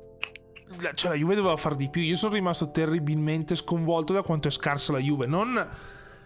cioè 0.94 1.10
la 1.10 1.16
Juve 1.16 1.34
doveva 1.34 1.56
fare 1.56 1.76
di 1.76 1.90
più. 1.90 2.00
Io 2.00 2.16
sono 2.16 2.32
rimasto 2.32 2.70
terribilmente 2.70 3.54
sconvolto 3.54 4.12
da 4.12 4.22
quanto 4.22 4.48
è 4.48 4.50
scarsa 4.50 4.92
la 4.92 4.98
Juve. 4.98 5.26
Non, 5.26 5.68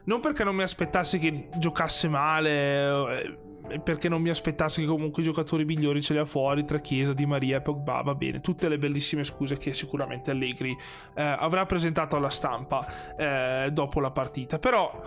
non 0.04 0.20
perché 0.20 0.44
non 0.44 0.54
mi 0.54 0.62
aspettassi 0.62 1.18
che 1.18 1.48
giocasse 1.58 2.08
male, 2.08 3.22
eh, 3.22 3.38
perché 3.82 4.08
non 4.08 4.22
mi 4.22 4.30
aspettassi 4.30 4.80
che 4.80 4.86
comunque 4.86 5.22
i 5.22 5.24
giocatori 5.24 5.64
migliori 5.64 6.02
ce 6.02 6.12
li 6.12 6.18
ha 6.18 6.24
fuori 6.24 6.64
tra 6.64 6.78
Chiesa, 6.78 7.12
Di 7.12 7.26
Maria 7.26 7.58
e 7.58 7.60
Pogba. 7.60 8.02
Va 8.02 8.14
bene, 8.14 8.40
tutte 8.40 8.68
le 8.68 8.78
bellissime 8.78 9.24
scuse 9.24 9.58
che 9.58 9.74
sicuramente 9.74 10.30
Allegri 10.30 10.70
eh, 11.14 11.22
avrà 11.22 11.66
presentato 11.66 12.16
alla 12.16 12.30
stampa 12.30 13.14
eh, 13.16 13.70
dopo 13.72 14.00
la 14.00 14.10
partita. 14.10 14.58
Però, 14.58 15.02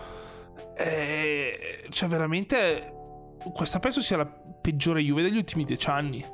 eh, 0.76 1.86
cioè, 1.90 2.08
veramente. 2.08 2.94
Questa 3.54 3.78
penso 3.78 4.02
sia 4.02 4.18
la 4.18 4.26
peggiore 4.26 5.00
Juve 5.00 5.22
degli 5.22 5.38
ultimi 5.38 5.64
dieci 5.64 5.88
anni. 5.88 6.24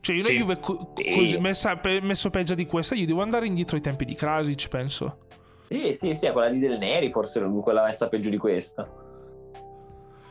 Cioè, 0.00 0.16
io 0.16 0.22
sì. 0.22 0.32
la 0.32 0.38
Juve 0.38 0.60
co- 0.60 0.92
così, 1.14 1.38
messa, 1.38 1.80
messo 2.00 2.30
peggio 2.30 2.54
di 2.54 2.66
questa, 2.66 2.94
io 2.94 3.06
devo 3.06 3.22
andare 3.22 3.46
indietro 3.46 3.76
ai 3.76 3.82
tempi 3.82 4.04
di 4.04 4.14
Krasic, 4.14 4.68
penso. 4.68 5.26
Sì, 5.68 5.94
sì, 5.94 6.14
sì, 6.14 6.30
quella 6.30 6.50
di 6.50 6.58
Del 6.58 6.78
Neri, 6.78 7.10
forse 7.10 7.40
quella 7.62 7.84
messa 7.84 8.08
peggio 8.08 8.28
di 8.28 8.36
questa. 8.36 9.01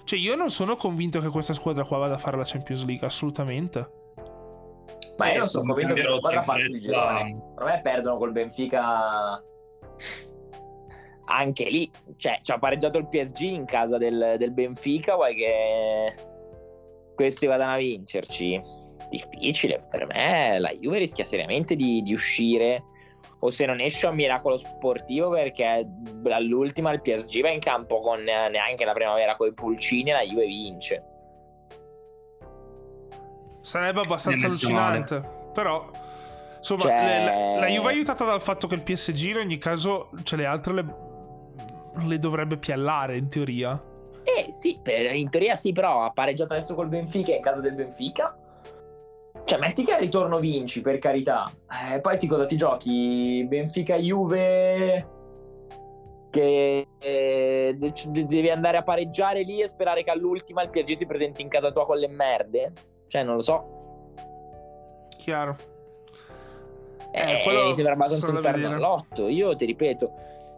Cioè, 0.04 0.20
io 0.20 0.36
non 0.36 0.50
sono 0.50 0.76
convinto 0.76 1.20
che 1.20 1.30
questa 1.30 1.54
squadra 1.54 1.84
qua 1.86 1.98
vada 2.00 2.16
a 2.16 2.18
fare 2.18 2.38
la 2.38 2.44
Champions 2.46 2.86
League, 2.86 3.06
assolutamente. 3.06 4.00
Ma 5.18 5.28
io 5.30 5.34
Eh, 5.34 5.38
non 5.38 5.48
sono 5.48 5.66
convinto 5.74 5.94
che 5.94 6.04
la 6.04 6.16
squadra 6.16 6.42
faccia 6.44 6.60
fretta. 6.64 6.78
girone. 6.80 7.44
Per 7.56 7.66
me 7.66 7.80
perdono 7.82 8.18
col 8.18 8.32
Benfica 8.32 9.42
anche 11.26 11.70
lì. 11.70 11.90
Cioè, 12.18 12.40
ci 12.42 12.52
ha 12.52 12.58
pareggiato 12.60 12.98
il 12.98 13.08
PSG 13.08 13.40
in 13.42 13.66
casa 13.66 13.98
del, 13.98 14.36
del 14.38 14.52
Benfica, 14.52 15.16
vuoi 15.16 15.36
che 15.36 16.14
questi 17.16 17.46
vadano 17.46 17.74
a 17.74 17.78
vincerci? 17.78 18.60
Difficile. 19.10 19.86
Per 19.90 20.06
me 20.08 20.60
la 20.60 20.72
Juve 20.72 20.98
rischia 20.98 21.26
seriamente 21.26 21.76
di, 21.76 22.02
di 22.02 22.14
uscire. 22.14 22.84
O 23.44 23.50
se 23.50 23.66
non 23.66 23.80
esce 23.80 24.06
a 24.06 24.10
un 24.10 24.16
miracolo 24.16 24.58
sportivo 24.58 25.30
perché 25.32 25.88
all'ultima 26.30 26.92
il 26.94 27.02
PSG 27.02 27.42
va 27.42 27.50
in 27.50 27.60
campo 27.60 28.00
con 28.00 28.20
eh, 28.20 28.50
neanche 28.50 28.86
la 28.86 28.94
primavera 28.94 29.36
con 29.36 29.48
i 29.48 29.54
pulcini 29.54 30.12
e 30.12 30.14
la 30.14 30.22
Juve 30.22 30.46
vince. 30.46 31.06
Sarebbe 33.62 34.02
abbastanza 34.02 34.46
allucinante. 34.48 35.22
Però, 35.54 35.90
insomma, 36.58 36.82
Cioè- 36.82 37.26
la, 37.26 37.60
la 37.62 37.68
Juve 37.68 37.90
è 37.90 37.94
aiutata 37.94 38.26
dal 38.26 38.42
fatto 38.42 38.68
che 38.68 38.76
il 38.76 38.82
PSG 38.82 39.30
in 39.30 39.38
ogni 39.38 39.58
caso, 39.58 40.10
cioè 40.24 40.40
le 40.40 40.46
altre 40.46 40.74
le, 40.74 40.86
le 42.06 42.20
dovrebbe 42.20 42.58
piallare 42.58 43.18
in 43.18 43.28
teoria. 43.30 43.80
Eh 44.24 44.52
sì, 44.52 44.80
per- 44.82 45.14
in 45.16 45.30
teoria 45.30 45.56
sì, 45.56 45.74
però 45.74 46.04
ha 46.04 46.12
pareggiato 46.12 46.54
adesso 46.54 46.76
col 46.76 46.90
Benfica 46.90 47.34
in 47.34 47.42
casa 47.42 47.60
del 47.60 47.74
Benfica. 47.74 48.36
Cioè, 49.52 49.60
metti 49.60 49.84
che 49.84 49.92
al 49.92 50.00
ritorno 50.00 50.40
vinci, 50.40 50.80
per 50.80 50.98
carità. 50.98 51.52
Eh, 51.94 52.00
poi 52.00 52.18
ti 52.18 52.26
cosa 52.26 52.46
ti 52.46 52.56
giochi? 52.56 53.46
Benfica-Juve... 53.50 55.08
Che 56.30 56.88
eh, 56.98 57.76
de- 57.78 58.26
devi 58.26 58.50
andare 58.50 58.78
a 58.78 58.84
pareggiare 58.84 59.42
lì 59.44 59.60
e 59.62 59.68
sperare 59.68 60.04
che 60.04 60.12
all'ultima 60.12 60.62
il 60.62 60.70
PSG 60.70 60.96
si 60.96 61.06
presenti 61.06 61.42
in 61.42 61.50
casa 61.50 61.70
tua 61.74 61.86
con 61.86 61.98
le 61.98 62.08
merde? 62.08 62.72
Cioè, 63.10 63.24
non 63.24 63.36
lo 63.36 63.42
so. 63.42 64.16
Chiaro. 65.18 65.58
Eh, 67.12 67.40
Eh, 67.40 67.44
quello 67.44 67.66
mi 67.66 67.74
sembra 67.74 67.92
abbastanza 67.92 68.28
un 68.30 68.36
da 68.36 68.40
perno 68.40 68.58
vedere. 68.70 68.76
all'otto. 68.76 69.28
Io 69.28 69.54
ti 69.58 69.66
ripeto, 69.66 70.14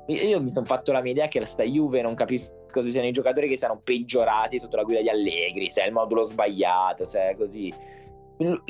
io 0.05 0.39
mi 0.39 0.51
sono 0.51 0.67
fatto 0.67 0.91
la 0.91 1.01
mia 1.01 1.13
idea 1.13 1.27
che 1.27 1.43
sta 1.47 1.63
Juve 1.63 2.03
non 2.03 2.13
capisco 2.13 2.51
se 2.83 2.91
siano 2.91 3.07
i 3.07 3.11
giocatori 3.11 3.47
che 3.47 3.57
siano 3.57 3.81
peggiorati 3.83 4.59
sotto 4.59 4.75
la 4.75 4.83
guida 4.83 5.01
di 5.01 5.09
Allegri, 5.09 5.71
se 5.71 5.81
è 5.81 5.87
il 5.87 5.93
modulo 5.93 6.25
sbagliato, 6.25 7.05
se 7.07 7.29
è 7.31 7.35
così. 7.35 7.73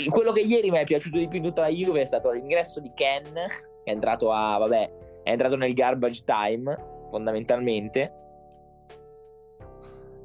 Quello 0.10 0.32
che 0.32 0.42
ieri 0.42 0.72
mi 0.72 0.78
è 0.78 0.84
piaciuto 0.84 1.18
di 1.18 1.28
più 1.28 1.38
in 1.38 1.44
tutta 1.46 1.62
la 1.62 1.70
Juve 1.70 2.02
è 2.02 2.06
stato 2.06 2.32
l'ingresso 2.32 2.80
di 2.80 2.92
Ken, 2.94 3.24
che 3.34 3.50
è 3.84 3.90
entrato 3.92 4.32
a, 4.32 4.58
vabbè, 4.58 4.92
è 5.24 5.32
entrato 5.32 5.56
nel 5.56 5.74
garbage 5.74 6.24
time, 6.26 6.76
fondamentalmente. 7.10 8.14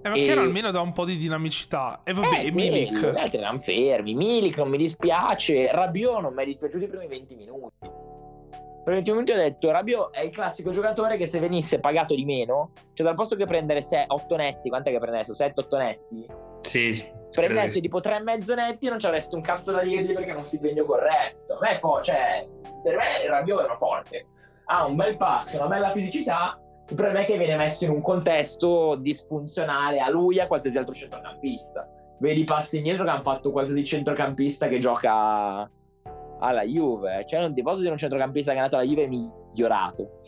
Eh, 0.03 0.09
ma 0.09 0.14
E- 0.14 0.24
che 0.24 0.30
era 0.30 0.42
almeno 0.42 0.70
da 0.70 0.80
un 0.80 0.92
po' 0.92 1.05
di 1.05 1.16
dinamicità. 1.16 2.01
E 2.05 2.12
vabbè, 2.12 2.26
Eh, 2.26 2.46
e 2.46 2.53
quello, 2.53 2.70
Milik. 2.72 3.12
Gli 3.12 3.18
altri 3.18 3.38
erano 3.38 3.59
fermi. 3.59 4.14
Milik 4.14 4.57
non 4.59 4.68
mi 4.68 4.76
dispiace. 4.78 5.70
Rabiot 5.72 6.20
non 6.20 6.34
mi 6.34 6.42
è 6.42 6.46
dispiaciuto 6.46 6.84
i 6.84 6.88
primi 6.88 7.07
20 7.09 7.34
minuti. 7.34 7.90
Per 8.84 8.94
20 8.94 9.10
minuti 9.10 9.32
ho 9.32 9.36
detto 9.36 9.70
Rabiot 9.70 10.12
è 10.12 10.20
il 10.20 10.30
classico 10.30 10.70
giocatore 10.70 11.16
che 11.16 11.26
se 11.26 11.40
venisse 11.40 11.78
pagato 11.78 12.14
di 12.14 12.24
meno, 12.24 12.70
cioè 12.94 13.06
dal 13.06 13.14
posto 13.14 13.36
che 13.36 13.44
prendere 13.44 13.80
8 14.06 14.36
netti, 14.36 14.68
quant'è 14.70 14.90
che 14.90 14.98
prende 14.98 15.18
adesso? 15.18 15.32
7-8 15.34 15.76
netti? 15.76 16.26
Sì, 16.60 16.92
di- 17.74 17.80
tipo 17.82 18.00
3 18.00 18.16
e 18.16 18.20
mezzo 18.20 18.54
netti 18.54 18.88
non 18.88 18.98
ci 18.98 19.06
avresti 19.06 19.34
un 19.34 19.42
cazzo 19.42 19.72
da 19.72 19.82
dirgli 19.82 20.12
perché 20.14 20.30
è 20.30 20.34
uno 20.34 20.44
stipendio 20.44 20.84
corretto. 20.84 21.54
A 21.54 21.58
me 21.60 21.76
fo- 21.76 22.00
cioè, 22.00 22.46
per 22.82 22.96
me 22.96 23.26
Rabiot 23.28 23.60
è 23.60 23.64
uno 23.64 23.76
forte. 23.76 24.26
Ha 24.64 24.84
un 24.86 24.96
bel 24.96 25.16
passo, 25.16 25.56
una 25.58 25.66
bella 25.68 25.92
fisicità. 25.92 26.58
Il 26.88 26.94
problema 26.96 27.20
è 27.20 27.24
che 27.26 27.36
viene 27.36 27.56
messo 27.56 27.84
in 27.84 27.90
un 27.90 28.00
contesto 28.00 28.96
disfunzionale 28.96 29.98
a 29.98 30.08
lui 30.08 30.38
e 30.38 30.40
a 30.40 30.46
qualsiasi 30.46 30.78
altro 30.78 30.94
centrocampista. 30.94 31.86
Vedi 32.20 32.40
i 32.40 32.44
passi 32.44 32.78
indietro 32.78 33.04
che 33.04 33.10
hanno 33.10 33.22
fatto 33.22 33.50
qualsiasi 33.50 33.84
centrocampista 33.84 34.68
che 34.68 34.78
gioca 34.78 35.68
alla 36.41 36.64
Juve. 36.64 37.24
Cioè, 37.26 37.41
non 37.41 37.55
ti 37.55 37.62
posso 37.62 37.80
dire 37.80 37.93
un 37.93 37.99
centrocampista 37.99 38.53
che 38.53 38.59
è 38.59 38.61
nato 38.61 38.76
alla 38.76 38.86
Juve 38.86 39.07
migliorato. 39.07 40.20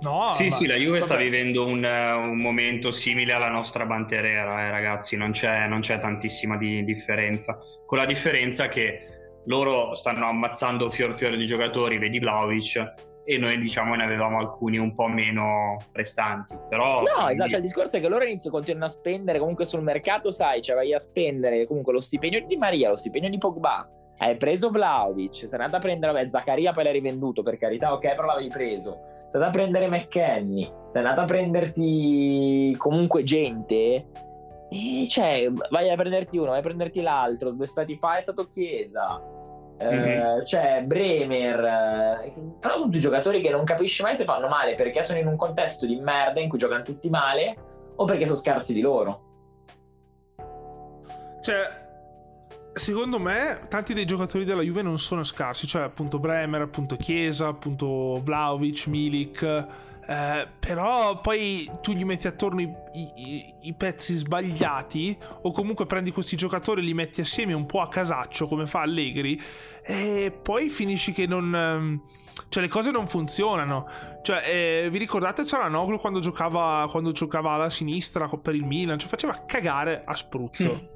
No, 0.00 0.32
sì, 0.32 0.44
ma- 0.44 0.50
sì, 0.50 0.66
la 0.66 0.74
Juve 0.74 1.00
sta 1.00 1.16
vivendo 1.16 1.64
un, 1.64 1.82
un 1.82 2.40
momento 2.40 2.90
simile 2.90 3.32
alla 3.32 3.48
nostra 3.48 3.86
Banterera, 3.86 4.66
eh, 4.66 4.70
ragazzi, 4.70 5.16
non 5.16 5.30
c'è, 5.30 5.66
non 5.66 5.80
c'è 5.80 5.98
tantissima 5.98 6.58
di- 6.58 6.84
differenza. 6.84 7.58
Con 7.86 7.98
la 7.98 8.04
differenza 8.04 8.68
che 8.68 9.08
loro 9.46 9.94
stanno 9.94 10.26
ammazzando 10.26 10.90
fior 10.90 11.12
fiore 11.12 11.36
di 11.36 11.46
giocatori, 11.46 11.98
vedi 11.98 12.18
Vlaovic, 12.18 12.92
e 13.24 13.38
noi 13.38 13.58
diciamo 13.58 13.94
ne 13.94 14.04
avevamo 14.04 14.38
alcuni 14.38 14.76
un 14.76 14.92
po' 14.92 15.06
meno 15.06 15.78
prestanti. 15.90 16.54
Però 16.68 17.00
No, 17.00 17.06
sì, 17.06 17.32
esatto, 17.32 17.48
cioè, 17.48 17.58
il 17.58 17.64
discorso 17.64 17.96
è 17.96 18.00
che 18.00 18.08
loro 18.08 18.24
iniziano 18.24 18.56
continuano 18.56 18.84
a 18.86 18.90
spendere 18.90 19.38
comunque 19.38 19.64
sul 19.64 19.82
mercato, 19.82 20.30
sai, 20.30 20.60
cioè 20.60 20.76
vai 20.76 20.92
a 20.92 20.98
spendere 20.98 21.66
comunque 21.66 21.94
lo 21.94 22.00
stipendio 22.00 22.44
di 22.46 22.56
Maria, 22.56 22.90
lo 22.90 22.96
stipendio 22.96 23.30
di 23.30 23.38
Pogba. 23.38 23.88
Hai 24.24 24.36
preso 24.38 24.70
Vlaovic, 24.70 25.34
sei 25.34 25.50
andato 25.52 25.76
a 25.76 25.80
prendere, 25.80 26.12
vabbè, 26.12 26.28
Zaccaria 26.30 26.72
poi 26.72 26.84
l'hai 26.84 26.94
rivenduto 26.94 27.42
per 27.42 27.58
carità, 27.58 27.92
ok, 27.92 28.14
però 28.14 28.24
l'avevi 28.24 28.48
preso. 28.48 28.98
Sei 29.28 29.34
andato 29.34 29.48
a 29.48 29.50
prendere 29.50 29.86
McKenny, 29.88 30.62
sei 30.62 31.02
andato 31.02 31.20
a 31.20 31.24
prenderti 31.26 32.74
comunque 32.78 33.22
gente. 33.22 34.06
E 34.70 35.06
cioè, 35.10 35.52
vai 35.68 35.90
a 35.90 35.94
prenderti 35.96 36.38
uno, 36.38 36.50
vai 36.50 36.60
a 36.60 36.62
prenderti 36.62 37.02
l'altro. 37.02 37.50
Due 37.50 37.66
stati 37.66 37.96
fa 37.96 38.16
è 38.16 38.20
stato 38.22 38.46
Chiesa. 38.46 39.20
Eh, 39.76 39.94
Mhm. 39.94 40.42
C'è 40.44 40.82
Bremer. 40.84 41.58
eh, 42.24 42.32
però 42.60 42.76
sono 42.76 42.86
tutti 42.86 43.00
giocatori 43.00 43.42
che 43.42 43.50
non 43.50 43.64
capisci 43.64 44.02
mai 44.02 44.16
se 44.16 44.24
fanno 44.24 44.48
male 44.48 44.74
perché 44.74 45.02
sono 45.02 45.18
in 45.18 45.26
un 45.26 45.36
contesto 45.36 45.84
di 45.84 45.96
merda 45.96 46.40
in 46.40 46.48
cui 46.48 46.56
giocano 46.58 46.82
tutti 46.82 47.10
male 47.10 47.54
o 47.96 48.04
perché 48.06 48.24
sono 48.24 48.38
scarsi 48.38 48.72
di 48.72 48.80
loro. 48.80 49.20
Cioè, 51.42 51.82
secondo 52.74 53.18
me, 53.18 53.62
tanti 53.68 53.94
dei 53.94 54.04
giocatori 54.04 54.44
della 54.44 54.62
Juve 54.62 54.82
non 54.82 54.98
sono 54.98 55.24
scarsi. 55.24 55.66
Cioè, 55.66 55.82
appunto, 55.82 56.18
Bremer, 56.18 56.60
appunto, 56.62 56.96
Chiesa, 56.96 57.46
appunto, 57.48 58.20
Vlaovic, 58.22 58.86
Milik. 58.88 59.42
eh, 60.06 60.46
però 60.58 61.18
poi 61.22 61.66
tu 61.80 61.92
gli 61.92 62.04
metti 62.04 62.26
attorno 62.26 62.60
i, 62.60 62.70
i- 62.92 63.54
i 63.62 63.72
pezzi 63.72 64.14
sbagliati, 64.16 65.16
o 65.42 65.50
comunque 65.52 65.86
prendi 65.86 66.10
questi 66.12 66.36
giocatori 66.36 66.82
e 66.82 66.84
li 66.84 66.92
metti 66.92 67.22
assieme 67.22 67.54
un 67.54 67.64
po' 67.64 67.80
a 67.80 67.88
casaccio, 67.88 68.46
come 68.46 68.66
fa 68.66 68.82
Allegri, 68.82 69.40
e 69.82 70.30
poi 70.42 70.68
finisci 70.68 71.12
che 71.12 71.26
non. 71.26 71.54
ehm, 71.54 72.02
Cioè, 72.48 72.62
le 72.62 72.68
cose 72.68 72.90
non 72.90 73.06
funzionano. 73.08 73.86
Cioè, 74.22 74.42
eh, 74.84 74.88
vi 74.90 74.98
ricordate 74.98 75.46
Cialanoglu 75.46 75.98
quando 75.98 76.18
giocava, 76.20 76.86
quando 76.90 77.12
giocava 77.12 77.52
alla 77.52 77.70
sinistra 77.70 78.28
per 78.28 78.54
il 78.54 78.64
Milan? 78.66 78.98
Cioè, 78.98 79.08
faceva 79.08 79.44
cagare 79.46 80.02
a 80.04 80.14
spruzzo. 80.14 80.93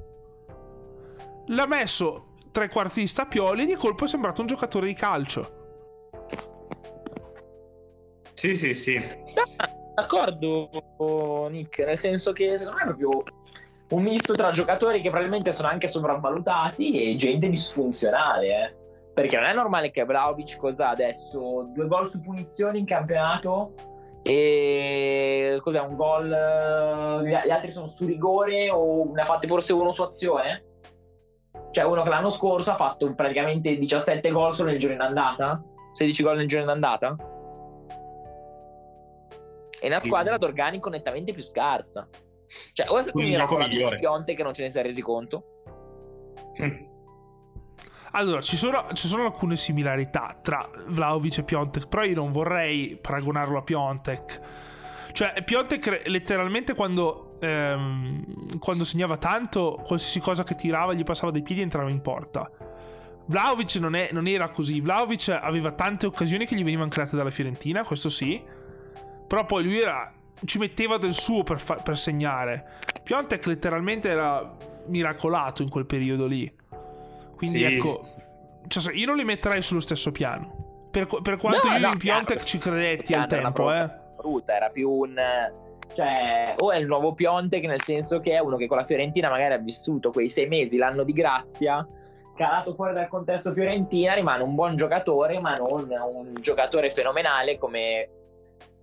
L'ha 1.48 1.66
messo 1.66 2.34
trequartista 2.52 3.24
Pioli 3.24 3.62
e 3.62 3.66
di 3.66 3.74
colpo 3.74 4.04
è 4.04 4.08
sembrato 4.08 4.42
un 4.42 4.46
giocatore 4.46 4.86
di 4.86 4.94
calcio. 4.94 5.56
Sì, 8.34 8.56
sì, 8.56 8.74
sì. 8.74 9.00
D'accordo, 9.94 10.68
Nick, 11.50 11.78
nel 11.84 11.98
senso 11.98 12.32
che 12.32 12.56
secondo 12.56 12.76
me 12.76 12.82
è 12.82 12.94
proprio 12.94 13.22
un 13.90 14.02
misto 14.02 14.34
tra 14.34 14.50
giocatori 14.50 15.00
che 15.00 15.08
probabilmente 15.08 15.52
sono 15.52 15.68
anche 15.68 15.88
sopravvalutati 15.88 17.10
e 17.10 17.16
gente 17.16 17.48
disfunzionale, 17.48 18.46
eh. 18.46 18.76
Perché 19.14 19.36
non 19.36 19.46
è 19.46 19.54
normale 19.54 19.90
che 19.90 20.04
Vlaovic 20.04 20.56
cosa 20.58 20.90
adesso? 20.90 21.68
Due 21.72 21.86
gol 21.88 22.08
su 22.08 22.20
punizioni 22.20 22.78
in 22.78 22.84
campionato 22.84 23.72
e 24.22 25.58
cos'è 25.60 25.80
un 25.80 25.96
gol? 25.96 26.32
eh, 26.32 27.22
Gli 27.24 27.46
gli 27.46 27.50
altri 27.50 27.72
sono 27.72 27.88
su 27.88 28.06
rigore 28.06 28.70
o 28.70 29.10
ne 29.12 29.22
ha 29.22 29.24
fatti 29.24 29.48
forse 29.48 29.72
uno 29.72 29.90
su 29.90 30.02
azione? 30.02 30.67
Cioè 31.70 31.84
uno 31.84 32.02
che 32.02 32.08
l'anno 32.08 32.30
scorso 32.30 32.70
ha 32.70 32.76
fatto 32.76 33.12
praticamente 33.14 33.76
17 33.78 34.30
gol 34.30 34.54
solo 34.54 34.70
nel 34.70 34.78
giorno 34.78 34.96
in 34.96 35.02
andata? 35.02 35.62
16 35.92 36.22
gol 36.22 36.36
nel 36.36 36.46
giorno 36.48 36.64
in 36.64 36.70
andata? 36.70 37.16
E 39.80 39.86
una 39.86 40.00
Sì. 40.00 40.08
squadra 40.08 40.36
d'organico 40.38 40.88
nettamente 40.90 41.32
più 41.32 41.42
scarsa. 41.42 42.08
Cioè, 42.72 42.88
o 42.88 42.98
è 42.98 43.02
stato 43.02 43.18
Un 43.18 43.24
miracolo 43.24 43.66
di. 43.68 43.84
Pionte 43.96 44.34
che 44.34 44.42
non 44.42 44.54
ce 44.54 44.62
ne 44.62 44.70
si 44.70 44.78
è 44.78 44.82
resi 44.82 45.02
conto? 45.02 45.44
Allora, 48.12 48.40
ci 48.40 48.56
sono, 48.56 48.86
ci 48.94 49.06
sono 49.06 49.24
alcune 49.26 49.54
similarità 49.54 50.38
tra 50.42 50.66
Vlaovic 50.86 51.38
e 51.38 51.42
Piontek, 51.42 51.88
però 51.88 52.04
io 52.04 52.14
non 52.14 52.32
vorrei 52.32 52.96
paragonarlo 52.96 53.58
a 53.58 53.62
Piontek. 53.62 54.40
Cioè, 55.12 55.42
Piontek 55.44 56.04
letteralmente 56.06 56.74
quando, 56.74 57.27
ehm, 57.40 58.58
quando 58.58 58.84
segnava 58.84 59.16
tanto, 59.16 59.80
qualsiasi 59.84 60.20
cosa 60.20 60.42
che 60.44 60.54
tirava 60.54 60.92
gli 60.92 61.04
passava 61.04 61.30
dai 61.32 61.42
piedi 61.42 61.60
entrava 61.62 61.90
in 61.90 62.00
porta. 62.00 62.50
Vlaovic 63.26 63.74
non, 63.76 63.94
è- 63.94 64.08
non 64.12 64.26
era 64.26 64.48
così. 64.48 64.80
Vlaovic 64.80 65.28
aveva 65.28 65.72
tante 65.72 66.06
occasioni 66.06 66.46
che 66.46 66.54
gli 66.56 66.64
venivano 66.64 66.88
create 66.88 67.16
dalla 67.16 67.30
Fiorentina, 67.30 67.84
questo 67.84 68.08
sì. 68.08 68.42
Però 69.26 69.44
poi 69.44 69.64
lui 69.64 69.78
era, 69.78 70.10
ci 70.44 70.58
metteva 70.58 70.96
del 70.96 71.12
suo 71.12 71.42
per, 71.42 71.60
fa- 71.60 71.74
per 71.76 71.98
segnare. 71.98 72.78
Piontek 73.02 73.44
letteralmente 73.46 74.08
era 74.08 74.56
miracolato 74.86 75.60
in 75.62 75.68
quel 75.68 75.84
periodo 75.84 76.24
lì. 76.26 76.50
Quindi 77.36 77.58
Sì. 77.58 77.74
ecco, 77.74 78.00
cioè, 78.66 78.94
io 78.94 79.06
non 79.06 79.16
li 79.16 79.24
metterei 79.24 79.60
sullo 79.60 79.80
stesso 79.80 80.10
piano. 80.10 80.88
Per, 80.90 81.06
per 81.20 81.36
quanto 81.36 81.68
No, 81.68 81.74
io 81.74 81.80
no, 81.80 81.92
in 81.92 81.98
Piontek 81.98 82.42
ci 82.44 82.56
credetti 82.56 83.12
al 83.12 83.26
tempo, 83.26 83.70
eh. 83.70 83.90
brutta, 84.16 84.56
era 84.56 84.70
più 84.70 84.90
un 84.90 85.14
Cioè, 85.94 86.54
o 86.58 86.70
è 86.70 86.76
il 86.76 86.86
nuovo 86.86 87.12
Piontek, 87.14 87.64
nel 87.64 87.82
senso 87.82 88.20
che 88.20 88.34
è 88.34 88.38
uno 88.38 88.56
che 88.56 88.66
con 88.66 88.76
la 88.76 88.84
Fiorentina 88.84 89.28
magari 89.28 89.54
ha 89.54 89.58
vissuto 89.58 90.10
quei 90.10 90.28
sei 90.28 90.46
mesi, 90.46 90.76
l'anno 90.76 91.02
di 91.02 91.12
grazia, 91.12 91.86
calato 92.36 92.74
fuori 92.74 92.94
dal 92.94 93.08
contesto 93.08 93.52
Fiorentina, 93.52 94.14
rimane 94.14 94.42
un 94.42 94.54
buon 94.54 94.76
giocatore, 94.76 95.40
ma 95.40 95.56
non 95.56 95.88
un 95.90 96.34
giocatore 96.40 96.90
fenomenale 96.90 97.58
come 97.58 98.08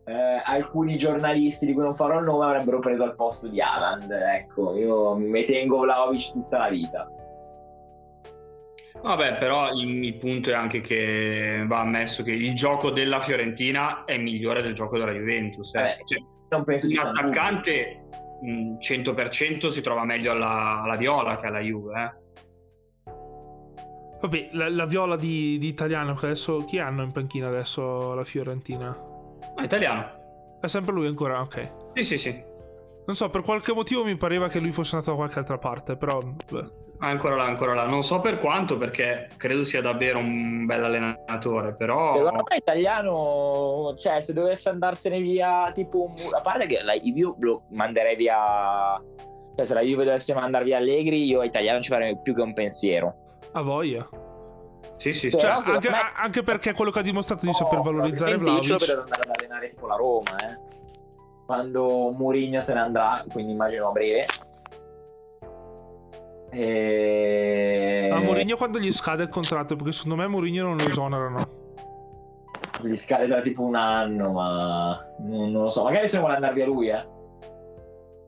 eh, 0.05 0.41
alcuni 0.43 0.97
giornalisti 0.97 1.65
di 1.65 1.73
cui 1.73 1.83
non 1.83 1.95
farò 1.95 2.19
il 2.19 2.25
nome 2.25 2.45
avrebbero 2.45 2.79
preso 2.79 3.03
al 3.03 3.15
posto 3.15 3.47
di 3.47 3.61
Haaland. 3.61 4.11
Ecco, 4.11 4.75
io 4.75 5.15
mi 5.15 5.45
tengo 5.45 5.79
Vlaovic 5.79 6.31
tutta 6.31 6.57
la 6.59 6.69
vita. 6.69 7.09
Vabbè, 9.01 9.37
però 9.37 9.71
il, 9.71 10.03
il, 10.03 10.15
punto 10.15 10.49
è 10.49 10.53
anche 10.53 10.81
che 10.81 11.63
va 11.67 11.79
ammesso 11.79 12.23
che 12.23 12.31
il 12.31 12.55
gioco 12.55 12.89
della 12.89 13.19
Fiorentina 13.19 14.03
è 14.03 14.17
migliore 14.17 14.61
del 14.61 14.73
gioco 14.73 14.97
della 14.97 15.11
Juventus. 15.11 15.73
Eh. 15.75 15.97
Cioè, 16.03 16.19
non 16.49 16.63
penso 16.63 16.87
un 16.87 16.97
attaccante 16.97 18.05
mh, 18.41 18.75
100% 18.79 19.67
si 19.67 19.81
trova 19.81 20.03
meglio 20.03 20.31
alla, 20.31 20.81
alla 20.81 20.95
Viola 20.95 21.37
che 21.37 21.47
alla 21.47 21.59
Juve. 21.59 22.03
Eh. 22.03 22.23
Vabbè, 24.21 24.49
la, 24.53 24.69
la 24.69 24.85
Viola 24.85 25.15
di, 25.15 25.57
di, 25.57 25.67
Italiano, 25.67 26.13
che 26.15 26.25
adesso 26.25 26.65
chi 26.65 26.79
hanno 26.79 27.03
in 27.03 27.11
panchina 27.11 27.47
adesso 27.47 28.13
la 28.13 28.23
Fiorentina? 28.23 28.97
Ah, 29.55 29.63
italiano. 29.63 30.57
È 30.59 30.67
sempre 30.67 30.93
lui 30.93 31.07
ancora, 31.07 31.41
ok. 31.41 31.71
Sì, 31.93 32.03
sì, 32.03 32.17
sì. 32.17 32.43
Non 33.05 33.15
so, 33.15 33.29
per 33.29 33.41
qualche 33.41 33.73
motivo 33.73 34.03
mi 34.03 34.15
pareva 34.15 34.47
che 34.49 34.59
lui 34.59 34.71
fosse 34.71 34.95
andato 34.95 35.11
da 35.11 35.17
qualche 35.21 35.39
altra 35.39 35.57
parte, 35.57 35.95
però... 35.95 36.19
Beh. 36.19 36.83
Ancora 36.99 37.35
là, 37.35 37.43
ancora 37.43 37.73
là. 37.73 37.85
Non 37.85 38.03
so 38.03 38.21
per 38.21 38.37
quanto, 38.37 38.77
perché 38.77 39.29
credo 39.37 39.63
sia 39.63 39.81
davvero 39.81 40.17
un 40.17 40.65
bel 40.65 40.83
allenatore, 40.83 41.73
però... 41.73 42.13
Secondo 42.13 42.43
me 42.49 42.55
italiano, 42.55 43.95
cioè, 43.97 44.21
se 44.21 44.33
dovesse 44.33 44.69
andarsene 44.69 45.19
via, 45.19 45.71
tipo... 45.73 46.13
A 46.31 46.41
parte 46.41 46.65
che 46.67 46.81
la 46.81 46.93
Juve 46.93 47.35
lo 47.39 47.63
manderei 47.71 48.15
via... 48.15 48.99
Cioè, 49.55 49.65
se 49.65 49.73
la 49.73 49.81
Juve 49.81 50.05
dovesse 50.05 50.33
mandare 50.33 50.63
via 50.63 50.77
Allegri, 50.77 51.25
io 51.25 51.43
italiano 51.43 51.81
ci 51.81 51.89
farei 51.89 52.17
più 52.21 52.33
che 52.33 52.41
un 52.41 52.53
pensiero. 52.53 53.15
A 53.53 53.61
voglia. 53.61 54.07
Sì, 54.97 55.13
sì, 55.13 55.29
cioè, 55.29 55.49
anche, 55.49 55.89
me... 55.89 55.97
anche, 56.15 56.43
perché 56.43 56.73
quello 56.73 56.91
che 56.91 56.99
ha 56.99 57.03
dimostrato 57.03 57.41
di 57.41 57.47
no, 57.47 57.53
saper 57.53 57.79
valorizzare 57.81 58.37
Vlaovic. 58.37 58.69
Io 58.69 58.77
vedo 58.77 59.01
andare 59.01 59.21
ad 59.21 59.31
allenare 59.37 59.69
tipo 59.69 59.87
la 59.87 59.95
Roma, 59.95 60.35
eh. 60.37 60.57
Quando 61.45 62.11
Mourinho 62.11 62.61
se 62.61 62.73
ne 62.73 62.79
andrà, 62.79 63.23
quindi 63.29 63.51
immagino 63.51 63.89
a 63.89 63.91
breve. 63.91 64.25
E... 66.55 68.09
A 68.13 68.19
Mourinho 68.21 68.55
quando 68.55 68.79
gli 68.79 68.91
scade 68.93 69.23
il 69.23 69.29
contratto? 69.29 69.75
Perché 69.75 69.91
secondo 69.91 70.15
me 70.15 70.27
Mourinho 70.27 70.63
non 70.63 70.77
lo 70.77 70.87
esonerano. 70.87 71.63
Gli 72.81 72.95
scade 72.95 73.27
da 73.27 73.41
tipo 73.41 73.63
un 73.63 73.75
anno, 73.75 74.31
ma 74.31 75.05
non, 75.19 75.51
non 75.51 75.63
lo 75.63 75.69
so. 75.69 75.83
Magari 75.83 76.07
se 76.07 76.19
vuole 76.19 76.35
andare 76.35 76.53
via 76.53 76.65
lui, 76.65 76.87
eh. 76.87 77.03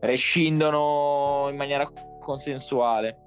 Rescindono 0.01 1.47
in 1.49 1.55
maniera 1.55 1.89
consensuale. 2.19 3.17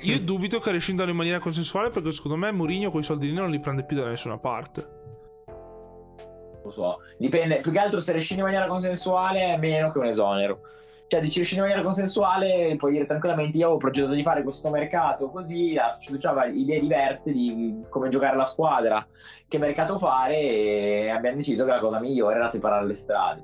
Io 0.00 0.20
dubito 0.20 0.58
che 0.58 0.72
rescindano 0.72 1.10
in 1.10 1.16
maniera 1.16 1.38
consensuale 1.38 1.90
perché 1.90 2.10
secondo 2.10 2.36
me 2.36 2.50
Mourinho 2.50 2.90
quei 2.90 3.04
soldini 3.04 3.34
non 3.34 3.50
li 3.50 3.60
prende 3.60 3.84
più 3.84 3.96
da 3.96 4.08
nessuna 4.08 4.38
parte. 4.38 5.00
Lo 6.64 6.70
so, 6.70 6.98
dipende, 7.18 7.60
più 7.60 7.70
che 7.70 7.78
altro 7.78 8.00
se 8.00 8.12
rescindi 8.12 8.42
in 8.42 8.48
maniera 8.48 8.68
consensuale 8.68 9.54
è 9.54 9.56
meno 9.58 9.92
che 9.92 9.98
un 9.98 10.06
esonero. 10.06 10.60
Cioè, 11.12 11.20
dici 11.20 11.46
in 11.54 11.60
maniera 11.60 11.82
consensuale, 11.82 12.74
puoi 12.78 12.92
dire 12.92 13.04
tranquillamente 13.04 13.58
io 13.58 13.64
avevo 13.64 13.78
progettato 13.78 14.14
di 14.14 14.22
fare 14.22 14.42
questo 14.42 14.70
mercato 14.70 15.28
così, 15.28 15.76
ci 15.98 16.10
diceva 16.10 16.46
idee 16.46 16.80
diverse 16.80 17.32
di 17.32 17.84
come 17.90 18.08
giocare 18.08 18.34
la 18.34 18.46
squadra, 18.46 19.06
che 19.46 19.58
mercato 19.58 19.98
fare 19.98 20.40
e 20.40 21.10
abbiamo 21.10 21.36
deciso 21.36 21.66
che 21.66 21.70
la 21.70 21.80
cosa 21.80 22.00
migliore 22.00 22.36
era 22.36 22.48
separare 22.48 22.86
le 22.86 22.94
strade. 22.94 23.42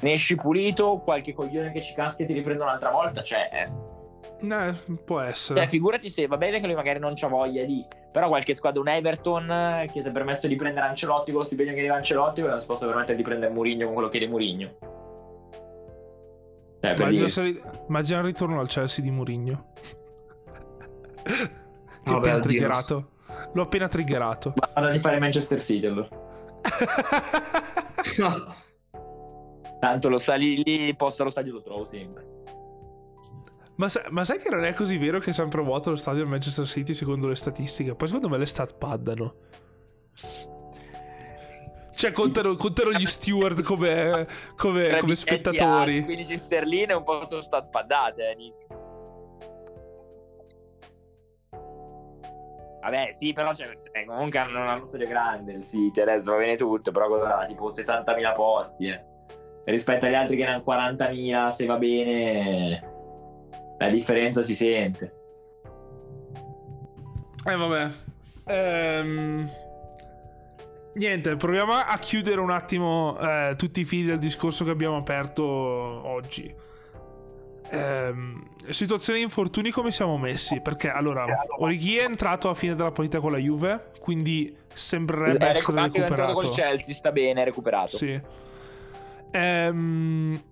Ne 0.00 0.12
esci 0.12 0.34
pulito, 0.34 1.00
qualche 1.04 1.32
coglione 1.32 1.70
che 1.70 1.80
ci 1.80 1.94
caschi 1.94 2.24
e 2.24 2.26
ti 2.26 2.32
riprende 2.32 2.64
un'altra 2.64 2.90
volta, 2.90 3.20
c'è. 3.20 3.48
Cioè, 3.52 4.58
eh, 4.58 4.96
può 5.04 5.20
essere. 5.20 5.60
Cioè, 5.60 5.68
figurati 5.68 6.08
se 6.08 6.26
va 6.26 6.38
bene 6.38 6.58
che 6.58 6.66
lui 6.66 6.74
magari 6.74 6.98
non 6.98 7.14
c'ha 7.14 7.28
voglia 7.28 7.62
di. 7.62 7.86
Però 8.10 8.26
qualche 8.26 8.54
squadra, 8.54 8.80
un 8.80 8.88
Everton 8.88 9.84
che 9.92 10.02
si 10.02 10.08
è 10.08 10.10
permesso 10.10 10.48
di 10.48 10.56
prendere 10.56 10.86
Ancelotti 10.86 11.30
con 11.30 11.42
lo 11.42 11.46
stipendio 11.46 11.76
che 11.76 11.82
deve 11.82 11.94
Ancelotti, 11.94 12.42
non 12.42 12.58
si 12.58 12.66
possa 12.66 12.86
permettere 12.86 13.14
di 13.14 13.22
prendere 13.22 13.52
Murigno 13.52 13.84
con 13.84 13.94
quello 13.94 14.08
che 14.08 14.18
chiede 14.18 14.32
Murigno. 14.32 14.96
Eh, 16.80 16.94
immagina, 16.94 17.28
se... 17.28 17.60
immagina 17.88 18.18
il 18.18 18.24
ritorno 18.24 18.60
al 18.60 18.68
Chelsea 18.68 19.04
di 19.04 19.10
Murigno. 19.10 19.72
Ti 22.04 22.12
ho 22.12 22.16
appena 22.16 22.40
triggerato. 22.40 23.10
L'ho 23.52 23.62
appena 23.62 23.88
triggerato. 23.88 24.54
Ma 24.56 24.70
vado 24.74 24.90
di 24.90 24.98
fare 24.98 25.18
Manchester 25.18 25.62
City 25.62 25.86
allora. 25.86 26.08
Tanto 29.80 30.08
lo 30.08 30.18
sali 30.18 30.62
lì, 30.62 30.94
posto 30.96 31.22
allo 31.22 31.30
stadio 31.30 31.52
lo 31.52 31.62
trovo 31.62 31.84
sempre. 31.84 32.26
Ma, 33.76 33.88
sa- 33.88 34.06
ma, 34.10 34.24
sai 34.24 34.38
che 34.38 34.50
non 34.50 34.64
è 34.64 34.74
così 34.74 34.96
vero 34.96 35.20
che 35.20 35.30
è 35.30 35.32
sempre 35.32 35.62
vuoto 35.62 35.90
lo 35.90 35.96
stadio 35.96 36.22
del 36.22 36.28
Manchester 36.28 36.66
City 36.66 36.94
secondo 36.94 37.28
le 37.28 37.36
statistiche? 37.36 37.94
Poi 37.94 38.08
secondo 38.08 38.28
me 38.28 38.38
le 38.38 38.46
stat 38.46 38.74
paddano. 38.76 39.34
Cioè 41.98 42.12
contano, 42.12 42.54
contano 42.54 42.92
gli 42.92 43.06
steward 43.06 43.60
come, 43.64 44.24
come, 44.56 44.98
come 44.98 45.16
spettatori. 45.16 46.04
15 46.04 46.38
sterline 46.38 46.92
e 46.92 46.94
un 46.94 47.02
po' 47.02 47.24
sono 47.24 47.40
stat 47.40 47.70
paddate, 47.70 48.30
eh, 48.30 48.34
Nick. 48.36 48.66
Vabbè, 52.82 53.08
sì, 53.10 53.32
però 53.32 53.52
cioè, 53.52 53.76
cioè, 53.82 54.04
comunque 54.04 54.38
hanno 54.38 54.62
una 54.62 54.80
stadio 54.86 55.08
grande 55.08 55.54
il 55.54 55.64
City, 55.64 56.00
adesso 56.00 56.30
va 56.30 56.38
bene 56.38 56.54
tutto, 56.54 56.92
però 56.92 57.08
cosa 57.08 57.44
tipo 57.48 57.68
60.000 57.68 58.34
posti, 58.36 58.86
eh. 58.86 59.04
Rispetto 59.64 60.06
agli 60.06 60.14
altri 60.14 60.36
che 60.36 60.44
ne 60.44 60.50
hanno 60.50 60.62
40.000, 60.64 61.50
se 61.50 61.66
va 61.66 61.78
bene 61.78 62.92
la 63.76 63.88
differenza 63.88 64.44
si 64.44 64.54
sente. 64.54 65.12
Eh 67.44 67.56
vabbè. 67.56 67.90
Ehm... 68.44 69.66
Niente, 70.98 71.36
proviamo 71.36 71.74
a 71.74 71.96
chiudere 71.98 72.40
un 72.40 72.50
attimo 72.50 73.16
eh, 73.20 73.54
tutti 73.56 73.82
i 73.82 73.84
fili 73.84 74.08
del 74.08 74.18
discorso 74.18 74.64
che 74.64 74.70
abbiamo 74.70 74.96
aperto 74.96 75.44
oggi. 75.44 76.52
Ehm, 77.70 78.48
situazione 78.70 79.20
di 79.20 79.24
infortuni 79.24 79.70
come 79.70 79.92
siamo 79.92 80.18
messi? 80.18 80.60
Perché 80.60 80.90
allora, 80.90 81.24
Orighi 81.58 81.98
è 81.98 82.02
entrato 82.02 82.48
a 82.48 82.54
fine 82.54 82.74
della 82.74 82.90
partita 82.90 83.20
con 83.20 83.30
la 83.30 83.38
Juve, 83.38 83.92
quindi 84.00 84.52
sembrerebbe 84.74 85.46
è 85.46 85.50
essere 85.50 85.82
recuperato. 85.82 86.00
È 86.00 86.08
entrato 86.08 86.32
col 86.32 86.50
Chelsea, 86.50 86.94
sta 86.94 87.12
bene, 87.12 87.42
è 87.42 87.44
recuperato. 87.44 87.96
Sì. 87.96 88.20
Ehm, 89.30 90.42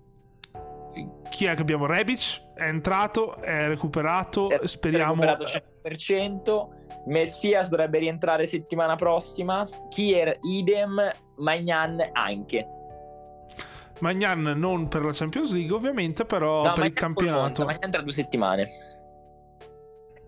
chi 1.29 1.45
è 1.45 1.55
che 1.55 1.61
abbiamo? 1.61 1.85
Rebic 1.87 2.41
è 2.55 2.67
entrato, 2.69 3.35
è 3.41 3.67
recuperato. 3.67 4.49
È 4.49 4.65
speriamo. 4.65 5.21
È 5.23 5.25
recuperato 5.25 5.43
100%. 5.83 6.76
Messias 7.05 7.69
dovrebbe 7.69 7.99
rientrare 7.99 8.45
settimana 8.45 8.95
prossima. 8.95 9.67
Kier 9.89 10.37
idem. 10.41 10.99
Magnan 11.37 12.09
anche. 12.13 12.67
Magnan 13.99 14.41
non 14.41 14.87
per 14.87 15.03
la 15.03 15.11
Champions 15.11 15.51
League, 15.53 15.73
ovviamente, 15.73 16.25
però 16.25 16.63
no, 16.63 16.73
per 16.73 16.85
il 16.85 16.93
campionato. 16.93 17.65
Magnan 17.65 17.91
tra 17.91 18.01
due 18.01 18.11
settimane. 18.11 18.67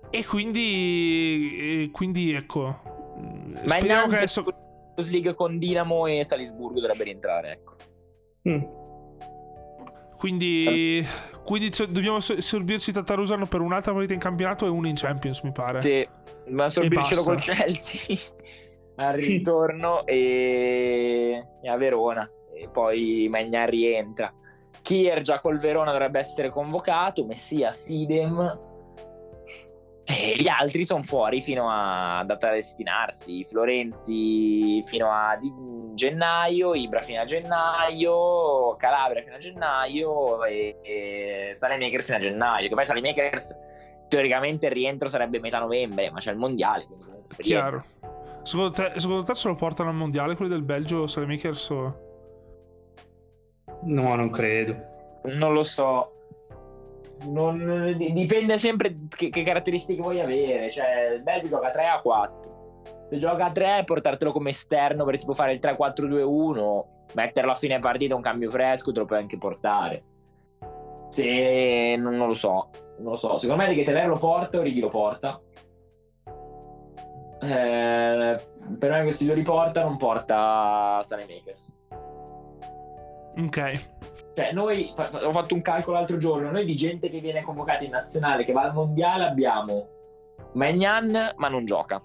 E 0.09 0.25
quindi, 0.25 1.83
e 1.83 1.91
quindi 1.91 2.33
ecco. 2.33 2.81
Magnan 3.15 3.67
speriamo 3.67 4.07
che 4.07 4.15
adesso. 4.17 4.43
Champions 4.43 5.09
League 5.09 5.35
con 5.35 5.59
Dinamo 5.59 6.07
e 6.07 6.23
Salisburgo 6.25 6.79
dovrebbe 6.79 7.03
rientrare, 7.03 7.51
ecco. 7.51 7.75
Mm. 8.49 8.63
Quindi, 10.19 11.07
quindi 11.45 11.71
dobbiamo 11.87 12.19
sorbirci 12.19 12.91
Tatarusano 12.91 13.45
per 13.45 13.61
un'altra 13.61 13.93
partita 13.93 14.13
in 14.13 14.19
campionato 14.19 14.65
e 14.65 14.67
una 14.67 14.89
in 14.89 14.95
Champions, 14.95 15.39
mi 15.43 15.53
pare. 15.53 15.79
Sì, 15.79 16.05
ma 16.49 16.67
sorbircelo 16.67 17.23
col 17.23 17.39
Chelsea 17.39 18.17
al 18.97 19.13
ritorno 19.13 20.05
e... 20.05 21.45
e 21.61 21.69
a 21.69 21.77
Verona. 21.77 22.29
E 22.53 22.67
poi 22.67 23.27
Magnar 23.29 23.69
rientra. 23.69 24.33
Kier 24.81 25.21
già 25.21 25.39
col 25.39 25.57
Verona 25.57 25.91
dovrebbe 25.91 26.19
essere 26.19 26.49
convocato, 26.49 27.23
Messia 27.23 27.71
Sidem 27.71 28.68
e 30.11 30.41
gli 30.41 30.47
altri 30.47 30.83
sono 30.85 31.03
fuori 31.03 31.39
fino 31.39 31.67
a 31.69 32.23
data 32.25 32.49
destinarsi. 32.49 33.45
Florenzi 33.45 34.81
fino 34.87 35.11
a 35.11 35.37
gennaio, 35.93 36.73
Ibra 36.73 37.01
fino 37.01 37.21
a 37.21 37.25
gennaio, 37.25 38.75
Calabria 38.77 39.21
fino 39.21 39.35
a 39.35 39.37
gennaio 39.37 40.43
e, 40.45 40.79
e 40.81 41.51
Makers 41.77 42.05
fino 42.05 42.17
a 42.17 42.21
gennaio. 42.21 42.67
Che 42.67 42.73
poi 42.73 42.85
Makers 43.01 43.55
teoricamente 44.07 44.65
il 44.65 44.71
rientro 44.71 45.07
sarebbe 45.09 45.39
metà 45.39 45.59
novembre, 45.59 46.09
ma 46.09 46.17
c'è 46.17 46.31
il 46.31 46.37
mondiale. 46.37 46.87
Chiaro. 47.37 47.83
Secondo 48.41 48.71
te, 48.71 48.93
secondo 48.95 49.23
te, 49.23 49.35
se 49.35 49.47
lo 49.47 49.53
portano 49.53 49.89
al 49.89 49.95
mondiale 49.95 50.35
quelli 50.35 50.49
del 50.49 50.63
Belgio, 50.63 51.05
Makers? 51.27 51.69
O... 51.69 51.99
No, 53.83 54.15
non 54.15 54.31
credo. 54.31 54.75
Non 55.25 55.53
lo 55.53 55.61
so 55.61 56.18
non, 57.27 57.95
dipende 57.97 58.57
sempre 58.57 58.93
che, 59.09 59.29
che, 59.29 59.43
caratteristiche 59.43 60.01
vuoi 60.01 60.19
avere. 60.19 60.71
Cioè, 60.71 61.15
il 61.15 61.23
Belgio 61.23 61.49
gioca 61.49 61.71
3 61.71 61.87
a 61.87 62.01
4. 62.01 62.57
Se 63.09 63.17
gioca 63.17 63.45
a 63.45 63.51
3, 63.51 63.83
portartelo 63.85 64.31
come 64.31 64.49
esterno 64.49 65.03
per 65.03 65.17
tipo 65.17 65.33
fare 65.33 65.53
il 65.53 65.59
3-4-2-1 65.59 66.97
metterlo 67.13 67.51
a 67.51 67.55
fine 67.55 67.79
partita 67.79 68.15
un 68.15 68.21
cambio 68.21 68.51
fresco 68.51 68.91
te 68.91 68.99
lo 68.99 69.05
puoi 69.05 69.19
anche 69.19 69.37
portare. 69.37 70.03
Se 71.09 71.95
non, 71.97 72.15
non 72.15 72.27
lo 72.27 72.33
so, 72.35 72.69
non 72.99 73.11
lo 73.11 73.17
so. 73.17 73.39
Secondo 73.39 73.63
me 73.63 73.73
che 73.73 73.83
Teler 73.83 74.07
lo 74.07 74.17
porta 74.17 74.57
o 74.57 74.61
Righi 74.61 74.79
lo 74.79 74.89
porta. 74.89 75.41
Eh, 77.41 78.39
per 78.77 78.91
me 78.91 79.01
questi 79.03 79.25
lo 79.25 79.33
riporta 79.33 79.83
non 79.83 79.97
porta 79.97 80.99
Stanley 81.01 81.27
Makers. 81.27 81.67
Ok. 83.45 83.87
Cioè, 84.35 84.51
noi 84.53 84.93
ho 84.95 85.31
fatto 85.31 85.53
un 85.53 85.61
calcolo 85.61 85.97
l'altro 85.97 86.17
giorno. 86.17 86.51
Noi 86.51 86.65
di 86.65 86.75
gente 86.75 87.09
che 87.09 87.19
viene 87.19 87.41
convocata 87.41 87.83
in 87.83 87.91
nazionale, 87.91 88.45
che 88.45 88.53
va 88.53 88.63
al 88.63 88.73
mondiale, 88.73 89.25
abbiamo 89.25 89.87
Magnan, 90.53 91.33
ma 91.35 91.47
non 91.47 91.65
gioca. 91.65 92.01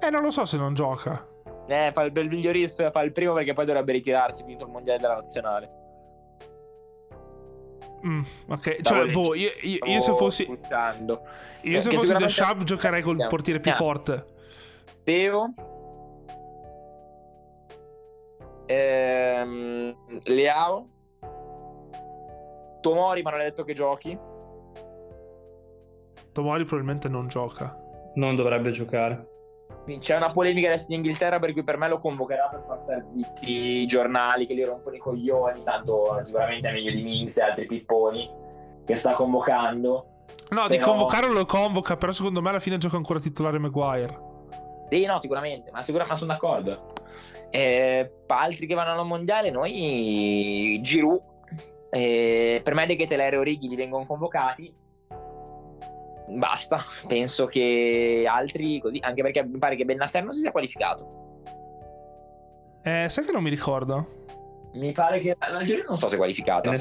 Eh, 0.00 0.10
non 0.10 0.22
lo 0.22 0.30
so 0.30 0.44
se 0.44 0.56
non 0.56 0.74
gioca. 0.74 1.26
Eh, 1.66 1.90
fa 1.92 2.02
il, 2.02 2.16
il 2.16 2.28
migliorista, 2.28 2.90
fa 2.90 3.02
il 3.02 3.12
primo 3.12 3.34
perché 3.34 3.52
poi 3.52 3.66
dovrebbe 3.66 3.92
ritirarsi 3.92 4.42
finito 4.44 4.64
il 4.66 4.72
mondiale 4.72 4.98
della 4.98 5.14
nazionale. 5.14 5.80
Mm, 8.04 8.22
ok, 8.48 8.80
cioè, 8.80 9.10
boh, 9.12 9.34
io, 9.34 9.50
io, 9.60 9.78
io, 9.84 10.00
se 10.00 10.14
fossi. 10.14 10.44
Puntando. 10.44 11.22
Io 11.62 11.80
se 11.80 11.90
fossi 11.90 12.14
The 12.14 12.28
Shab 12.28 12.64
giocherei 12.64 13.00
col 13.00 13.26
portiere 13.28 13.60
più 13.60 13.72
forte. 13.72 14.26
Teo. 15.04 15.50
Ehm, 18.72 19.94
Leao. 20.24 20.84
Tomori, 22.80 23.22
ma 23.22 23.30
non 23.30 23.40
è 23.40 23.44
detto 23.44 23.64
che 23.64 23.74
giochi. 23.74 24.18
Tomori 26.32 26.64
probabilmente 26.64 27.08
non 27.08 27.28
gioca. 27.28 27.76
Non 28.14 28.34
dovrebbe 28.34 28.70
giocare. 28.70 29.28
C'è 29.98 30.16
una 30.16 30.30
polemica 30.30 30.68
adesso 30.68 30.86
in 30.88 30.98
Inghilterra 30.98 31.38
per 31.38 31.52
cui 31.52 31.64
per 31.64 31.76
me 31.76 31.88
lo 31.88 31.98
convocherà 31.98 32.48
per 32.48 32.62
far 32.66 32.80
stare 32.80 33.06
zitti 33.14 33.50
i 33.80 33.86
giornali 33.86 34.46
che 34.46 34.54
gli 34.54 34.64
rompono 34.64 34.94
i 34.94 34.98
coglioni, 34.98 35.62
tanto 35.64 36.20
sicuramente 36.22 36.68
è 36.68 36.72
meglio 36.72 36.92
di 36.92 37.02
Minx 37.02 37.38
e 37.38 37.42
altri 37.42 37.66
pipponi 37.66 38.30
che 38.84 38.94
sta 38.96 39.12
convocando. 39.12 40.06
No, 40.50 40.66
però... 40.66 40.68
di 40.68 40.78
convocarlo 40.78 41.32
lo 41.32 41.46
convoca, 41.46 41.96
però 41.96 42.12
secondo 42.12 42.40
me 42.40 42.50
alla 42.50 42.60
fine 42.60 42.78
gioca 42.78 42.96
ancora 42.96 43.18
titolare 43.18 43.58
Maguire. 43.58 44.30
Sì, 44.88 45.04
no, 45.04 45.18
sicuramente, 45.18 45.70
ma, 45.72 45.82
sicuramente, 45.82 46.12
ma 46.12 46.18
sono 46.18 46.32
d'accordo. 46.32 46.92
Eh, 47.50 48.10
altri 48.26 48.66
che 48.66 48.74
vanno 48.74 48.98
al 48.98 49.06
mondiale, 49.06 49.50
noi 49.50 50.78
Giroud, 50.82 51.20
eh, 51.90 52.60
per 52.62 52.74
me 52.74 52.86
De 52.86 52.96
Ketelere 52.96 53.36
e 53.36 53.38
Orighi 53.38 53.68
li 53.68 53.76
vengono 53.76 54.06
convocati 54.06 54.72
basta. 56.26 56.82
Penso 57.06 57.46
che 57.46 58.24
altri 58.28 58.80
così, 58.80 58.98
anche 59.00 59.22
perché 59.22 59.44
mi 59.44 59.58
pare 59.58 59.76
che 59.76 59.84
Bennasser 59.84 60.22
non 60.22 60.32
si 60.32 60.40
sia 60.40 60.50
qualificato. 60.50 61.20
Eh, 62.82 63.06
sai 63.08 63.24
che 63.24 63.32
non 63.32 63.42
mi 63.42 63.50
ricordo? 63.50 64.20
Mi 64.74 64.92
pare 64.92 65.20
che 65.20 65.36
l'Algeria 65.38 65.84
non 65.86 65.98
so 65.98 66.08
se 66.08 66.14
è 66.14 66.18
qualificato. 66.18 66.72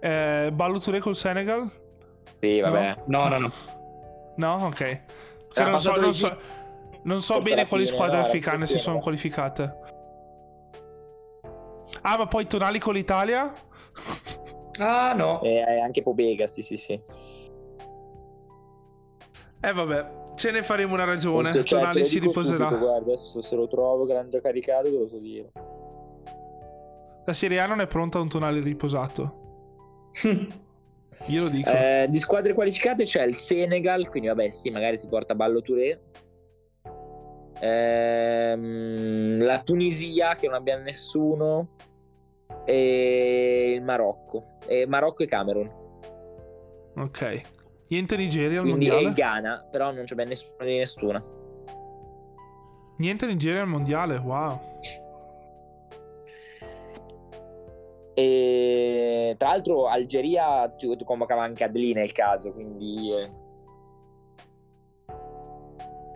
Eh, 0.00 0.50
Ballo 0.52 0.78
Touré 0.78 1.00
col 1.00 1.16
Senegal? 1.16 1.70
Sì, 2.40 2.60
vabbè. 2.60 2.96
No, 3.06 3.28
no, 3.28 3.38
no. 3.38 3.52
No, 4.36 4.66
ok. 4.66 5.00
Cioè, 5.54 5.70
non, 5.70 5.80
so, 5.80 5.96
non, 5.96 6.12
so, 6.12 6.36
non 7.04 7.20
so 7.20 7.38
bene 7.38 7.66
quali 7.66 7.86
squadre 7.86 8.18
africane 8.18 8.66
si 8.66 8.78
sono 8.78 8.98
qualificate. 8.98 10.02
Ah, 12.02 12.18
ma 12.18 12.26
poi 12.26 12.46
Tonali 12.46 12.78
con 12.78 12.94
l'Italia? 12.94 13.52
Ah, 14.78 15.12
no. 15.14 15.40
E 15.42 15.60
anche 15.80 16.02
Pobega, 16.02 16.46
sì, 16.46 16.62
sì, 16.62 16.76
sì. 16.76 17.00
Eh, 19.60 19.72
vabbè, 19.72 20.34
ce 20.34 20.50
ne 20.50 20.62
faremo 20.62 20.94
una 20.94 21.04
ragione. 21.04 21.52
Cioè, 21.52 21.62
Tonali 21.62 22.04
si 22.04 22.18
riposerà. 22.18 22.68
Subito, 22.68 22.84
guarda, 22.84 23.04
adesso 23.06 23.40
se 23.40 23.54
lo 23.54 23.66
trovo 23.68 24.04
che 24.04 24.12
l'hanno 24.12 24.28
già 24.28 24.40
caricato, 24.40 24.90
te 24.90 24.98
lo 24.98 25.08
so 25.08 25.18
dire. 25.18 25.52
La 27.24 27.32
Serie 27.32 27.60
A 27.60 27.66
non 27.66 27.80
è 27.80 27.86
pronta 27.86 28.18
a 28.18 28.20
un 28.20 28.28
Tonali 28.28 28.60
riposato. 28.60 30.10
Io 31.28 31.42
lo 31.42 31.48
dico. 31.48 31.70
Eh, 31.70 32.06
di 32.10 32.18
squadre 32.18 32.52
qualificate 32.52 33.04
c'è 33.04 33.22
il 33.22 33.34
Senegal, 33.34 34.08
quindi 34.08 34.28
vabbè, 34.28 34.50
sì, 34.50 34.68
magari 34.68 34.98
si 34.98 35.06
porta 35.08 35.34
Ballo 35.34 35.62
Touré. 35.62 36.00
Ehm, 37.60 39.42
la 39.42 39.60
Tunisia, 39.60 40.34
che 40.34 40.46
non 40.46 40.56
abbiamo 40.56 40.82
nessuno. 40.82 41.68
E 42.64 43.72
il 43.74 43.82
Marocco 43.82 44.52
eh, 44.66 44.86
Marocco 44.86 45.22
e 45.22 45.26
Camerun. 45.26 45.70
Ok. 46.96 47.42
Niente 47.88 48.16
Nigeria 48.16 48.60
al 48.60 48.64
Quindi 48.64 48.88
mondiale? 48.88 49.08
il 49.08 49.14
Ghana, 49.14 49.68
però 49.70 49.92
non 49.92 50.04
c'è 50.04 50.14
ben 50.14 50.28
nessuna 50.28 50.64
di 50.64 50.76
nessuna. 50.78 51.24
Niente 52.98 53.26
Nigeria 53.26 53.62
al 53.62 53.68
mondiale, 53.68 54.16
wow. 54.16 54.58
E 58.14 59.34
tra 59.36 59.48
l'altro 59.48 59.88
Algeria 59.88 60.68
tu, 60.78 60.94
tu 60.94 61.04
convocava 61.04 61.42
anche 61.42 61.64
Adli 61.64 61.92
nel 61.92 62.12
caso, 62.12 62.52
quindi... 62.52 63.42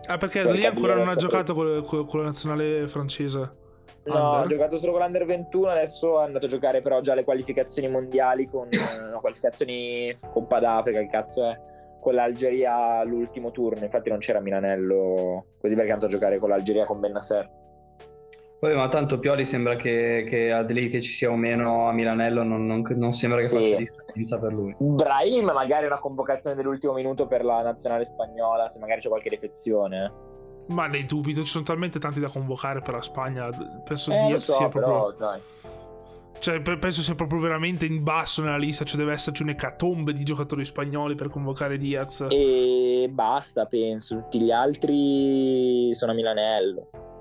Ah, 0.09 0.17
perché 0.17 0.39
Adli 0.39 0.65
ancora 0.65 0.95
non 0.95 1.07
ha 1.07 1.15
giocato 1.15 1.53
con, 1.53 1.83
con, 1.85 2.05
con 2.05 2.19
la 2.21 2.25
nazionale 2.25 2.87
francese. 2.87 3.67
No, 4.05 4.31
ha 4.31 4.47
giocato 4.47 4.79
solo 4.79 4.93
con 4.93 5.01
l'Under 5.01 5.23
21, 5.23 5.67
adesso 5.67 6.19
è 6.19 6.25
andato 6.25 6.47
a 6.47 6.49
giocare 6.49 6.81
però 6.81 6.99
già 7.01 7.13
le 7.13 7.23
qualificazioni 7.23 7.87
mondiali 7.89 8.47
con 8.47 8.69
no, 9.11 9.19
qualificazioni 9.19 10.15
Coppa 10.31 10.59
d'Africa, 10.59 10.99
che 10.99 11.05
cazzo 11.05 11.47
è? 11.47 11.59
Con 11.99 12.15
l'Algeria 12.15 13.03
l'ultimo 13.03 13.51
turno, 13.51 13.83
infatti 13.83 14.09
non 14.09 14.17
c'era 14.17 14.39
Milanello, 14.39 15.45
così 15.61 15.75
perché 15.75 15.89
è 15.89 15.93
andato 15.93 16.07
a 16.07 16.15
giocare 16.15 16.39
con 16.39 16.49
l'Algeria 16.49 16.85
con 16.85 16.99
Bennasser. 16.99 17.47
Poi, 18.59 18.75
ma 18.75 18.89
tanto 18.89 19.19
Pioli 19.19 19.45
sembra 19.45 19.77
che, 19.77 20.25
che 20.27 20.51
Adli 20.51 20.89
che 20.89 21.01
ci 21.01 21.11
sia 21.11 21.31
o 21.31 21.35
meno 21.37 21.87
a 21.87 21.93
Milanello 21.93 22.43
non, 22.43 22.65
non, 22.65 22.83
non 22.95 23.13
sembra 23.13 23.39
che 23.39 23.47
sì. 23.47 23.55
faccia 23.55 23.75
differenza 23.77 24.37
per 24.37 24.51
lui. 24.51 24.75
Brahim 24.77 25.45
magari 25.45 25.85
una 25.85 25.99
convocazione 25.99 26.57
dell'ultimo 26.57 26.91
minuto 26.91 27.25
per 27.25 27.45
la 27.45 27.61
nazionale 27.61 28.03
spagnola, 28.03 28.67
se 28.67 28.79
magari 28.79 28.99
c'è 28.99 29.07
qualche 29.07 29.29
defezione. 29.29 30.11
Ma 30.67 30.87
ne 30.87 31.05
dubito, 31.05 31.41
ci 31.41 31.47
sono 31.47 31.63
talmente 31.63 31.99
tanti 31.99 32.19
da 32.19 32.27
convocare 32.27 32.81
per 32.81 32.95
la 32.95 33.01
Spagna. 33.01 33.49
Penso 33.85 34.11
eh, 34.11 34.25
Diaz 34.25 34.43
so, 34.43 34.53
sia 34.53 34.67
però, 34.67 35.05
proprio. 35.05 35.27
Dai. 35.27 35.41
Cioè, 36.39 36.61
penso 36.61 37.01
sia 37.01 37.15
proprio 37.15 37.39
veramente 37.39 37.85
in 37.85 38.03
basso 38.03 38.43
nella 38.43 38.57
lista. 38.57 38.83
Cioè, 38.83 38.97
deve 38.97 39.13
esserci 39.13 39.41
un'ecatombe 39.41 40.13
di 40.13 40.23
giocatori 40.23 40.65
spagnoli 40.65 41.15
per 41.15 41.29
convocare 41.29 41.77
Diaz. 41.77 42.27
E 42.29 43.09
basta, 43.09 43.65
penso. 43.65 44.15
Tutti 44.15 44.41
gli 44.41 44.51
altri 44.51 45.93
sono 45.93 46.11
a 46.11 46.15
Milanello. 46.15 47.18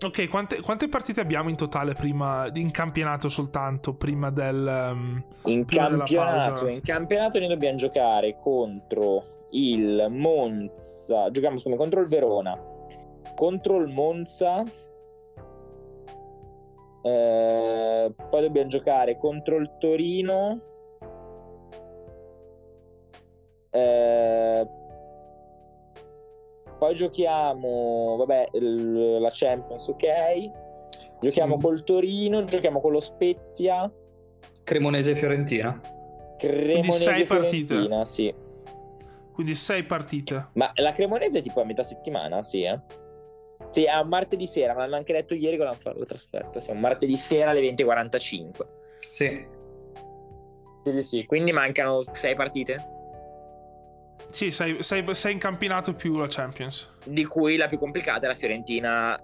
Ok, 0.00 0.28
quante, 0.28 0.60
quante, 0.60 0.88
partite 0.88 1.20
abbiamo 1.20 1.48
in 1.48 1.56
totale 1.56 1.94
prima 1.94 2.48
in 2.54 2.70
campionato 2.70 3.28
soltanto 3.28 3.94
prima 3.94 4.30
del 4.30 4.90
um, 4.92 5.24
in 5.46 5.64
prima 5.64 5.88
campionato 5.88 6.68
in 6.68 6.80
campionato 6.82 7.38
ne 7.40 7.48
dobbiamo 7.48 7.76
giocare 7.78 8.36
contro 8.40 9.46
il 9.50 10.06
Monza, 10.10 11.30
giochiamo 11.30 11.56
scusami, 11.56 11.76
contro 11.76 12.00
il 12.00 12.08
Verona, 12.08 12.56
contro 13.34 13.78
il 13.78 13.88
Monza, 13.88 14.62
eh, 17.02 18.14
poi 18.30 18.40
dobbiamo 18.40 18.68
giocare 18.68 19.16
contro 19.18 19.56
il 19.56 19.70
Torino, 19.78 20.60
eh, 23.70 24.68
poi 26.78 26.94
giochiamo, 26.94 28.16
vabbè, 28.18 28.48
il, 28.52 29.18
la 29.20 29.30
Champions, 29.32 29.88
ok. 29.88 30.50
Giochiamo 31.20 31.56
sì. 31.56 31.64
col 31.64 31.84
Torino, 31.84 32.44
giochiamo 32.44 32.80
con 32.80 32.92
lo 32.92 33.00
Spezia. 33.00 33.90
Cremonese 34.62 35.10
e 35.10 35.16
Fiorentina. 35.16 35.80
Cremonese 36.38 37.22
e 37.22 37.26
Fiorentina, 37.26 37.88
partite. 37.88 38.04
sì. 38.04 38.34
Quindi 39.32 39.54
sei 39.54 39.84
partite. 39.84 40.50
Ma 40.54 40.70
la 40.76 40.92
Cremonese 40.92 41.38
è 41.38 41.42
tipo 41.42 41.60
a 41.60 41.64
metà 41.64 41.82
settimana, 41.82 42.42
sì, 42.42 42.62
eh? 42.62 42.80
Sì, 43.70 43.84
è 43.84 43.96
un 43.96 44.08
martedì 44.08 44.46
sera, 44.46 44.72
me 44.72 44.80
l'hanno 44.80 44.96
anche 44.96 45.12
detto 45.12 45.34
ieri 45.34 45.56
che 45.56 45.64
l'hanno 45.64 45.76
fatto 45.76 45.98
la 45.98 46.04
trasferta. 46.04 46.60
Sì, 46.60 46.70
un 46.70 46.78
martedì 46.78 47.16
sera 47.16 47.50
alle 47.50 47.60
20.45. 47.60 48.50
Sì. 49.10 49.32
Sì, 50.84 50.92
sì, 50.92 51.02
sì. 51.02 51.26
Quindi 51.26 51.52
mancano 51.52 52.04
sei 52.12 52.34
partite? 52.34 52.97
Sì, 54.30 54.50
sei, 54.50 54.82
sei, 54.82 55.14
sei 55.14 55.32
in 55.32 55.38
campionato 55.38 55.94
più 55.94 56.18
la 56.18 56.26
Champions. 56.28 56.88
Di 57.04 57.24
cui 57.24 57.56
la 57.56 57.66
più 57.66 57.78
complicata 57.78 58.26
è 58.26 58.28
la 58.28 58.34
Fiorentina 58.34 59.18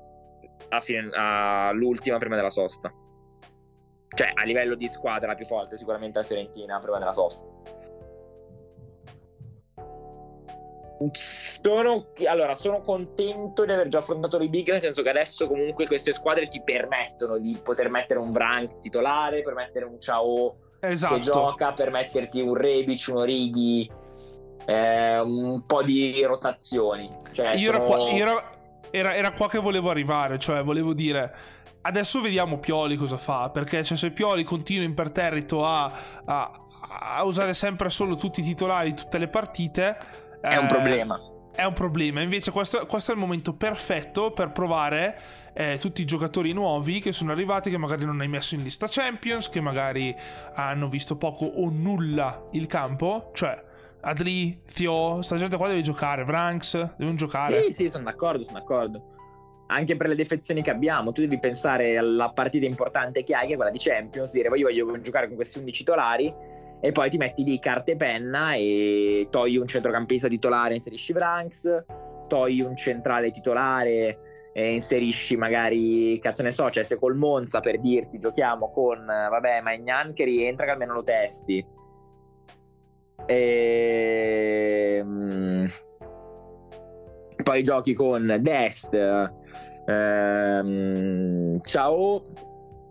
a 0.69 0.81
fine, 0.81 1.11
all'ultima 1.13 2.17
prima 2.19 2.37
della 2.37 2.51
sosta. 2.51 2.93
Cioè, 4.09 4.31
a 4.33 4.45
livello 4.45 4.77
di 4.77 4.89
squadra 4.89 5.29
la 5.29 5.35
più 5.35 5.45
forte 5.45 5.77
sicuramente 5.77 6.19
la 6.19 6.25
Fiorentina 6.25 6.79
prima 6.79 6.99
della 6.99 7.13
sosta. 7.13 7.49
Sono, 11.11 12.13
allora, 12.29 12.55
sono 12.55 12.81
contento 12.81 13.65
di 13.67 13.73
aver 13.73 13.89
già 13.89 13.99
affrontato 13.99 14.39
le 14.39 14.49
big, 14.49 14.71
nel 14.71 14.81
senso 14.81 15.03
che 15.03 15.11
adesso 15.11 15.47
comunque 15.49 15.87
queste 15.87 16.13
squadre 16.13 16.49
ti 16.49 16.63
permettono 16.63 17.37
di 17.37 17.59
poter 17.63 17.91
mettere 17.91 18.21
un 18.21 18.31
Vrank 18.31 18.79
titolare, 18.79 19.43
per 19.43 19.55
mettere 19.55 19.85
un 19.85 20.01
Ciao 20.01 20.57
esatto. 20.81 21.15
che 21.15 21.21
gioca, 21.21 21.73
per 21.73 21.91
metterti 21.91 22.41
un 22.41 22.55
Rebic, 22.55 23.07
un 23.09 23.17
Orighi, 23.17 23.91
eh, 24.65 25.21
un 25.21 25.63
po' 25.67 25.83
di 25.83 26.23
rotazioni. 26.25 27.09
Cioè, 27.33 27.55
io, 27.55 27.73
sono... 27.73 27.77
ero 27.77 27.85
qua, 27.85 28.09
ero, 28.11 28.43
era, 28.91 29.15
era 29.15 29.33
qua 29.33 29.49
che 29.49 29.59
volevo 29.59 29.91
arrivare, 29.91 30.39
cioè 30.39 30.63
volevo 30.63 30.93
dire 30.93 31.53
adesso 31.87 32.21
vediamo 32.21 32.59
Pioli 32.59 32.97
cosa 32.97 33.17
fa, 33.17 33.51
perché 33.51 33.83
cioè, 33.85 33.97
se 33.97 34.11
Pioli 34.11 34.43
continua 34.45 34.85
imperterrito 34.85 35.67
a, 35.67 35.93
a, 36.25 36.51
a, 37.17 37.25
usare 37.25 37.55
sempre 37.55 37.91
solo 37.91 38.17
tutti 38.17 38.41
i 38.41 38.43
titolari, 38.43 38.95
tutte 38.95 39.19
le 39.19 39.29
partite... 39.29 39.97
È 40.41 40.55
eh, 40.55 40.59
un 40.59 40.67
problema. 40.67 41.19
È 41.55 41.65
un 41.65 41.73
problema, 41.73 42.21
invece 42.21 42.51
questo, 42.51 42.85
questo 42.87 43.13
è 43.13 43.15
il 43.15 43.21
momento 43.21 43.55
perfetto 43.55 44.33
per 44.33 44.51
provare 44.51 45.21
eh, 45.53 45.79
tutti 45.79 46.03
i 46.03 46.05
giocatori 46.05 46.53
nuovi 46.53 47.01
che 47.01 47.13
sono 47.13 47.31
arrivati, 47.31 47.71
che 47.71 47.79
magari 47.79 48.05
non 48.05 48.21
hai 48.21 48.29
messo 48.29 48.55
in 48.57 48.63
lista 48.63 48.89
Champions, 48.89 49.49
che 49.49 49.61
magari 49.61 50.15
hanno 50.55 50.89
visto 50.89 51.17
poco 51.17 51.45
o 51.45 51.69
nulla 51.71 52.45
il 52.53 52.67
campo, 52.67 53.31
cioè 53.35 53.63
Adli, 54.07 54.59
Thio, 54.71 55.23
sta 55.23 55.37
gente 55.37 55.57
qua 55.57 55.69
deve 55.69 55.81
giocare, 55.81 56.25
Vranks, 56.25 56.97
devono 56.97 57.17
giocare. 57.17 57.63
Sì, 57.63 57.73
sì, 57.73 57.89
sono 57.89 58.05
d'accordo, 58.05 58.43
sono 58.43 58.59
d'accordo. 58.59 59.13
Anche 59.69 59.97
per 59.97 60.09
le 60.09 60.15
defezioni 60.15 60.63
che 60.63 60.71
abbiamo, 60.71 61.11
tu 61.13 61.23
devi 61.23 61.39
pensare 61.39 61.97
alla 61.97 62.31
partita 62.31 62.67
importante 62.67 63.23
che 63.23 63.35
hai, 63.35 63.47
che 63.47 63.55
è 63.55 63.57
quella 63.57 63.71
di 63.71 63.79
Champions, 63.79 64.33
dire 64.33 64.49
io 64.59 64.85
voglio 64.85 65.01
giocare 65.01 65.27
con 65.27 65.37
questi 65.37 65.59
11 65.59 65.79
titolari 65.79 66.35
e 66.81 66.93
poi 66.93 67.09
ti 67.09 67.17
metti 67.17 67.45
lì 67.45 67.59
carta 67.59 67.93
e 67.93 67.97
penna 67.97 68.53
e 68.53 69.27
togli 69.31 69.57
un 69.57 69.67
centrocampista 69.67 70.29
titolare, 70.29 70.75
inserisci 70.75 71.15
Vranks, 71.15 71.85
togli 72.29 72.61
un 72.61 72.77
centrale 72.77 73.31
titolare 73.31 74.19
e 74.53 74.75
inserisci 74.75 75.37
magari, 75.37 76.19
cazzo 76.21 76.43
ne 76.43 76.53
so, 76.53 76.71
cioè 76.71 76.85
se 76.85 76.99
col 76.99 77.17
Monza 77.17 77.61
per 77.61 77.81
dirti 77.81 78.19
giochiamo 78.19 78.71
con, 78.71 79.03
vabbè, 79.07 79.63
Magnan 79.63 80.13
che 80.13 80.25
rientra 80.25 80.67
che 80.67 80.73
almeno 80.73 80.93
lo 80.93 81.03
testi 81.03 81.65
e, 83.27 84.97
ehm, 84.99 85.71
poi 87.43 87.63
giochi 87.63 87.95
con 87.95 88.39
Dest, 88.41 88.95
ehm, 89.87 91.61
Ciao, 91.63 92.23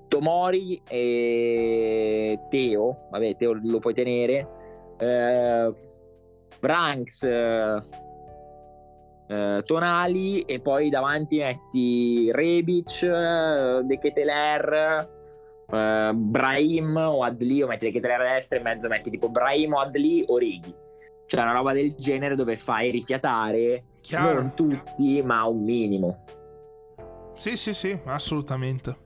Tomori 0.07 0.81
e 0.87 2.39
Teo. 2.49 3.07
Vabbè, 3.09 3.35
Teo 3.35 3.59
lo 3.63 3.79
puoi 3.79 3.93
tenere. 3.93 4.47
Eh, 4.99 5.73
Branks, 6.59 7.23
eh, 7.23 7.81
Tonali 9.65 10.41
e 10.41 10.59
poi 10.59 10.89
davanti 10.89 11.39
metti 11.39 12.31
Rebic, 12.31 13.03
eh, 13.03 13.81
De 13.83 13.97
Keteler 13.97 15.22
uh, 15.73 16.13
Brahim 16.13 16.95
o 16.95 17.23
Adli 17.23 17.61
o 17.61 17.67
metti 17.67 17.85
le 17.85 17.91
chitarre 17.91 18.29
a 18.29 18.33
destra 18.33 18.57
e 18.57 18.59
in 18.59 18.65
mezzo 18.65 18.87
metti 18.87 19.09
tipo 19.09 19.29
Brahim 19.29 19.73
o 19.73 19.79
Adli 19.79 20.23
o 20.27 20.37
Righi. 20.37 20.73
Cioè 21.25 21.41
una 21.41 21.53
roba 21.53 21.73
del 21.73 21.95
genere 21.95 22.35
dove 22.35 22.57
fai 22.57 22.91
rifiatare 22.91 23.83
Chiaro. 24.01 24.33
non 24.33 24.53
tutti 24.53 25.21
ma 25.21 25.43
un 25.45 25.63
minimo. 25.63 26.23
Sì 27.35 27.57
sì 27.57 27.73
sì 27.73 27.97
assolutamente. 28.05 28.97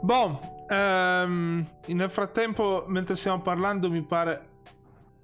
Boh 0.00 0.66
um, 0.68 1.66
nel 1.86 2.10
frattempo 2.10 2.84
mentre 2.88 3.16
stiamo 3.16 3.40
parlando 3.40 3.90
mi 3.90 4.02
pare 4.02 4.52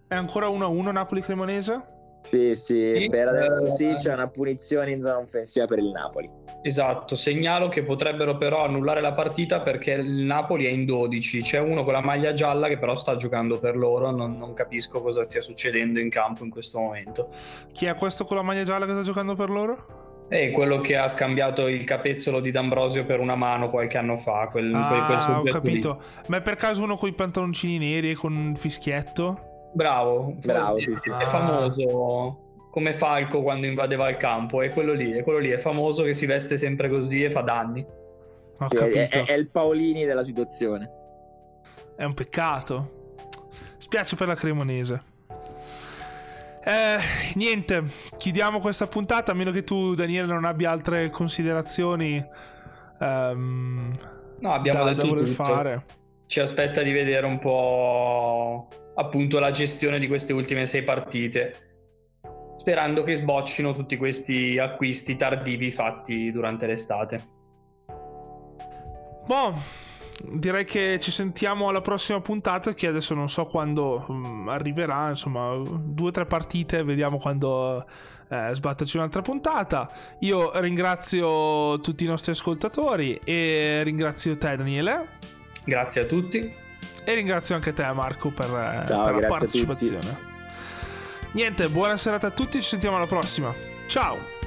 è 0.07 0.15
ancora 0.15 0.49
1-1 0.49 0.91
Napoli-Cremonese 0.91 2.00
sì, 2.31 2.55
sì, 2.55 3.09
per 3.11 3.27
adesso 3.27 3.69
sì, 3.71 3.89
eh, 3.89 3.95
c'è 3.95 4.13
una 4.13 4.29
punizione 4.29 4.93
in 4.93 5.01
zona 5.03 5.19
offensiva 5.19 5.67
per 5.67 5.79
il 5.79 5.91
Napoli. 5.91 6.31
Esatto, 6.63 7.17
segnalo 7.17 7.69
che 7.69 7.83
potrebbero 7.83 8.37
però 8.37 8.65
annullare 8.65 9.01
la 9.01 9.13
partita 9.13 9.61
perché 9.61 9.93
il 9.93 10.23
Napoli 10.23 10.67
è 10.67 10.69
in 10.69 10.85
12, 10.85 11.43
c'è 11.43 11.59
uno 11.59 11.83
con 11.83 11.93
la 11.93 12.01
maglia 12.01 12.33
gialla 12.33 12.69
che 12.69 12.79
però 12.79 12.95
sta 12.95 13.17
giocando 13.17 13.59
per 13.59 13.77
loro, 13.77 14.11
non, 14.11 14.39
non 14.39 14.55
capisco 14.55 15.01
cosa 15.01 15.25
stia 15.25 15.43
succedendo 15.43 15.99
in 15.99 16.09
campo 16.09 16.45
in 16.45 16.51
questo 16.51 16.79
momento. 16.79 17.31
Chi 17.73 17.87
è 17.87 17.95
questo 17.95 18.25
con 18.25 18.37
la 18.37 18.43
maglia 18.43 18.63
gialla 18.63 18.87
che 18.87 18.93
sta 18.93 19.03
giocando 19.03 19.35
per 19.35 19.51
loro? 19.51 20.27
È 20.29 20.53
quello 20.53 20.81
che 20.81 20.97
ha 20.97 21.09
scambiato 21.09 21.67
il 21.67 21.83
capezzolo 21.83 22.39
di 22.39 22.53
D'Ambrosio 22.53 23.03
per 23.05 23.19
una 23.19 23.35
mano 23.35 23.69
qualche 23.69 23.99
anno 23.99 24.17
fa. 24.17 24.47
Quel, 24.49 24.73
ah, 24.73 24.87
quel, 24.87 25.19
quel 25.19 25.37
ho 25.37 25.43
capito. 25.43 25.99
Lì. 25.99 26.29
Ma 26.29 26.37
è 26.37 26.43
per 26.43 26.55
caso 26.55 26.85
uno 26.85 26.97
con 26.97 27.09
i 27.09 27.13
pantaloncini 27.13 27.79
neri 27.79 28.11
e 28.11 28.15
con 28.15 28.37
un 28.37 28.55
fischietto? 28.55 29.49
Bravo, 29.73 30.35
bravo, 30.43 30.81
sì, 30.81 30.95
sì. 30.97 31.11
È 31.11 31.25
famoso 31.25 32.49
come 32.71 32.93
Falco 32.93 33.43
quando 33.43 33.67
invadeva 33.67 34.09
il 34.09 34.17
campo, 34.17 34.63
è 34.63 34.71
quello 34.71 34.93
lì, 34.93 35.11
è 35.13 35.23
quello 35.23 35.39
lì, 35.39 35.51
è 35.51 35.59
famoso 35.59 36.05
che 36.05 36.15
si 36.15 36.27
veste 36.27 36.57
sempre 36.57 36.89
così 36.89 37.25
e 37.25 37.31
fa 37.31 37.41
danni. 37.41 37.85
Ho 38.59 38.69
capito. 38.69 38.99
È, 38.99 39.09
è, 39.09 39.25
è 39.25 39.33
il 39.33 39.49
Paolini 39.49 40.05
della 40.05 40.25
situazione. 40.25 40.91
È 41.97 42.05
un 42.05 42.15
peccato. 42.15 42.99
Spiace 43.79 44.17
per 44.17 44.29
la 44.29 44.35
Cremonese. 44.35 45.09
Eh, 46.63 46.99
niente, 47.35 47.85
chiudiamo 48.19 48.61
questa 48.61 48.87
puntata, 48.87 49.33
a 49.33 49.35
meno 49.35 49.51
che 49.51 49.65
tu, 49.65 49.95
Daniele, 49.95 50.27
non 50.27 50.45
abbia 50.45 50.71
altre 50.71 51.11
considerazioni. 51.11 52.25
Um, 52.99 53.91
no, 54.41 54.53
abbiamo 54.53 54.85
da, 54.85 54.93
detto 54.93 55.15
da 55.15 55.23
tutto. 55.23 55.33
fare. 55.33 55.85
Ci 56.27 56.39
aspetta 56.39 56.83
di 56.83 56.93
vedere 56.93 57.27
un 57.27 57.39
po' 57.39 58.69
appunto 59.01 59.39
la 59.39 59.51
gestione 59.51 59.99
di 59.99 60.07
queste 60.07 60.33
ultime 60.33 60.67
sei 60.67 60.83
partite, 60.83 61.55
sperando 62.57 63.03
che 63.03 63.17
sboccino 63.17 63.73
tutti 63.73 63.97
questi 63.97 64.59
acquisti 64.59 65.17
tardivi 65.17 65.71
fatti 65.71 66.31
durante 66.31 66.67
l'estate. 66.67 67.29
Boh, 69.27 69.55
direi 70.33 70.65
che 70.65 70.99
ci 71.01 71.11
sentiamo 71.11 71.69
alla 71.69 71.81
prossima 71.81 72.21
puntata 72.21 72.75
che 72.75 72.87
adesso 72.87 73.15
non 73.15 73.31
so 73.31 73.47
quando 73.47 74.05
um, 74.09 74.49
arriverà, 74.49 75.09
insomma, 75.09 75.57
due 75.65 76.09
o 76.09 76.11
tre 76.11 76.25
partite, 76.25 76.83
vediamo 76.83 77.19
quando 77.19 77.87
eh, 78.29 78.51
sbatterci 78.53 78.99
un'altra 78.99 79.23
puntata. 79.23 79.91
Io 80.21 80.59
ringrazio 80.61 81.81
tutti 81.81 82.05
i 82.05 82.09
nostri 82.09 82.33
ascoltatori 82.33 83.19
e 83.25 83.81
ringrazio 83.85 84.37
te 84.37 84.57
Daniele. 84.57 85.19
Grazie 85.65 86.03
a 86.03 86.05
tutti. 86.05 86.60
E 87.05 87.15
ringrazio 87.15 87.55
anche 87.55 87.73
te, 87.73 87.91
Marco, 87.93 88.31
per, 88.31 88.47
eh, 88.47 88.87
Ciao, 88.87 89.05
per 89.05 89.21
la 89.21 89.27
partecipazione. 89.27 90.29
Niente, 91.33 91.69
buona 91.69 91.97
serata 91.97 92.29
a 92.29 92.31
tutti, 92.31 92.61
ci 92.61 92.69
sentiamo 92.69 92.97
alla 92.97 93.07
prossima. 93.07 93.55
Ciao! 93.87 94.40